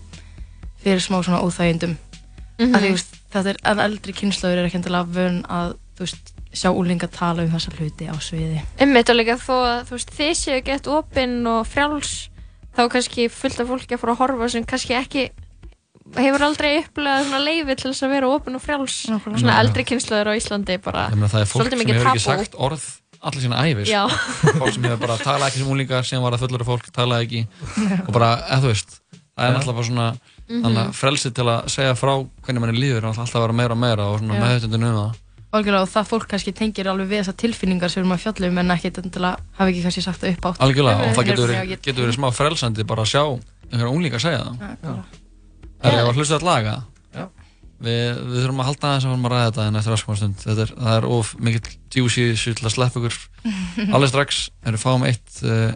[0.84, 1.96] fyrir smá svona óþægindum.
[2.60, 2.76] Mhm.
[2.76, 6.06] Af því, þú veist, þetta er, en eldri kynslaður er ekki endilega vön að, þú
[6.06, 8.60] veist, sjá úlinga tala um þessa hluti á sviði.
[8.78, 12.12] Einmitt og líka þó að þú veist, þið séu gett opinn og frjáls
[12.78, 15.24] þá kannski fullt af fólki að fara að horfa sem kannski ekki
[16.14, 19.60] hefur aldrei upplegað svona leifi til þess að vera opinn og frjáls svona Nei.
[19.64, 22.24] eldri kynslaður á Íslandi bara Ég meina, það er fólk svolítið sem mikið hefur ekki
[22.26, 22.44] tabú.
[22.44, 22.86] sagt orð
[23.24, 24.04] allir sína æfi Já.
[24.10, 24.54] sko.
[24.60, 27.42] fólk sem hefur bara talað ekki sem úlingar sem var að fullur fólk talaði ekki
[28.08, 28.96] og bara, eða þú veist
[29.34, 30.08] það er náttúrulega bara svona
[30.54, 32.14] þannig að frelsið til að segja frá
[32.46, 34.44] hvernig manni líður er alltaf að vera meira og meira og svona Já.
[34.48, 35.20] meðhundin um það
[35.54, 38.48] Algjörlega, og það fólk kannski tengir alveg við þessar tilfinningar sem við erum að fjalla
[38.50, 40.62] um en ekki endilega hafa ekki kannski sagt það upp átt.
[40.66, 43.22] algjörlega og það getur verið, get- getur verið smá frelsandi bara að sjá
[43.70, 44.94] einhverja unglingar segja það Já.
[45.84, 46.74] er það að hlusta þetta laga.
[47.84, 49.94] Við, við þurfum að halda aðeins að fórum að ræða þetta en eftir
[50.66, 53.18] er, það er of mikill djúsi sér til að sleppa ykkur.
[53.96, 55.74] Alveg strax erum við fáum eitt uh,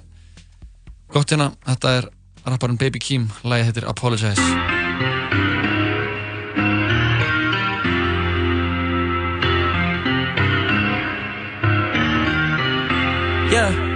[1.14, 2.10] gott hérna, þetta er
[2.48, 4.42] rapparinn Baby Keem, lagið heitir Apologize.
[13.48, 13.87] Yeah,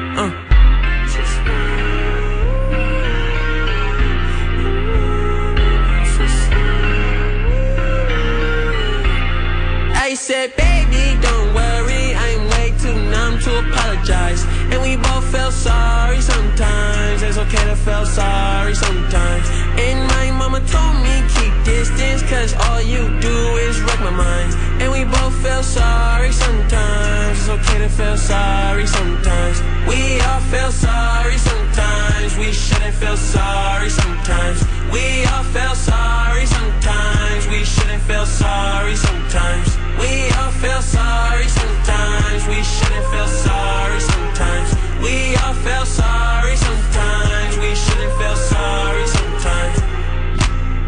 [10.31, 14.45] said, baby, don't worry, I'm way too numb to apologize.
[14.71, 17.21] And we both feel sorry sometimes.
[17.21, 19.45] It's okay to feel sorry sometimes.
[19.75, 23.37] And my mama told me keep distance, cause all you do
[23.67, 24.53] is wreck my mind.
[24.81, 27.37] And we both feel sorry sometimes.
[27.37, 29.57] It's okay to feel sorry sometimes.
[29.85, 32.37] We all feel sorry sometimes.
[32.37, 34.80] We shouldn't feel sorry sometimes.
[34.91, 37.47] We all feel sorry sometimes.
[37.47, 39.77] We shouldn't feel sorry sometimes.
[39.97, 42.45] We all feel sorry sometimes.
[42.47, 44.69] We shouldn't feel sorry sometimes.
[45.01, 47.57] We all feel sorry sometimes.
[47.57, 49.77] We shouldn't feel sorry sometimes.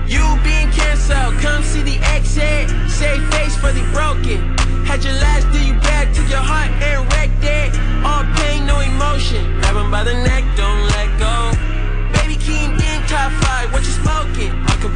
[0.05, 2.69] You being canceled, come see the exit.
[2.89, 4.57] Save face for the broken.
[4.85, 7.71] Had your last do you back, took your heart and wrecked it.
[8.03, 9.59] All pain, no emotion.
[9.61, 11.42] Grab him by the neck, don't let go.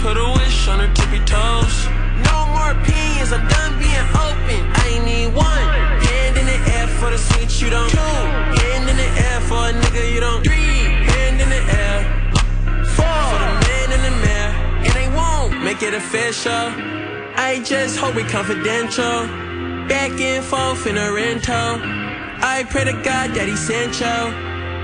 [0.01, 1.75] Put a wish on her tippy toes.
[2.29, 4.61] No more opinions, I'm done being open.
[4.81, 5.67] I ain't need one.
[6.05, 7.89] Hand in the air for the switch you don't.
[7.89, 7.97] Two.
[7.97, 10.43] Hand in the air for a nigga you don't.
[10.43, 10.81] Three.
[11.11, 11.97] Hand in the air.
[12.95, 13.21] Four.
[13.31, 14.53] For the man in the mirror.
[14.85, 16.65] And they won't make it official.
[17.49, 19.27] I just hope it confidential.
[19.87, 21.81] Back and forth in a rental.
[22.39, 24.17] I pray to God that he sent you.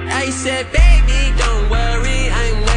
[0.10, 2.73] I said, baby, don't worry, I'm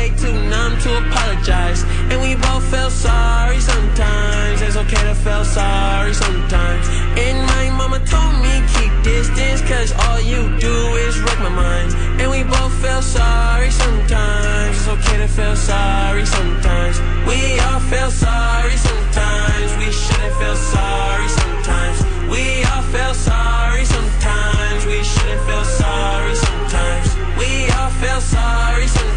[0.50, 1.82] numb to apologize.
[2.10, 4.62] And we both feel sorry sometimes.
[4.62, 6.86] It's okay to feel sorry sometimes.
[7.18, 11.94] And my mama told me keep distance, cause all you do is wreck my mind.
[12.20, 14.76] And we both feel sorry sometimes.
[14.76, 17.00] It's okay to feel sorry sometimes.
[17.26, 19.70] We all feel sorry sometimes.
[19.78, 21.98] We shouldn't feel sorry sometimes.
[22.30, 24.86] We all feel sorry sometimes.
[24.86, 27.08] We shouldn't feel sorry sometimes.
[27.38, 29.15] We all feel sorry sometimes.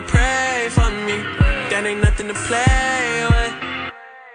[0.00, 1.18] Pray for me?
[1.68, 3.52] That ain't nothing to play with.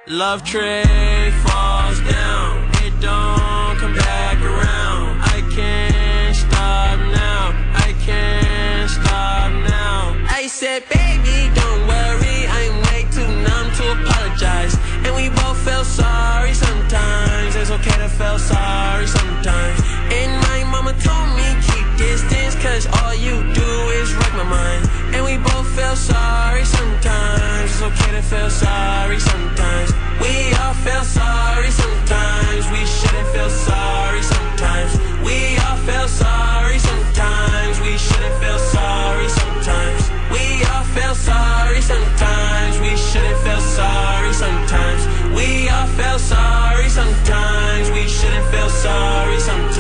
[0.08, 2.70] Love tree falls down.
[2.86, 5.18] It don't come back around.
[5.22, 7.58] I can't stop now.
[7.74, 10.14] I can't stop now.
[10.30, 12.46] I said, baby, don't worry.
[12.46, 14.78] I'm way too numb to apologize.
[15.06, 17.56] And we both feel sorry sometimes.
[17.56, 19.80] It's okay to feel sorry sometimes.
[20.14, 24.97] And my mama told me keep distance, cause all you do is wreck my mind.
[25.18, 27.72] And we both feel sorry sometimes.
[27.72, 29.90] It's okay to feel sorry sometimes.
[30.22, 32.70] We all feel sorry sometimes.
[32.70, 34.94] We shouldn't feel sorry sometimes.
[35.26, 37.82] We all feel sorry sometimes.
[37.82, 40.02] We shouldn't feel sorry sometimes.
[40.30, 42.80] We all feel sorry sometimes.
[42.80, 45.02] We shouldn't feel sorry sometimes.
[45.34, 47.90] We all feel sorry sometimes.
[47.90, 49.77] We shouldn't feel sorry sometimes.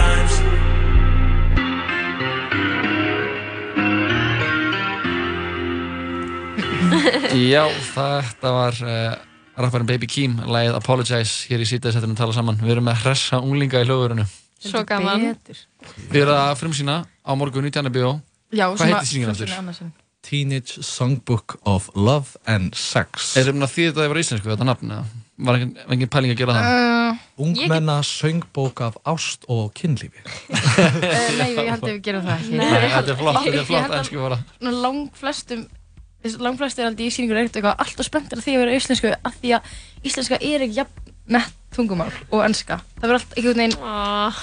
[7.51, 7.63] Já,
[7.93, 9.13] þetta var uh,
[9.57, 12.59] rapparinn Baby Keem, lagið Apologize hér í sítaðisettunum tala saman.
[12.63, 14.25] Við erum með hressa unglinga í hljóðurinu.
[14.63, 15.29] Svo gaman.
[16.09, 18.17] Við erum að frumsýna á morgun í Tjarnabíó.
[18.55, 19.89] Já, Hvað heitir sýningin aftur?
[20.27, 24.91] Teenage Songbook of Love and Sex Er það því þetta var íslensku, þetta nafn?
[24.91, 25.23] eða?
[25.47, 26.67] Var engin, engin pæling að gera það?
[26.73, 32.41] Uh, Ungmenna söngbók af ást og kynlífi Uh, nei, ég held að við gerum það
[32.41, 32.57] ekki.
[32.57, 34.37] Nei, þetta er flott, þetta er flott held að ensku bara.
[34.83, 35.63] Lang flestum,
[36.43, 39.13] lang flestum er aldrei í sýningur ekkert eitthvað alltaf spenntir að því að vera íslensku
[39.17, 39.71] af því að
[40.09, 43.73] íslenska er ekki jafn nett tungumál og enska það verður allt einhvern veginn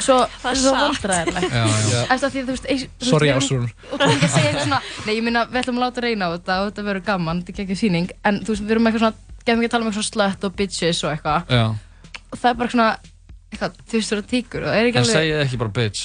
[0.05, 2.03] svo, er svo Já, já.
[2.13, 3.65] eftir að því að þú veist veist, Sorry, Ásrún.
[3.89, 6.29] og þú ekki að segja eitthvað svona nei ég minna við ætlum að láta reyna
[6.29, 8.91] á þetta og þetta verður gaman þetta er ekki síning en þú veist við erum
[8.91, 11.65] eitthvað svona gefum ekki að tala um eitthvað slut og bitches og eitthvað Já.
[12.29, 12.91] og það er bara svona
[13.55, 15.75] eitthvað þú veist þú eru tíkur og það er ekki En alveg segið ekki bara
[15.81, 16.05] bitch.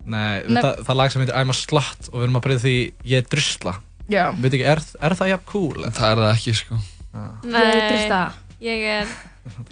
[0.00, 0.62] Nei, Nei.
[0.64, 2.74] það, það lag sem heitir I'm a slut og við erum að breyða því
[3.10, 3.74] ég er drusla.
[4.10, 4.24] Já.
[4.42, 5.84] Veit ekki, er, er það jafn cool?
[5.88, 6.78] Það er það ekki, sko.
[7.44, 8.22] Nei, Ég er drista.
[8.60, 9.18] Ég er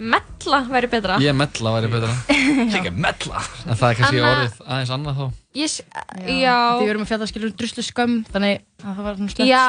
[0.01, 2.13] Mella væri betra Ég er mella væri betra.
[2.73, 3.41] Ég er mella.
[3.69, 5.27] En það er kannski Anna- orðið aðeins annað þá.
[5.59, 5.83] Ég, s-
[6.23, 9.49] því já við erum að fjalla skilur druslu skömm þannig að það var svona slut
[9.49, 9.61] Já,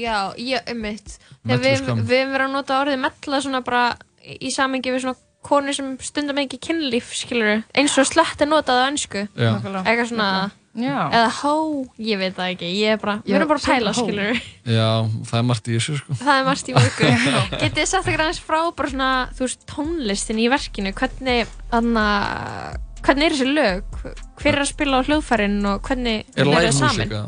[0.00, 0.16] já,
[0.50, 2.02] ég, ummitt Þegar við, Melluskam.
[2.10, 3.84] við hefum verið að nota orðið mella svona bara
[4.26, 8.82] í samengi við svona konur sem stundum ekki kynlíf, skilur eins og slett er notað
[8.82, 9.52] á önsku Já.
[9.86, 10.30] Eitthvað svona
[10.76, 10.96] Já.
[11.08, 11.52] Eða hó,
[11.98, 14.88] ég veit það ekki Ég er bara, við erum bara að pæla, skilur Já,
[15.30, 16.16] það er margt í þessu, sko.
[16.20, 17.08] Það er margt í mörgu
[17.62, 19.08] Getið þið sagt eitthvað aðeins frá bara svona,
[19.38, 23.98] þú veist, tónlistin í verkinu Hvernig, þannig Hvernig er þessi lög?
[24.42, 27.08] Hver er að spila á hljóðfærin og hvernig Er samin?
[27.08, 27.24] eða?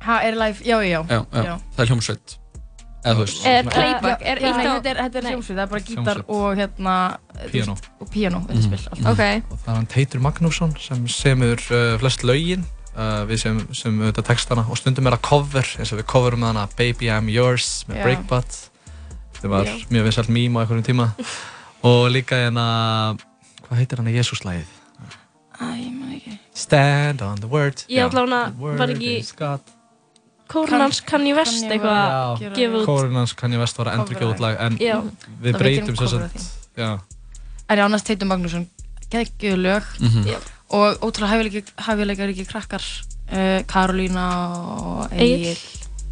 [0.00, 2.36] Ha, er live, já, já, Já, já, það er hljómsveit.
[3.00, 3.44] Eða þú veist.
[3.48, 6.94] Er playback, er nei, á- þetta er, er hljómsveit, það er bara gítar og hérna
[7.52, 8.78] veist, og píanó, þetta Mhm.
[8.80, 9.06] spil.
[9.12, 9.22] Ok.
[9.52, 12.64] Og það er hann Teitur Magnússon sem semur uh, flest lögin.
[12.90, 16.42] Uh, við sem, sem auðvitað textana og stundum er að cover eins og við coverum
[16.42, 18.02] hana Baby I'm Yours með Já.
[18.02, 18.56] Breakbot
[19.38, 19.74] það var Já.
[19.94, 21.06] mjög vinsalt mím á einhverjum tíma
[21.88, 22.64] og líka hérna
[23.62, 24.72] hvað heitir hann í Jésúslægið?
[25.60, 26.34] Æ, ég man ekki.
[26.52, 28.02] Stand on the word Ég
[28.58, 29.62] the word var ekki is God.
[30.50, 32.86] Kórn hans kann ég vest Kanye eitthvað var að að gera- gefa út
[33.38, 34.96] kann ég vest var að endur Cover út lag en Já.
[35.44, 36.90] við Það breytum um af sagt já.
[37.70, 38.66] En já, annars Teitur Magnússon,
[39.14, 40.26] geggjöð lög Mhm.
[40.26, 40.38] Já.
[40.70, 42.84] Og ótrúlega hæfileikar ekki krakkar
[43.32, 45.56] uh, Karolína og Egil.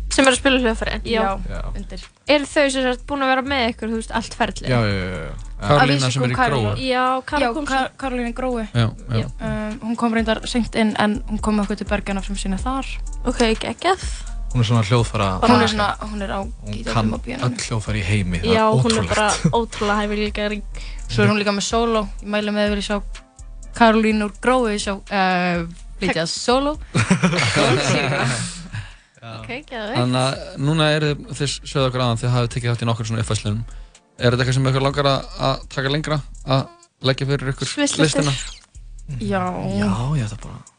[0.09, 1.05] Sem er að spila hljóðfærin?
[1.06, 1.59] Já, Já.
[1.76, 2.05] undir.
[2.32, 4.70] Er þau sem sagt búin að vera með ykkur, veist, allt ferlið?
[4.72, 5.35] Já, já, já, já.
[5.60, 6.72] Karolína sem er í gróu.
[6.80, 7.05] Já,
[7.98, 9.26] Karolína Grói Já, já.
[9.28, 12.59] Um, Hún kom reyndar seint inn en hún kom okkur til Bergen af sem sína
[12.62, 12.89] þar.
[13.28, 14.09] Ok, geggjað.
[14.48, 17.51] Hún er svona hljóðfæra Hún er svona, hún er á hún gítarnum kann og píanum
[17.51, 21.40] öll hljóðfæri í heimi Já, er hún er bara ótrúlega hæfileika rík Svo er hún
[21.43, 23.26] líka með solo Ég mæli með að vilja sjá
[23.78, 25.66] Karolínu úr Grói sjá uh,
[25.98, 26.76] flytja solo
[29.28, 32.88] Ok, geðveikt Þannig að núna eru þið sögðu okkur aðan þið hafið tekið þátt í
[32.88, 33.62] nokkur svona uppfæslunum.
[34.18, 36.18] Er þetta eitthvað sem ykkur langar að, að taka lengra?
[36.46, 36.62] Að
[37.10, 38.28] leggja fyrir ykkur Sviðslistir.
[38.28, 38.56] listina?
[39.18, 39.42] Já
[39.74, 40.77] Já, ég ætla bara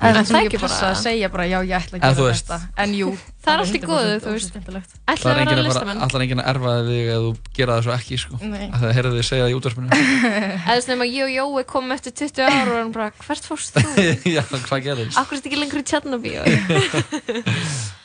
[0.00, 2.00] En En það það er ekki passa bara- að segja bara já, ég ætla að
[2.00, 2.46] gera veist.
[2.48, 3.08] þetta En jú
[3.40, 4.50] Það er allt í góðu, þú veist.
[4.52, 7.30] Það er að enginn vera að, fara, listamenn allar enginn að erfa þig ef þú
[7.56, 8.34] gera það svo ekki, sko.
[8.40, 9.88] Að það heyrðu þið segja það í útvarpinu.
[10.70, 13.72] Eða þess að ég og Jói komum eftir 20 ár og hann bara, hvert fórst
[13.76, 13.80] þú?
[14.36, 15.16] Já, hvað gerðist?
[15.20, 16.40] Akkur er þetta ekki lengur í Tjarnabíu?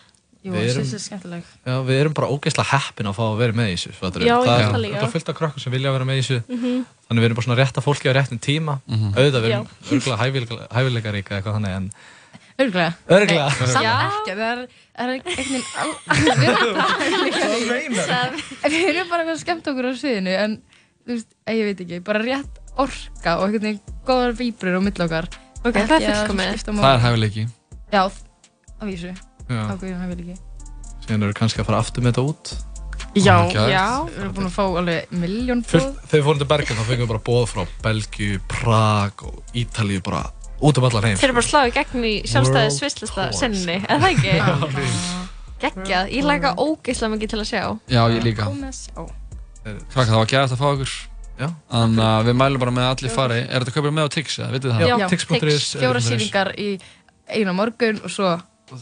[0.45, 1.41] Jú, Við erum- þessi er skemmtileg.
[1.65, 3.89] Já, við erum bara ógeðslega heppin að fá að vera með í þessu.
[3.89, 4.13] Já, ég það
[4.45, 5.09] held það er líka.
[5.15, 6.38] fullt af krökkum sem vilja vera með í þessu.
[6.47, 6.85] Mhm.
[7.09, 8.73] þannig við erum bara svona rétt að fólki á réttum tíma.
[8.85, 11.85] Auðvitað, við erum örgulega hæfileika, hæfileikaríka eitthvað þannig en
[12.55, 13.51] Örglega Örugglega.
[13.67, 14.07] Samt Já.
[14.07, 14.59] ekki, það er,
[14.95, 15.59] er einhvern veginn
[18.72, 20.55] Við erum bara að skemmt okkur á sviðinu en
[21.03, 24.31] þú veist, ég veit ekki, bara rétt orka og einhvern veginn góðar
[29.49, 31.81] víbrur á milli okkar Ok, það er Ekki að að síðan eru kannski að fara
[31.84, 32.55] aftur með þetta út
[33.15, 36.80] Já, já Við erum búin að fá alveg miljón bóð þegar við fórum til Bergen
[36.80, 40.23] þá fengum við bara bóð frá Belgíu, Prag og Ítalíu bara
[40.65, 43.77] út um allar heim Þeir eru bara að slá í gegn í sjálfstæði svislista senni,
[43.84, 44.34] er það ekki?
[44.41, 45.22] Já.
[45.65, 47.61] Geggjað, ég læka ógeðslega mikið til að sjá
[47.91, 48.49] Já, ég líka.
[48.51, 49.05] Já
[49.65, 50.91] Krakka, það var gæðast að fá ykkur.
[51.39, 51.47] Já.
[51.73, 53.39] Þannig að við mælum bara með að allir fari.
[53.41, 54.84] Er þetta kaupið með á Tix, eða vitið það?
[54.85, 55.26] Já, Tix,
[55.73, 56.67] fjóra sýningar í
[57.26, 58.35] einu morgun og svo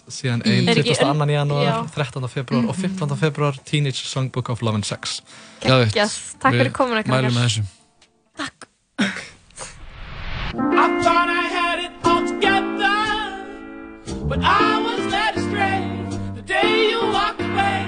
[0.09, 1.31] síðan Í- ein ekki- 22.
[1.33, 1.75] janúar, Já.
[1.95, 2.27] 13.
[2.27, 3.15] februar og 15.
[3.17, 5.21] februar Teenage Songbook of Love and Sex.
[5.61, 7.63] Geggjað, takk fyrir komuna Við mælum með þessu.
[10.55, 12.99] I thought I had it all together,
[14.29, 15.81] but I was led astray.
[16.35, 17.87] The day you walked away,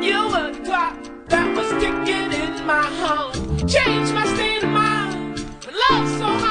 [0.00, 0.96] you were the clock
[1.28, 3.34] that was ticking in my heart.
[3.66, 5.40] Changed my state of mind.
[5.64, 6.45] When love's so hard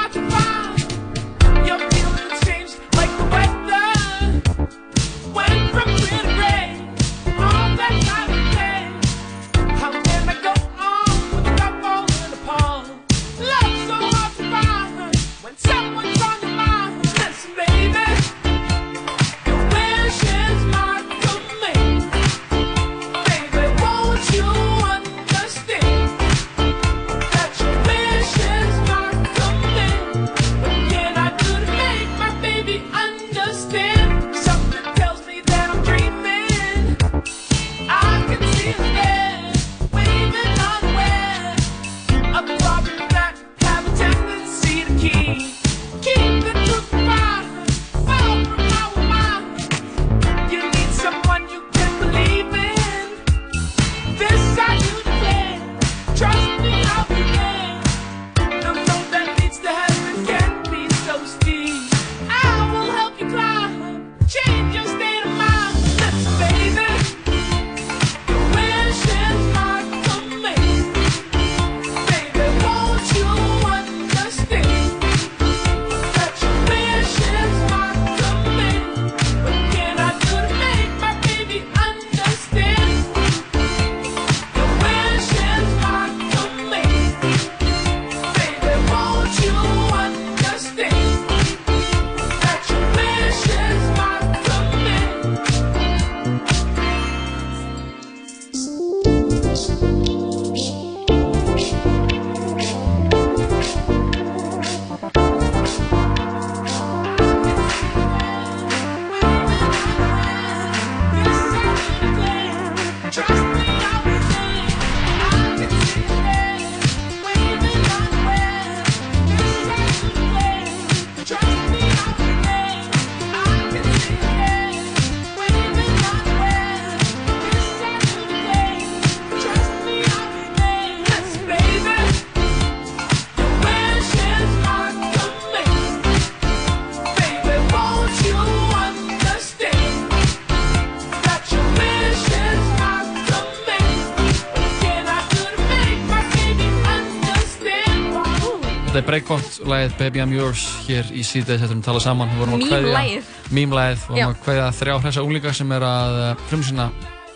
[149.15, 152.27] Breakbot lagið Baby I'm Yours hér í þetta við tala saman.
[152.35, 153.27] Við að kveðja- Meme-lagið.
[153.55, 154.01] Meme-lagið.
[154.01, 156.87] Við vorum að kveðja þrjá hressa unglinga sem er að uh, frumsýna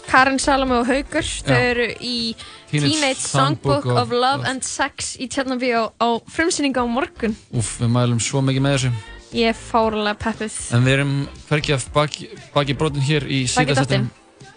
[0.09, 2.35] Karen Salome og Haugur, þau eru í
[2.67, 7.37] Teenage Songbook of Love and Sex í Tjarnabíó á frumsýningu á morgun.
[7.55, 8.91] Úf, við mælum svo mikið með þessu.
[9.39, 10.57] Ég er fárlega peppuð.
[10.75, 11.13] En við erum
[11.47, 12.27] hverkið af baki,
[12.57, 14.09] baki brotin hér í Baki síðdeis dottinn.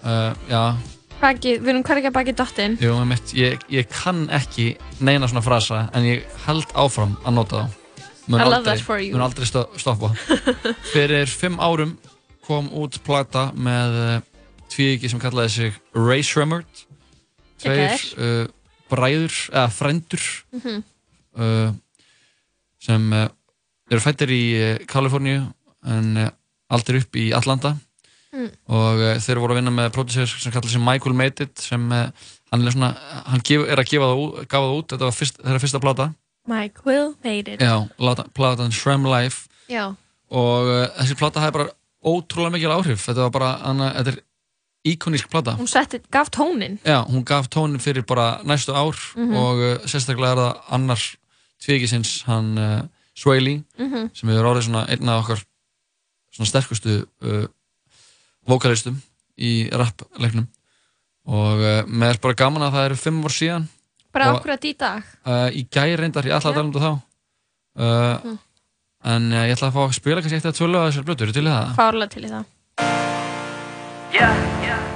[0.02, 0.62] Uh, já,
[1.22, 2.74] Baki, við erum hverja baki dottinn.
[2.82, 3.30] jú, mitt.
[3.38, 7.78] Ég, ég kann ekki neina svona frasa en ég held áfram að nota þá.
[8.26, 9.12] Mun I love aldrei- that for you.
[9.14, 10.10] Mun aldrei sto stoppa.
[10.92, 11.94] Fyrir fimm árum
[12.46, 14.16] kom út plata með uh,
[14.72, 16.82] tvíegi sem kallaði sig Ray Shremmerd.
[17.62, 18.46] Tveir uh,
[18.90, 20.26] bræður, eða frendur
[20.58, 20.82] Mhm.
[21.38, 21.70] uh,
[22.82, 23.28] sem uh,
[23.90, 24.42] eru fættir í
[24.90, 25.44] Kaliforníu
[25.86, 26.16] en
[26.72, 27.76] aldrei upp í Atlanta
[28.32, 28.48] Mm.
[28.72, 31.82] og uh, þeir voru að vinna með producer sem kallar sig Michael Made It sem
[31.92, 32.06] uh,
[32.52, 32.88] hann er, svona,
[33.28, 36.06] hann gef, er að gefa það út, það út þetta var fyrst, þeirra fyrsta plata
[36.48, 37.60] Will made it.
[37.60, 39.84] já, plata- platan Shram Life Já.
[40.32, 41.68] og uh, þessi plata hefði bara
[42.02, 44.22] ótrúlega mikil áhrif þetta var bara, hana, þetta er
[44.96, 46.80] íkonísk plata Hún setti, gaf tónin.
[46.88, 49.36] Já, hún gaf tónin fyrir bara næstu ár Mhm.
[49.36, 51.04] og uh, sérstaklega er það annar
[51.62, 52.56] tvíkisins, hann
[53.14, 54.08] Sway Lee, Mhm.
[54.16, 55.44] sem hefur orðið svona einn af okkar
[56.32, 57.44] svona sterkustu uh,
[58.48, 58.96] vokalistum
[59.38, 60.46] í rap-leiknum
[61.32, 63.68] og uh, með er bara gaman að það eru fimm ár síðan
[64.12, 65.02] Bara og, akkurat í dag.
[65.24, 68.38] uh, í gæri reyndar, ég ætla að tala um þetta þá uh, Mhm.
[69.04, 71.22] en uh, ég ætla að fá að spila kannski eitt eða tvölu að þessar blötu,
[71.28, 71.72] eru til í það?
[71.78, 72.44] Fárlega til í það.
[74.12, 74.36] Yeah.
[74.62, 74.91] Yeah.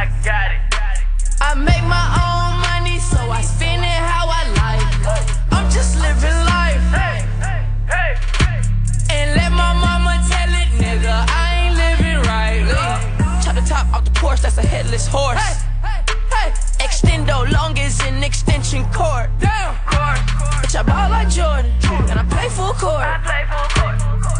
[0.00, 0.60] I got it.
[1.42, 4.80] I make my own money, so I spend it how I like.
[5.52, 6.80] I'm just living life.
[9.12, 12.64] And let my mama tell it, nigga, I ain't living right.
[13.44, 15.36] Chop the top off the Porsche, that's a headless horse.
[16.80, 19.28] Extendo long as an extension cord.
[19.38, 19.74] Damn.
[20.64, 21.70] Bitch, I ball like Jordan,
[22.08, 23.04] and I play full court.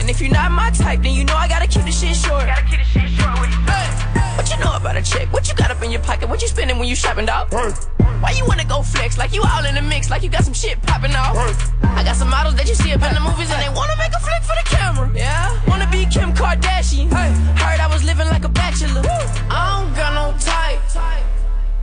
[0.00, 2.48] And if you're not my type, then you know I gotta keep the shit short.
[2.48, 4.09] Hey.
[4.40, 5.30] What you know about a chick?
[5.34, 6.26] What you got up in your pocket?
[6.26, 7.52] What you spending when you shopping, dog?
[7.52, 10.54] Why you wanna go flex like you all in the mix, like you got some
[10.54, 11.36] shit popping off?
[11.82, 14.14] I got some models that you see up in the movies and they wanna make
[14.14, 15.12] a flick for the camera.
[15.14, 17.12] Yeah, wanna be Kim Kardashian.
[17.12, 19.02] Hey, heard I was living like a bachelor.
[19.04, 20.80] I don't got no type.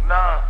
[0.07, 0.41] Nah.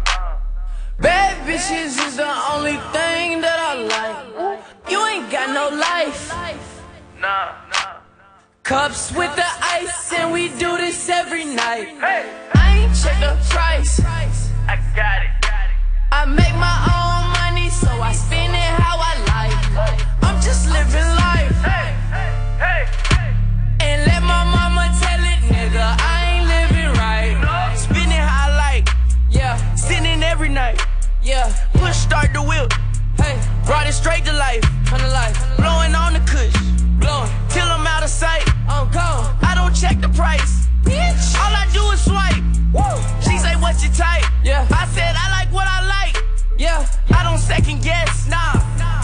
[1.01, 4.63] Bad bitches is the only thing that I like.
[4.89, 6.34] You ain't got no life.
[7.19, 7.51] Nah.
[8.68, 11.88] Cups with the ice, and we do this every night.
[12.02, 14.02] I ain't check the price.
[14.68, 15.31] I got it.
[16.11, 19.56] I make my own money, so I spend it how I like.
[20.22, 21.56] I'm just living life.
[23.80, 27.77] And let my mama tell it, nigga, I ain't living right.
[27.77, 28.89] Spend it how I like.
[29.30, 30.85] Yeah, sinning every night.
[31.23, 32.68] Yeah, push start the wheel.
[33.15, 34.61] Hey, brought it straight to life.
[34.91, 35.56] Life.
[35.56, 36.53] Blowing on the kush.
[36.99, 37.31] Blowing
[39.79, 40.67] check the price.
[40.83, 41.35] Bitch.
[41.37, 42.43] All I do is swipe.
[42.73, 42.97] Woo.
[43.21, 44.25] She say, what's your type?
[44.43, 44.67] Yeah.
[44.71, 46.17] I said, I like what I like.
[46.57, 46.87] Yeah.
[47.13, 48.27] I don't second guess.
[48.27, 48.57] Nah.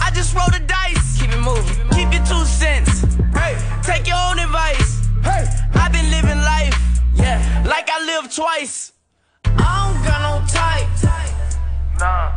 [0.04, 1.20] I just roll the dice.
[1.20, 1.76] Keep it moving.
[1.90, 3.02] Keep your two cents.
[3.38, 3.54] Hey.
[3.82, 5.06] Take your own advice.
[5.22, 5.46] Hey.
[5.74, 6.76] I've been living life.
[7.14, 7.38] Yeah.
[7.66, 8.92] Like I live twice.
[9.44, 10.88] I don't got no type.
[12.00, 12.32] Nah.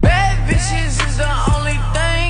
[0.00, 2.23] Bad bitches is the only thing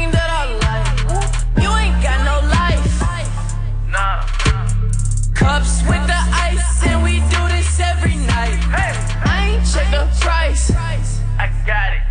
[5.45, 8.57] Cups with the ice, and we do this every night.
[8.73, 10.71] I ain't check the price.
[10.73, 12.03] I got it.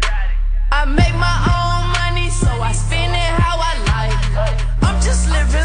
[0.72, 4.62] I make my own money, so I spend it how I like.
[4.84, 5.62] I'm just living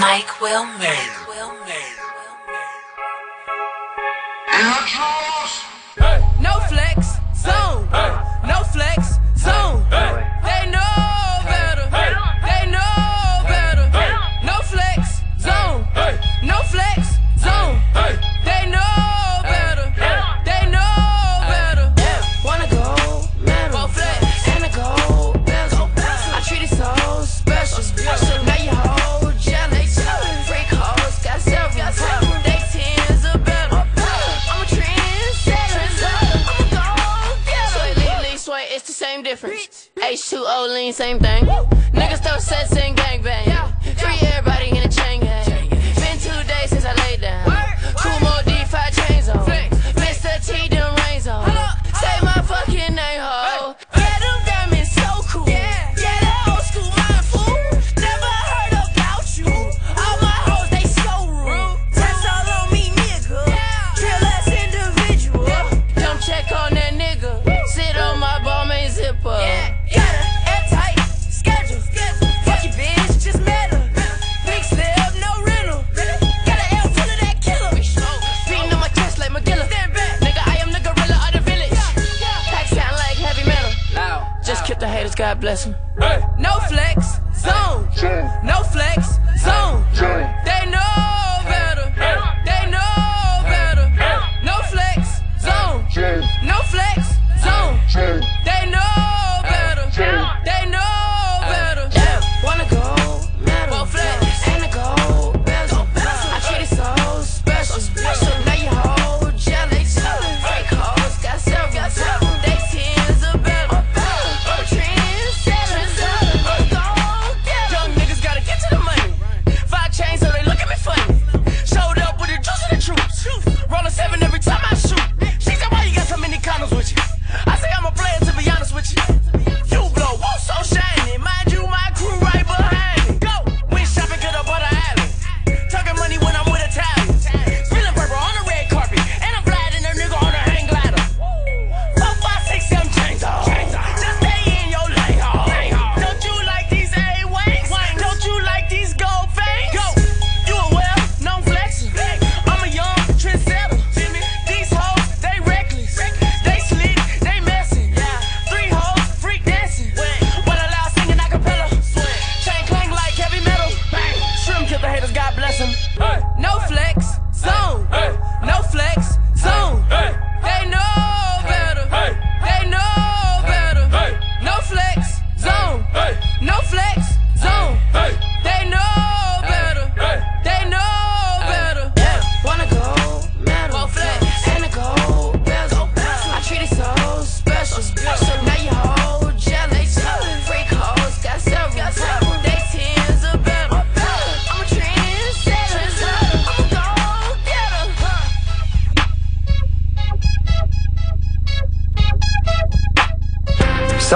[0.00, 0.78] Mike Wilmer.
[0.78, 1.58] Mike Wilmer.
[40.08, 41.44] H2O lean, same thing.
[41.92, 43.57] Niggas throw sets and gangbang.
[85.28, 85.74] God bless him.
[85.98, 86.24] Hey.
[86.38, 87.86] No flex, zone.
[88.42, 89.07] No flex,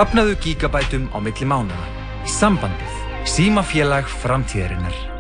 [0.03, 1.85] Sapnaðu gigabætum á milli mánuða.
[2.27, 2.99] Sambandið.
[3.23, 5.12] Símafélag framtíðarinnar.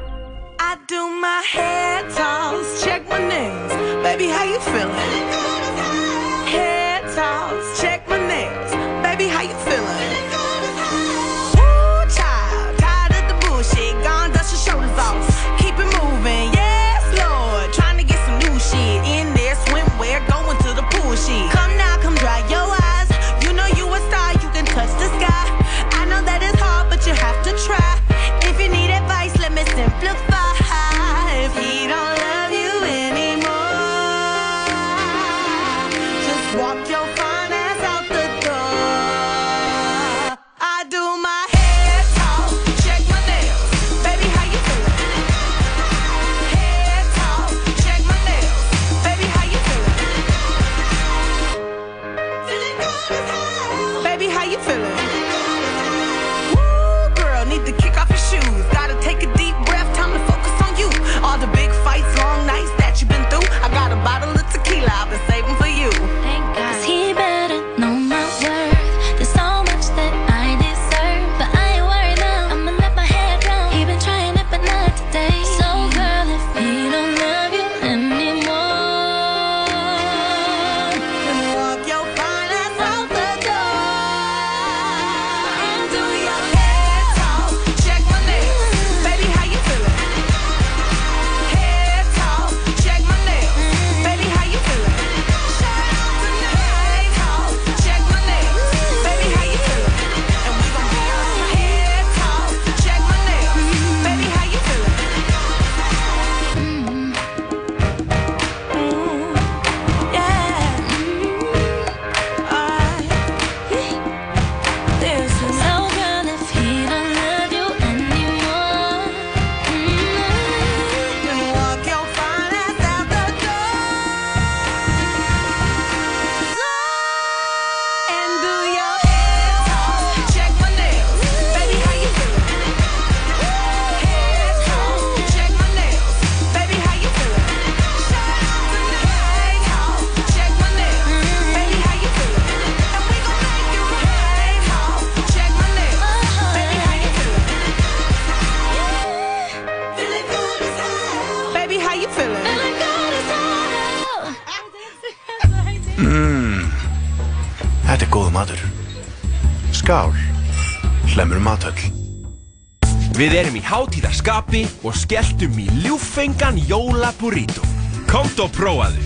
[163.72, 167.64] Hátíðarskapi og skelltum í ljúffengan jólaburrito.
[168.10, 169.00] Komt og prófaðu.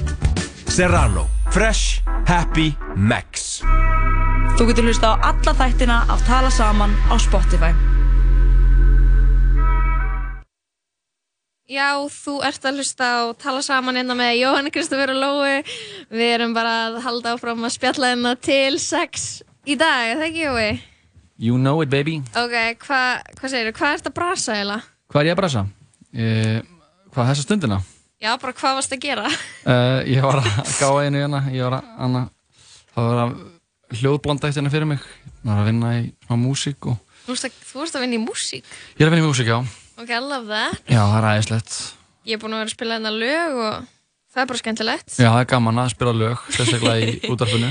[0.67, 1.29] Serrano.
[1.55, 2.03] Fresh.
[2.27, 2.73] Happy.
[2.97, 3.61] Max.
[4.57, 7.71] Þú getur hlusta á alla þættina af Tala Saman á Spotify.
[11.67, 15.65] Já, þú ert að hlusta og tala saman hérna með Jóhann Kristoffer og Lói.
[16.15, 20.29] Við erum bara að halda áfram að spjalla hérna til sex í dag, er það
[20.29, 20.96] ekki Jói?
[21.39, 22.21] You know it baby.
[22.33, 22.55] Ok,
[22.87, 23.75] hvað hva segir þú?
[23.81, 24.87] Hvað ert að brasa eiginlega?
[25.13, 25.63] Hvað er ég að brasa?
[26.17, 26.61] Uh,
[27.13, 27.79] hvað þessa stundina?
[28.25, 29.27] Já, bara hvað varst að gera?
[29.67, 32.23] Uh, ég var að gá einu hérna, ég var að, hana,
[32.95, 33.35] það var að
[34.01, 35.05] hljóðblanda eitt hérna fyrir mig.
[35.43, 37.35] Ég var að vinna í smá músík og Þú
[37.83, 38.67] varst að, vinna í músík.
[38.97, 39.59] ég er að vinna í músík, já.
[39.99, 40.79] Ok, I love that.
[40.87, 41.77] Já, það er æðislegt.
[42.27, 43.89] Ég er búin að vera að spila hérna lög og
[44.31, 45.09] það er bara skemmtilegt.
[45.19, 47.71] Já, það er gaman að spila lög, sérstaklega í útarfinu.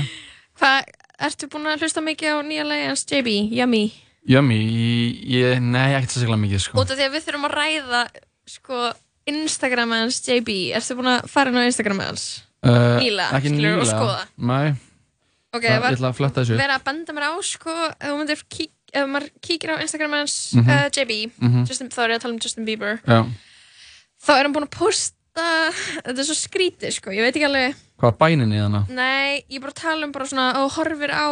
[0.60, 0.90] Hvað,
[1.20, 3.84] ertu búin að hlusta mikið á nýja lagi hans JB, Yummy?
[4.26, 4.58] Yummy,
[5.30, 6.80] ég, nei, ekkert sérstaklega mikið, sko.
[6.82, 8.00] Út af því að við þurfum að ræða,
[8.50, 8.80] sko,
[9.26, 10.50] Instagram hans JB.
[10.74, 12.24] Ertu búin að fara inn á Instagram hans?
[12.66, 14.22] Uh, Nýlega, Ekki skilurðu, og skoða?
[14.50, 14.74] Nei.
[15.54, 18.16] Ok, Það- Ég ætla að fletta þessu verið að benda mér á, sko, ef þú
[18.18, 20.68] myndir kík, ef maður kíkir á Instagram hans Mhm.
[20.68, 21.66] uh, JB, Mhm.
[21.68, 23.22] Justin, þá er ég að tala um Justin Bieber, Já.
[24.26, 27.76] þá er hann búin að posta, þetta er svo skrítið, sko, ég veit ekki alveg,
[28.00, 28.84] Hvað er bænin í hana?
[28.92, 31.28] nei, ég bara tala um bara svona, og horfir á,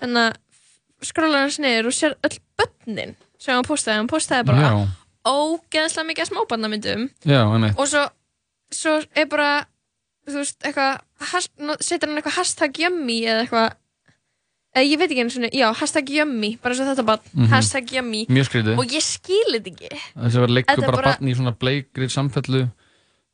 [0.00, 4.62] þannig að skrólar hans niður og sér öll börnin sem hann postaði, hann postaði bara
[4.62, 4.88] Já.
[5.26, 7.78] ógeðslega mikið smábarnamyndum Já, einmitt.
[7.78, 8.04] og svo,
[8.72, 9.66] svo er bara
[10.28, 11.00] þú veist, eitthvað
[11.32, 13.72] has- nú setur hann eitthvað hashtag yummy eða eitthvað
[14.76, 17.48] eða ég veit ekki einu svona, já, hashtag yummy bara svo þetta bara, Mhm.
[17.50, 18.78] hashtag yummy Mjög skrítið.
[18.78, 22.08] og ég skil þetta ekki Þessi var leikur Þetta bara, bara- barn í svona bleikri
[22.08, 22.70] samfellu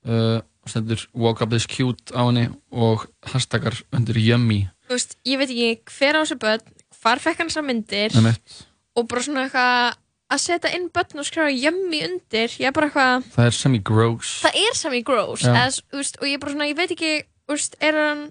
[0.08, 5.38] uh, stendur walk up this cute á henni og hashtagar undir yummy þú veist, ég
[5.40, 6.64] veit ekki hver á þessu börn
[7.02, 8.58] hvar fekk hann þessar myndir Einmitt.
[8.96, 9.96] og bara svona eitthvað
[10.28, 14.32] að setja inn börn og skrifa yummy undir ég er bara eitthvað, Það er semi-gross
[14.44, 15.52] það er sami gross Já.
[15.54, 17.12] eða, þú veist, og ég er bara svona, ég veit ekki
[17.48, 18.24] þú veist, er hann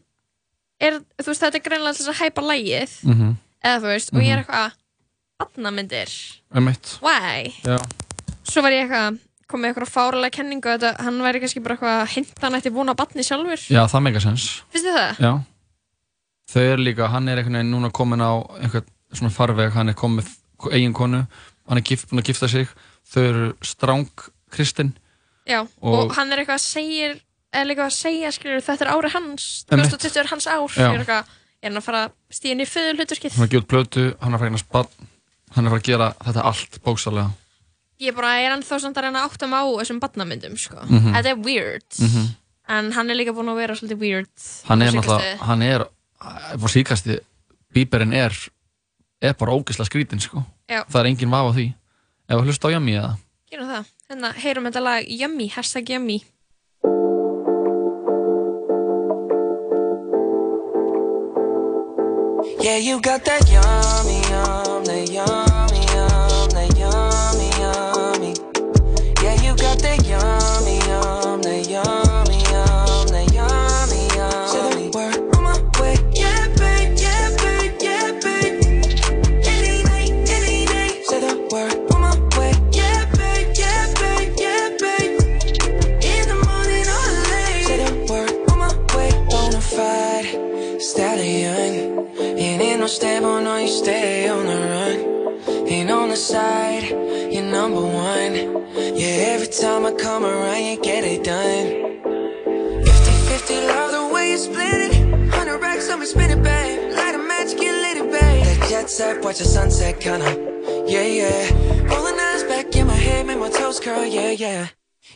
[0.80, 3.32] er, þú veist, þetta er greinlega þess að hæpa lægið Mhm.
[3.66, 4.46] eða þú veist, og ég er Mhm.
[4.46, 4.72] eitthvað
[5.40, 6.12] barnamyndir,
[6.54, 6.98] Einmitt.
[7.02, 7.54] why?
[7.64, 7.78] Já.
[8.48, 12.02] svo var ég eitthvað komið eitthvað fáralega kenningu að þetta, hann væri kannski bara eitthvað
[12.02, 13.64] að hinta hann eftir vona barni sjálfur.
[13.72, 15.22] Já, það meika sens þið það?
[15.24, 15.32] Já.
[16.52, 19.98] Þau eru líka, hann er einhvern veginn núna komin á einhvern svona farveg, hann er
[20.00, 21.24] komin með eigin konu,
[21.68, 22.68] hann er gift, búin að gifta sig.
[23.08, 24.10] Þau eru stráng
[24.52, 24.94] kristinn
[25.48, 27.10] Já, og, Og- hann er eitthvað að segja
[27.56, 29.92] eða líka að segja, skilur, þetta er ári hans Einmitt.
[29.96, 30.68] 2020 er hans ár.
[30.76, 30.92] Já.
[30.92, 31.30] ég er eitthvað,
[31.64, 32.02] er hann að fara
[32.52, 33.38] inn í föðu hluturskið
[34.20, 34.44] hann er að
[35.66, 37.32] er er gera þetta allt bókstaflega
[38.00, 40.58] ég er bara, er hann þá samt að reyna að átta mig á þessum barnamyndum,
[40.58, 40.78] sko.
[40.86, 41.14] Mhm.
[41.16, 41.90] þetta er weird.
[42.00, 42.28] Mhm.
[42.70, 44.28] en hann er líka búin að vera svolítið weird
[44.68, 45.86] hann er náttúrulega, hann er
[46.20, 47.20] á síkasti,
[47.74, 48.34] bíberinn er
[49.22, 50.44] er bara ógeðslega skrítin sko.
[50.70, 50.84] Já.
[50.86, 51.74] það er engin vaf á því.
[52.30, 53.18] Ef að hlusta á Yummy eða?
[53.50, 56.24] Gerum það, hérna, heyrum þetta lag Yummy, hashtag Yummy.
[62.60, 65.47] Yeah, you got that yummy, yum, that yummy, yum,
[99.48, 102.02] every time I come around, you get it done.
[102.84, 105.08] 50-50, love the way you split it.
[105.10, 106.92] 100 racks on me, spin it, babe.
[106.94, 108.44] Light a match, get lit, it, babe.
[108.44, 110.26] That jet set, watch the sunset, kinda.
[110.86, 111.52] Yeah, yeah.
[111.88, 114.68] Rolling eyes back in my head, make my toes curl, yeah, yeah.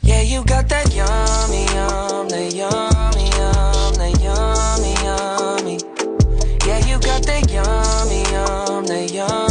[0.02, 5.78] Yeah, you got that yummy, yum, that yummy, yum, that yummy, yummy.
[6.66, 9.51] Yeah, you got that yummy, yum, that yummy,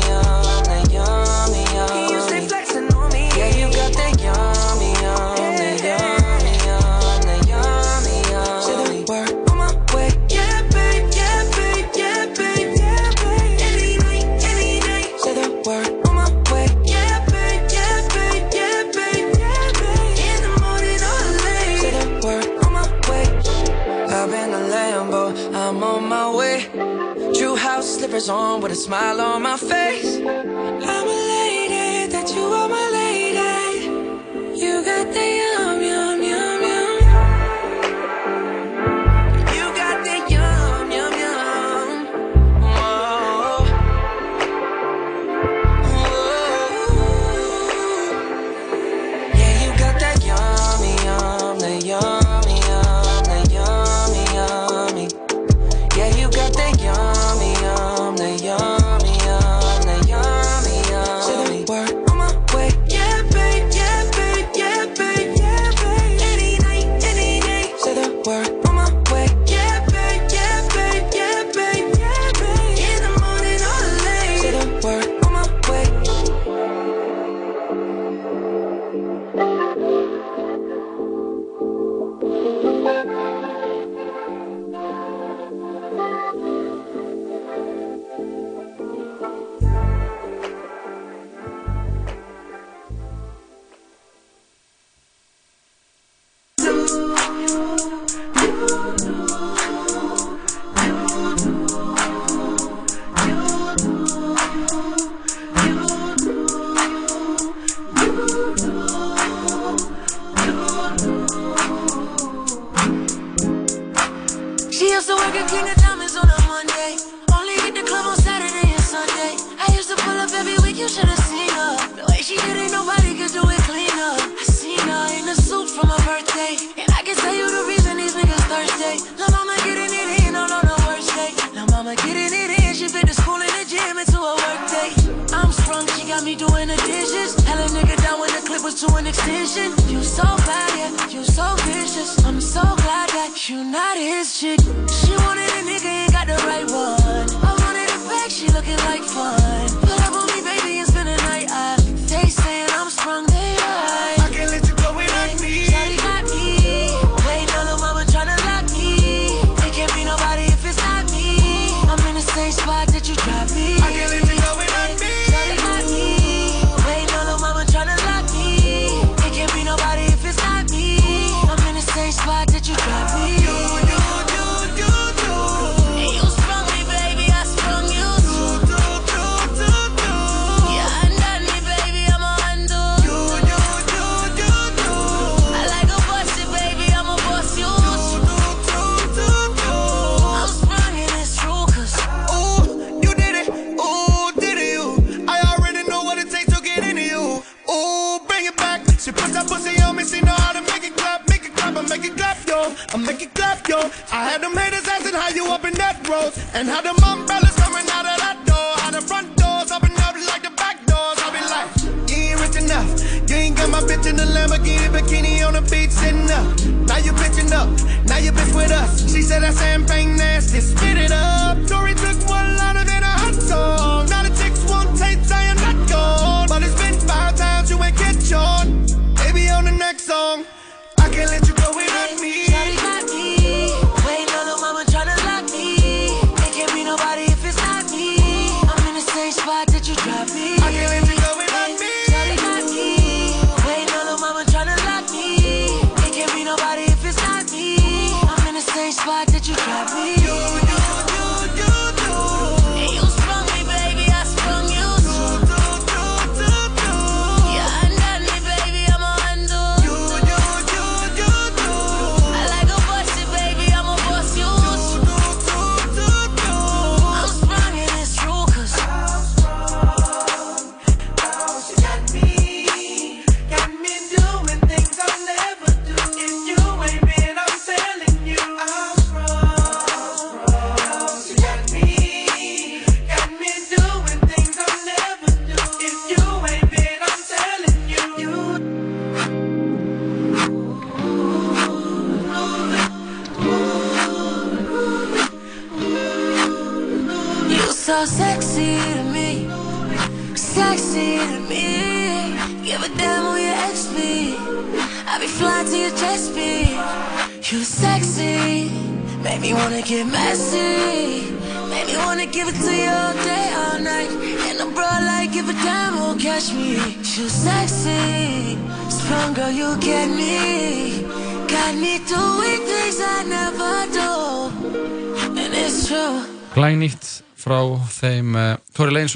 [28.29, 30.90] on with a smile on my face.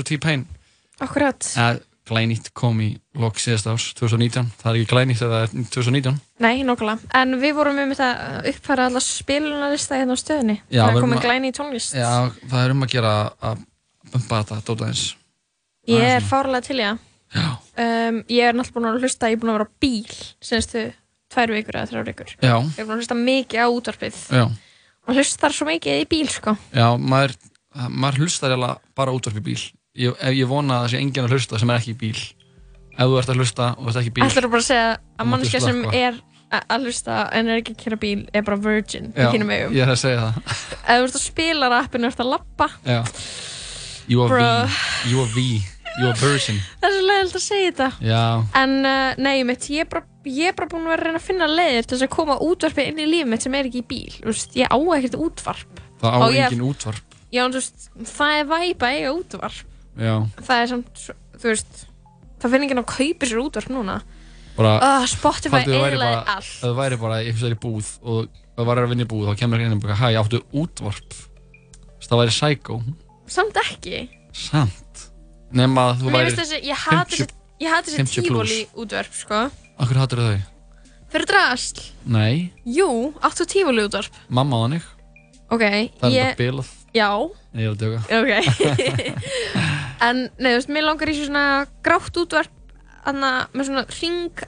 [0.05, 0.45] Og T-Pain
[1.03, 1.51] Akkurat.
[1.57, 1.75] uh,
[2.05, 5.39] Glænýtt kom í lok síðast árs 2019, það er ekki glænýtt eða
[5.73, 6.99] 2019 Nei, nokkulega.
[7.17, 10.55] En við vorum um þetta að uppfæra alla spilunarlista hérna á stöðinni.
[10.69, 11.95] Já, það er komið að- í tónlist.
[11.97, 12.11] Já,
[12.51, 13.63] það er um að gera að
[14.11, 15.15] bumpa þetta dóta eins
[15.87, 16.99] Ég er fárlega til í það.
[17.35, 20.83] Um, ég er náttúrulega búin að hlusta, ég er búin að vera á bíl senstu
[21.33, 22.35] tvær vikur eða þrjár vikur.
[22.37, 22.55] Já.
[22.61, 24.21] Ég er búin að hlusta mikið á útvarpið.
[24.29, 24.45] Já,
[25.05, 26.55] Og hlustar svo mikið í bíl, sko.
[26.73, 27.35] já maður,
[27.89, 28.55] maður hlustar
[28.95, 29.59] bara útvarp í bíl
[29.95, 32.15] ég, ég vona að það sé enginn að hlusta sem er ekki í bíl
[32.95, 34.89] ef þú ert að hlusta og ert ekki í bíl Ætlar bara að segja
[35.19, 36.21] að mannskja sem er
[36.55, 39.73] að hlusta en er ekki að kera bíl er bara virgin Já, í kynum eigum.
[39.75, 42.67] ég er að segja það Ef þú ert að spila rappinu og ert að lappa,
[42.85, 42.99] Já
[44.05, 44.69] You are Bruh.
[44.69, 45.41] V, you are V,
[45.97, 47.87] you are version það er svo leiðilegt að segja þetta.
[48.05, 48.21] Já,
[48.61, 51.21] En uh, nei, mitt, ég er bara, ég er bara búin að vera að reyna
[51.23, 53.81] að finna leiðir til þess að koma útvarpið inn í lífið mitt sem er ekki
[53.81, 54.13] í bíl.
[54.19, 55.81] Þú veist, ég á ekkert útvarp.
[56.03, 59.63] það á Á ég- engin útvarp Já, en þú veist, það er væpa eiga útvarp.
[59.95, 61.03] Já, Það er samt,
[61.39, 61.85] þú veist,
[62.41, 64.01] það finnir ekki að kaupa sér útvarp núna.
[64.57, 66.45] bara Ah, Spotify bara- allt.
[66.47, 69.25] Ef þú væri bara vegar í búð og ef þú væri að vinna í búð
[69.29, 71.11] þá kemur ekki inn og bara, hæ, áttu útvarp
[71.99, 72.81] Þess, það væri psycho
[73.27, 74.09] Samt ekki.
[74.33, 75.09] Samt
[75.55, 77.27] Nefn að þú Mér væri þessi, ég hati þessi,
[77.61, 78.49] ég hati þessi 50 plus.
[78.49, 79.51] tífóli útvarp, sko.
[79.79, 80.41] Akkur hattur þau?
[81.15, 81.81] Fyrir drasl.
[82.05, 84.11] Nei, Jú, áttu tífóli útvarp.
[84.29, 84.83] mamma þannig
[85.51, 86.35] Ok, Það er ég...
[86.35, 87.09] þetta bilað Já.
[87.51, 89.15] Nei, ég að döga Ok.
[90.05, 91.43] En, nei, þú veist, mér langar í svona
[91.85, 92.51] grátt útvarp
[93.05, 94.45] Þannig með svona ring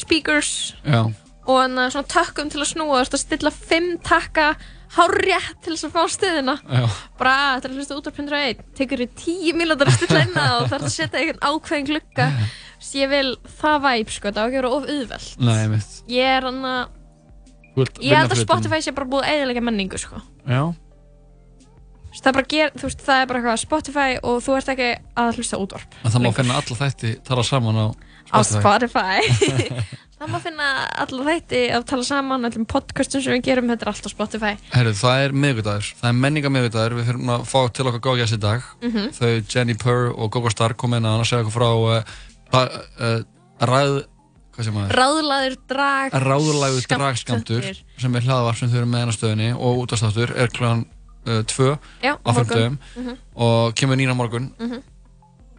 [0.00, 0.52] speakers
[0.84, 1.02] Já,
[1.44, 2.94] Og þannig svona tökkum til að snúa.
[2.96, 4.46] Þú veist að stilla fimm takka
[4.94, 6.52] Hárrétt til þess að fá stöðina.
[6.70, 6.84] Já.
[7.18, 10.38] Bara, "Ah, þetta er að hlusta útvarp 101 Tekur þér tíu mínútur að stilla inn
[10.38, 12.26] á Og þarf að setja einhvern ákveðin glugga.
[12.78, 15.40] Þú veist, Ég vil það væp, sko, það á ekki að vera of auðvelt.
[15.40, 16.88] Nei, mitt Ég er hann að
[17.74, 20.20] Þú vilt Ég held að Spotify sé bara búið eðilega menningu, sko.
[20.46, 20.62] Já,
[22.14, 24.90] Það er bara, ger, veist, það er bara eitthvað Spotify og þú ert ekki
[25.24, 26.38] að hlusta útvarp en það má lengur.
[26.40, 27.86] finna alla þætti tala saman á
[28.34, 29.82] á Spotify Spotify
[30.18, 30.68] það má finna
[31.04, 34.52] allar þætti að tala saman öllum podcastum sem við gerum, þetta er allt á Spotify
[34.72, 38.38] Herru, það er miðvikudagur, það er menninga miðvikudagur, við fyrir að fá til okkar góðgjast
[38.38, 38.70] í dag.
[38.86, 39.10] Mhm.
[39.18, 42.16] Þau Jenny Purr og Gogo Starr kom inn að hann að segja okkur frá uh,
[42.62, 43.20] uh,
[43.68, 43.94] ræð,
[44.94, 47.00] ráðlaður drag Ráðlægu skammtur.
[47.64, 47.64] dragskamtur
[47.98, 50.84] sem er hlaðavarp sem þau eru með hennar stöðinni og útastáttur er kl.
[51.26, 52.78] Uh, 2 Já, á morgun.
[52.78, 53.16] 50 Mhm.
[53.36, 54.50] og kemur nýna morgun.
[54.60, 54.82] Mhm.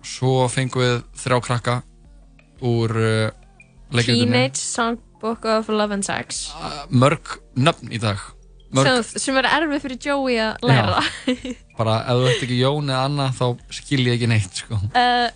[0.05, 1.81] Svo fengum við þrjá krakka
[2.61, 3.31] úr uh,
[3.91, 4.25] leikritunni.
[4.31, 6.51] Teenage Songbook of Love and Sex
[6.91, 8.17] Mörg nöfn í dag.
[8.75, 11.01] Mörg sem, sem er erfið fyrir Joey að læra
[11.77, 14.75] bara ef þú ert ekki Jón eða Anna þá skil ég ekki neitt sko.
[14.75, 15.29] uh,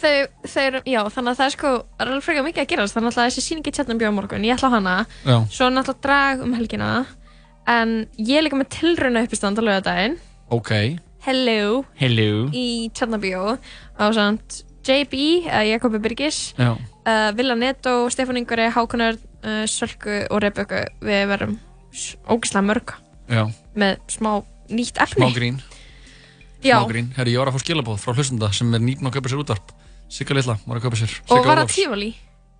[0.00, 0.14] þau,
[0.48, 3.12] þau eru, já, þannig að það er sko er alveg frekar mikið að gerast, þannig
[3.18, 4.94] að þessi síningi tjarnan bjóð morgun, ég ætla hana
[5.24, 5.36] Já.
[5.52, 6.90] svo náttúrulega drag um helgina
[7.66, 10.18] en ég er líka með tilrauna uppistand á lögadaginn
[10.50, 10.70] ok,
[11.24, 11.84] Hello.
[11.96, 12.50] Hello.
[12.52, 13.56] Í Tjarnabíó
[13.96, 16.74] á samt JB, Jakobi Birgis Já.
[16.76, 21.54] uh, Villa Netto, Stefán Ingvari, Hákonar uh, Sölku og Reböku við verum
[21.94, 22.92] s- ógeðslega mörg
[23.32, 23.46] Já.
[23.74, 24.34] með smá
[24.68, 25.24] nýtt efni.
[25.24, 25.56] Smá grín.
[26.60, 26.76] Já.
[26.82, 29.32] smá grín, herri ég var að fá skilabóð frá hlustunda sem er nýbn að kaupa
[29.32, 29.72] sér útvarp.
[30.12, 31.16] Sigga Lilla var að kaupa sér.
[31.24, 32.10] Og Sigga var það tífali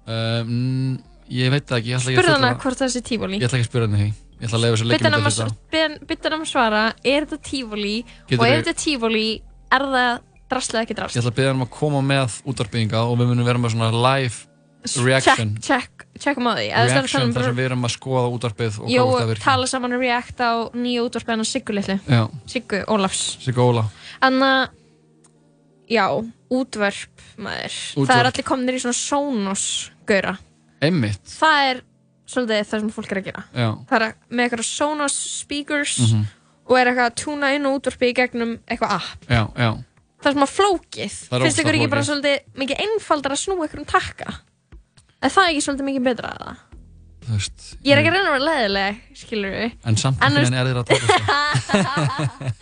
[0.08, 0.98] um,
[1.28, 4.12] ég veit ekki, fullyrða- hvort það sé tífali ég ætla ekki að spyrja henni því
[4.44, 5.34] ég ætla að leiða sér bytta leikmynd hann að
[5.88, 7.40] að, bytta hann að svara er þetta
[8.28, 9.28] Getur og ef þetta er tífali
[9.74, 10.10] er það
[10.52, 13.30] drasl eða ekki ég drasl ætla að byrja hann að koma með útvarpinga og við
[13.32, 14.44] munum vera með svona live
[15.00, 15.56] reaction.
[15.60, 16.66] check, check, checkum á því.
[16.76, 19.44] Að reaction um þar sem við erum að skoða útvarpið og Jó, hvað það virkir
[19.46, 22.22] tala saman og react á nýju útvarpið hennar Siggu litlu Já.
[22.52, 23.22] Siggu Ólafs.
[23.44, 23.86] Sigga Óla.
[24.24, 24.50] Anna,
[25.90, 26.04] já,
[26.52, 28.10] útvarp maður, Útvarp.
[28.10, 29.64] það er allir komnir í svona Sonos
[30.08, 30.36] gaura,
[30.84, 31.24] einmitt.
[31.32, 31.82] Það er
[32.26, 33.68] svolítið það sem fólk er að gera Já.
[33.90, 36.22] það er með eitthvað Sonos speakers Mhm.
[36.64, 39.70] og er eitthvað að túna inn og útvarpi í gegnum eitthvað app já, já
[40.24, 42.10] það er svona flókið, Það er finnst ykkur ógeðslega ekki bara flókið.
[42.10, 44.28] svolítið mikið einfaldar að snúa ykkur um takka
[45.24, 46.56] er það ekki svolítið mikið betra að það
[47.24, 50.28] þú veist ég er ekki að reyna að vera leðileg, skilur við en samt En
[50.28, 51.04] einhvern veginn er þér að taka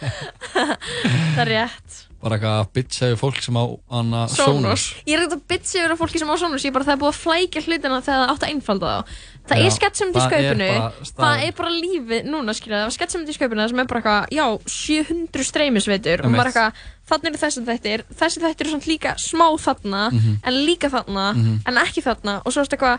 [0.52, 4.36] það er rétt bara eitthvað að bitcha yfir fólk sem á hana Sonos.
[4.38, 6.86] Sonos Ég er ekkert að bitcha yfir á fólki sem á Sonos, ég er bara
[6.86, 9.00] það er búið að flækja hlutina þegar það átt að einfalda þá.
[9.48, 12.86] Það Já, er sketsmynd í það er skaupinu það er bara lífið núna skilja það
[12.88, 14.44] var sketsmynd í skaupinu sem er bara eitthvað já,
[14.76, 16.22] 700 streymisveitur.
[16.26, 18.04] Og bara eitthvað þannig eru þessi þættir.
[18.22, 20.36] Þessi þættir eru samt líka smá þarna Mhm.
[20.44, 21.60] en líka þarna Mhm.
[21.66, 22.42] en ekki þarna.
[22.46, 22.98] Og svo er þetta eitthvað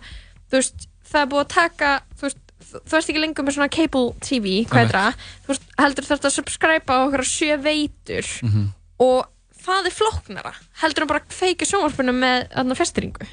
[0.52, 2.38] þú veist, það er búið að taka þú veist,
[2.74, 5.14] þú veist ekki lengur með svona cable TV hvað er það,
[5.46, 8.28] þú veist, heldur þetta að subscriba á okkur sjö veitur.
[8.44, 8.68] Mhm.
[9.00, 9.26] og
[9.64, 10.54] það er flóknara.
[10.82, 13.28] Heldur hann bara feiki sjónvarpinu með þarna festiringu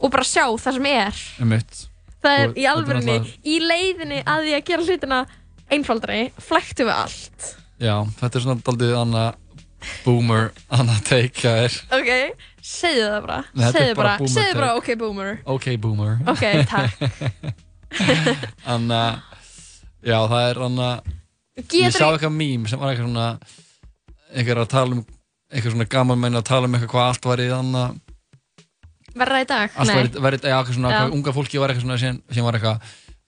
[0.00, 1.14] og bara sjá það sem er.
[1.40, 1.86] Einmitt.
[2.24, 5.20] Það er í er náttúrulega- í leiðinni að því að gera hlutina
[5.70, 9.34] einfaldari, flæktu við allt Já, þetta er svona daldið annað
[10.04, 11.76] boomer, annað take hjá þér.
[11.96, 12.10] ok,
[12.60, 16.18] segðu það bara Nei, er segðu bara bara, boomer segðu bara ok boomer Ok, boomer.
[16.28, 16.92] Ok, takk.
[18.66, 19.16] Þannig að,
[20.06, 21.08] já, það er annað,
[21.56, 23.30] ég Getur sá ekki- eitthvað mím sem var eitthvað svona,
[24.34, 25.02] eitthvað að tala um,
[25.50, 28.00] eitthvað svona gaman menn að tala um eitthvað hvað allt var í þannig
[29.16, 29.70] verða í dag?
[29.76, 31.02] allt verið, verið, já, eitthvað svona, Já.
[31.12, 32.80] unga fólki var eitthvað svona sem, sem var eitthvað,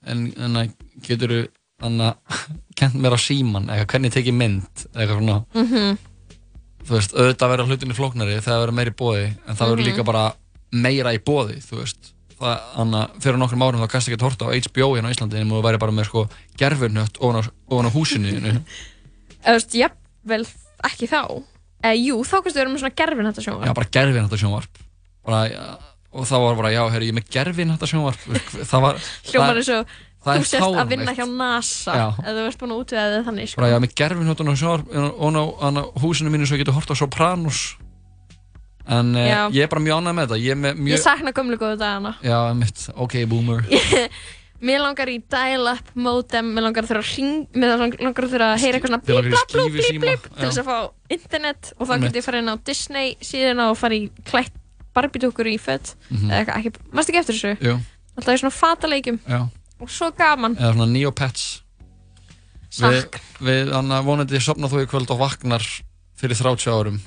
[0.07, 0.73] en, en að
[1.09, 1.41] getur þú,
[1.83, 2.15] að,
[2.79, 5.99] kent mér á síman, eitthvað, hvernig tekið mynd, eitthvað svona, Mhm.
[6.87, 9.91] þú veist, auðvitað verður hlutinni flóknari þegar það verður meiri bóði, en það verður Mhm.
[9.93, 10.25] líka bara
[10.73, 14.47] meira í bóði, þú veist, þannig að fyrir nokkrum árum þá kannski ekki að horta
[14.51, 16.25] á HBO hérna á Íslandi, en þú væri bara með, sko,
[16.59, 17.39] gerfurnött ofan
[17.71, 18.33] ofan á húsinu,
[19.45, 20.47] þú veist, jafnvel
[20.83, 21.21] ekki þá
[21.83, 24.83] eða jú, þá kannski erum með svona gerfin þetta sjónvarp já, bara gerfin þetta sjónvarp,
[25.27, 28.25] og það var bara, já, herri, ég er með gerfin þetta sjónvarp,
[28.69, 28.99] það var,
[29.31, 29.93] hljómar eins og
[30.23, 30.91] það þú er sést að fáránlegt.
[30.93, 32.07] vinna hjá NASA Já.
[32.23, 33.61] eða þú ert búin að útvega þig þannig sko.
[33.63, 36.77] bara var með gerfin á sjónvarp og á, á, á húsinu mínu svo ég geti
[36.77, 37.63] hort á Sopranos
[38.87, 39.41] en Já.
[39.55, 41.81] ég er bara mjög ánægð með þetta ég er með mjög ég sakna gömlu góðu
[41.81, 43.67] dagana já, mitt, ok, boomer
[44.67, 48.51] mér langar í dial-up modem mér langar að þurfa að ring mér langar að þurfa
[48.53, 50.47] að heyra eitthvað svona blíp, skífusíma, blíp til já.
[50.47, 50.77] þess að fá
[51.19, 52.13] internet og þá Einmitt.
[52.13, 54.55] get ég fara inn á Disney síðuna og fara í klætt
[54.95, 56.31] barbidúkur í fött Mhm.
[56.31, 57.53] eða eitthvað, ekki, mást ekki eftir þessu?
[57.63, 57.75] Jú.
[58.17, 59.19] alltaf í svona fataleikjum.
[59.29, 59.49] Já.
[59.81, 60.55] og svo gaman.
[60.57, 61.63] Eða svona Neopets.
[62.73, 63.21] Við, Sakk.
[63.41, 65.61] við hann vonandi sopna þú í kvöld og vaknar
[66.17, 67.01] fyrir 30 árum.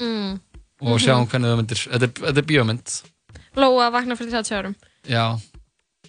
[0.00, 0.40] Mm.
[0.82, 3.02] og sjáum hvernig það myndir þetta, er- bíómynd.
[3.56, 4.74] Lóa vakna fyrir 30 árum.
[5.08, 5.40] Já,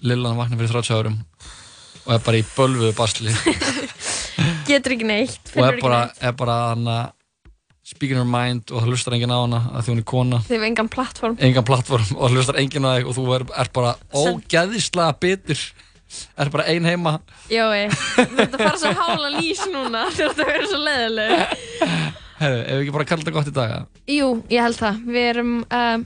[0.04, 1.18] Lillan vaknar fyrir 30 árum.
[2.06, 3.32] Og er bara í bölvuðu basli.
[4.68, 6.98] Getur ekki neitt og er bara, er bara hana
[7.88, 10.40] speaking her mind og það hlustar enginn á hana að því hún er kona.
[10.44, 11.36] Þið hefur engan plattform.
[11.48, 15.62] Engan plattform og það hlustar enginn á þig og þú er, er bara ógeðislega bitur.
[16.40, 17.18] Er bara ein heima.
[17.52, 17.88] Jói,
[18.44, 21.58] að fara svo hála lís núna ert að vera svo leðileg
[22.38, 24.04] Herru, ef við ekki bara kalla þetta gott í dag eða?
[24.14, 25.00] Jú, ég held það.
[25.10, 25.98] Við erum uh,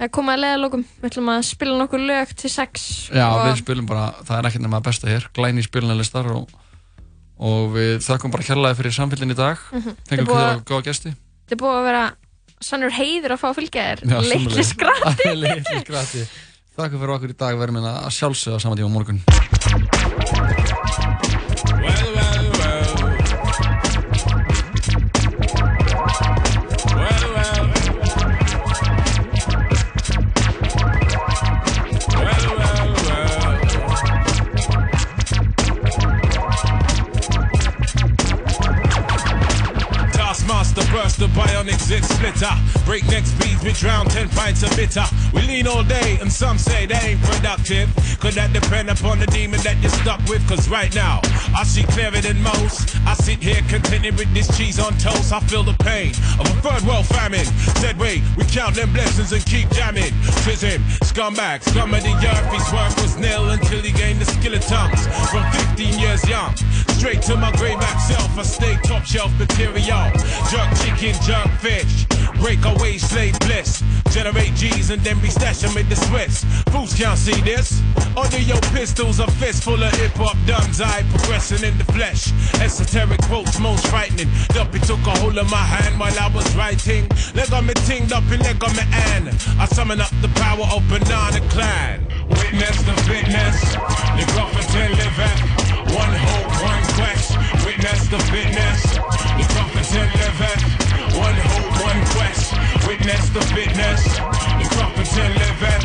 [0.00, 3.58] að koma að leðalókum Við ætlum að spila nokkur lög til sex Já, og við
[3.60, 5.26] spilum bara, það er ekkert nema að besta hér.
[5.36, 6.54] Glæni spilunarlistar og,
[7.50, 9.60] og við þakkum bara kærlega fyrir samfélgin í dag.
[9.76, 9.98] Mhm.
[10.06, 11.12] Þetta fengum við að- að góða gesti
[11.50, 12.02] Þetta er búið að vera
[12.62, 14.02] sannur heiður að fá að fylgja þér.
[14.06, 16.22] Já, Litli skratti Litli skratti
[16.78, 19.18] Þakkum fyrir okkur í dag, verðum við að sjálfsögða saman tíma á morgun
[42.86, 45.04] Breakneck speeds, we drown 10 pints of bitter.
[45.34, 47.92] We lean all day, and some say that ain't productive.
[48.18, 50.40] Could that depend upon the demon that you're stuck with?
[50.48, 51.20] Cause right now,
[51.54, 52.96] I see clearer than most.
[53.06, 55.32] I sit here contented with this cheese on toast.
[55.32, 57.44] I feel the pain of a third world famine.
[57.76, 60.12] Said, wait, we count them blessings and keep jamming.
[60.48, 62.48] Tis him, scumbag, scum of the earth.
[62.56, 65.06] His work was nil until he gained the skill of tongues.
[65.28, 65.44] From
[65.76, 66.56] 15 years young,
[66.96, 68.38] straight to my grave self.
[68.38, 70.08] I stay top shelf material.
[70.48, 72.06] Jerk chicken, jerk fish.
[72.40, 73.84] Break away slave bliss.
[74.10, 76.44] Generate G's and then we stash them in the Swiss.
[76.72, 77.82] Fools can't see this.
[78.16, 80.80] Under your pistols, a fist full of hip hop duns.
[80.80, 82.32] I progressing in the flesh.
[82.60, 84.28] Esoteric quotes, most frightening.
[84.48, 87.08] Duppy took a hold of my hand while I was writing.
[87.34, 89.28] Leg on me ting, Duppy leg on me and
[89.60, 92.06] I summon up the power of Banana Clan.
[92.28, 93.56] Witness the fitness.
[94.16, 95.38] The prophet living.
[95.94, 97.36] One hope, one quest.
[97.66, 98.82] Witness the fitness.
[99.36, 100.89] The prophet living.
[101.20, 102.54] One hope, one quest.
[102.88, 104.02] Witness the fitness.
[104.60, 105.08] The prophet
[105.44, 105.82] living.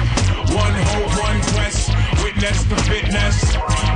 [0.55, 1.91] One hope, one quest.
[2.23, 3.41] Witness the fitness.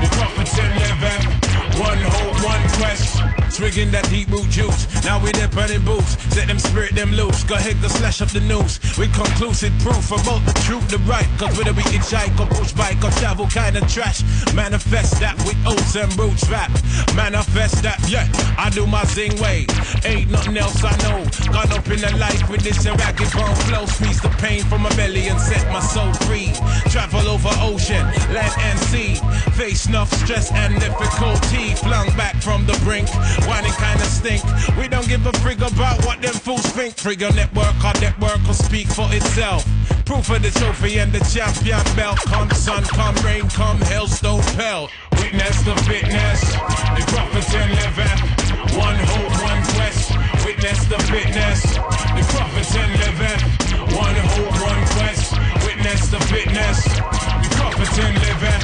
[0.04, 0.50] The prophet
[0.84, 1.49] living.
[1.80, 3.24] One hope, one quest.
[3.56, 4.88] Drinking that deep root juice.
[5.04, 6.16] Now we're there burning boots.
[6.34, 7.44] Set them spirit them loose.
[7.44, 8.80] Go ahead, go slash up the news.
[8.98, 11.28] With conclusive proof about the truth, the right.
[11.38, 14.24] Cause whether we hitchhike or push bike or travel kind of trash.
[14.54, 16.72] Manifest that with oats and roots rap.
[17.16, 18.28] Manifest that, yeah.
[18.58, 19.66] I do my zing way.
[20.06, 21.24] Ain't nothing else I know.
[21.52, 23.86] Gone up in the life with this ragged bone flow.
[23.88, 26.52] Squeeze the pain from my belly and set my soul free.
[26.92, 29.16] Travel over ocean, land and sea.
[29.60, 31.69] Face enough stress and difficulty.
[31.78, 33.08] Flung back from the brink.
[33.48, 34.44] Whining kinda stink.
[34.78, 36.96] We don't give a frig about what them fools think.
[36.96, 39.66] Trigger network, our network will speak for itself.
[40.06, 42.18] Proof of the trophy and the champion belt.
[42.26, 44.90] Come sun, come rain, come hailstone pelt.
[45.20, 46.42] Witness the fitness,
[46.98, 48.20] the prophets and living.
[48.78, 50.12] One hope, one quest.
[50.46, 53.40] Witness the fitness, the prophets and living.
[53.96, 55.34] One hope, one quest.
[55.66, 58.62] Witness the fitness, the prophets and living.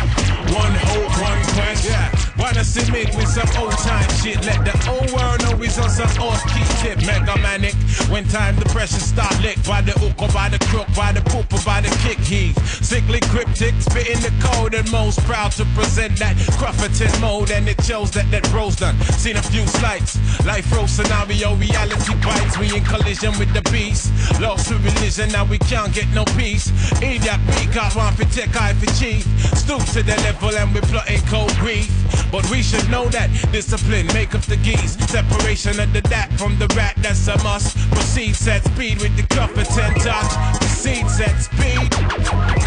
[0.55, 1.85] One hope, one quest.
[1.85, 2.24] Yeah.
[2.37, 4.43] Wanna see me with some old time shit.
[4.45, 6.99] Let the old world know he's on some off key tip.
[7.05, 7.75] Mega manic.
[8.09, 11.21] When time the pressure start lick by the hook or by the crook, by the
[11.21, 12.57] poop or by the kick heave.
[12.83, 17.51] Sickly cryptic, spitting the code and most proud to present that Crufferton mode.
[17.51, 18.99] And it shows that that bro's done.
[19.15, 20.19] Seen a few slights.
[20.45, 22.57] Life row scenario, reality bites.
[22.57, 24.11] We in collision with the beast.
[24.41, 26.67] Lost to religion, now we can't get no peace.
[27.01, 29.23] Idiot, beat, got one for tech, eye for chief.
[29.55, 31.89] Stoop to the level and we're plotting cold grief.
[32.31, 34.97] But we should know that discipline make up the geese.
[35.09, 37.77] Separation of the dat from the rat, that's a must.
[37.91, 40.31] Proceed set speed with the Clufferton touch.
[40.59, 41.89] Proceed set speed.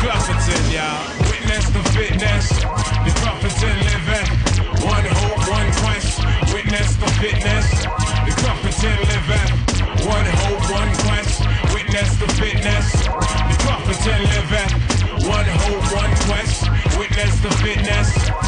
[0.01, 1.03] Clufferton, y'all.
[1.31, 2.49] Witness the fitness.
[3.05, 4.29] The Clufferton living.
[4.85, 6.21] One hope, one quest.
[6.53, 7.67] Witness the fitness.
[8.25, 9.49] The Clufferton living.
[10.07, 11.45] One hope, one quest.
[11.75, 12.93] Witness the fitness.
[12.93, 14.71] The Clufferton living.
[15.29, 16.71] One hope, one quest.
[16.97, 18.48] Witness the fitness.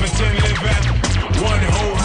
[0.00, 1.42] The Clufferton living.
[1.42, 1.99] One hope, one quest.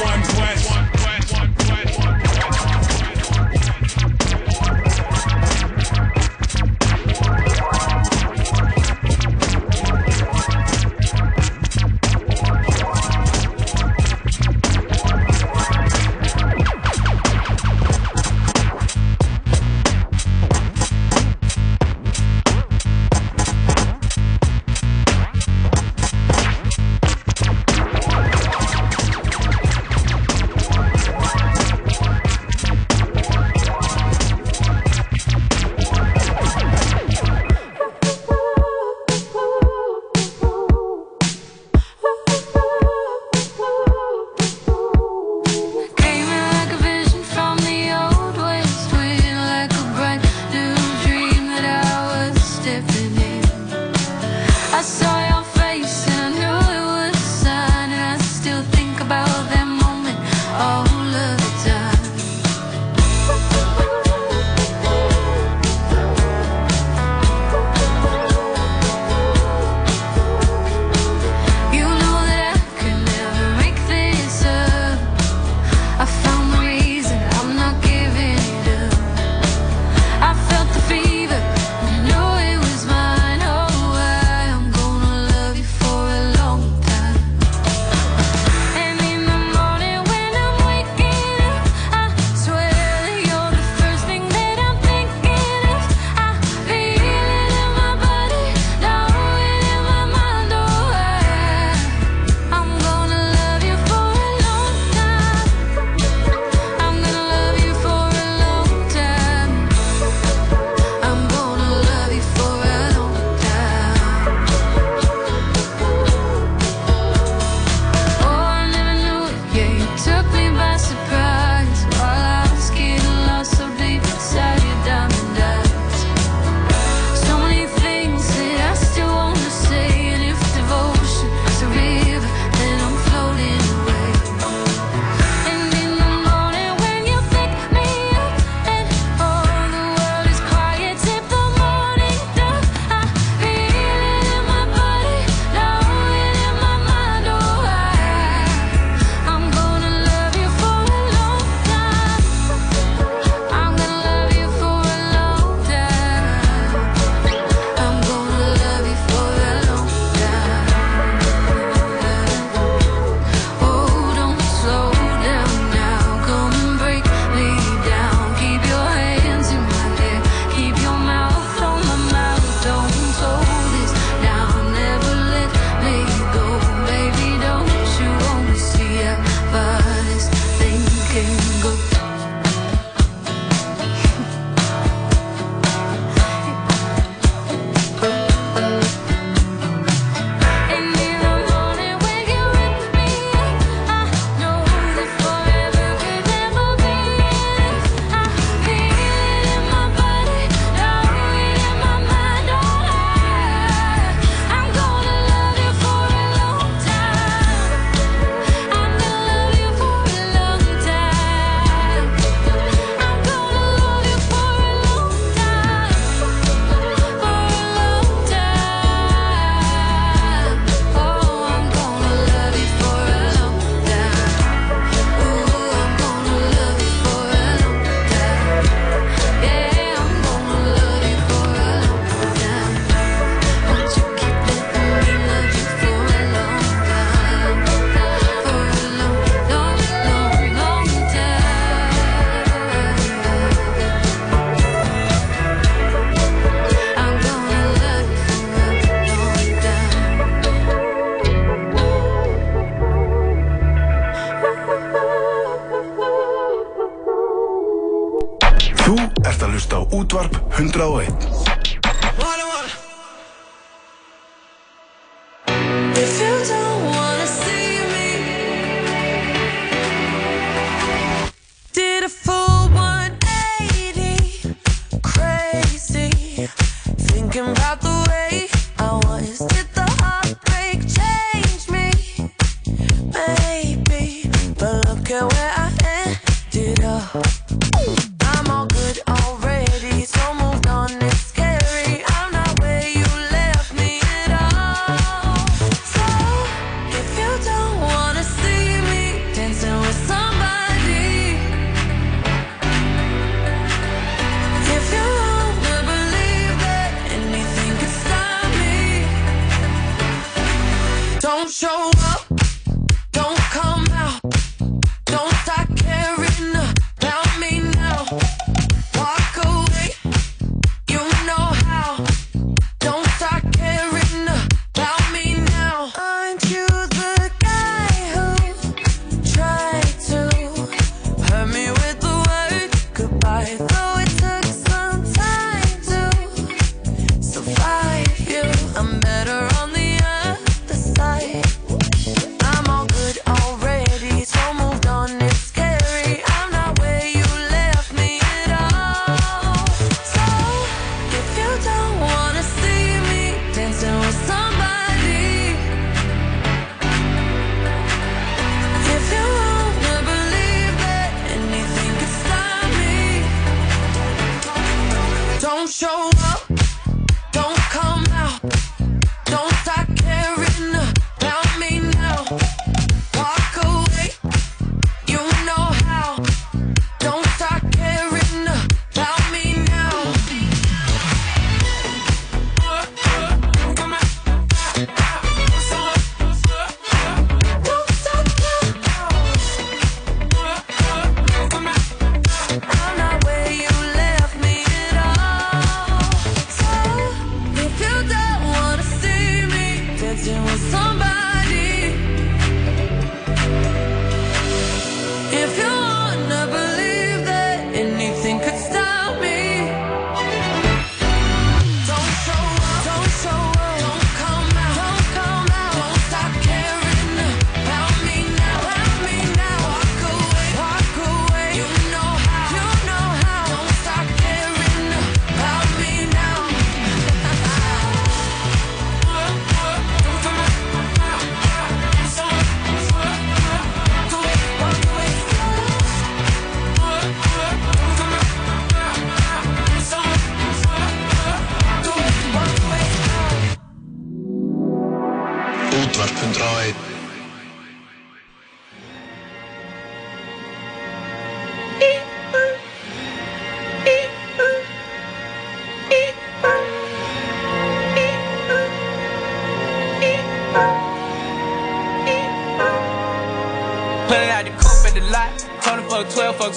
[260.58, 261.45] 101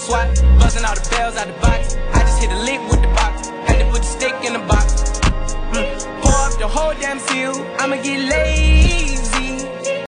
[0.08, 0.47] swipe.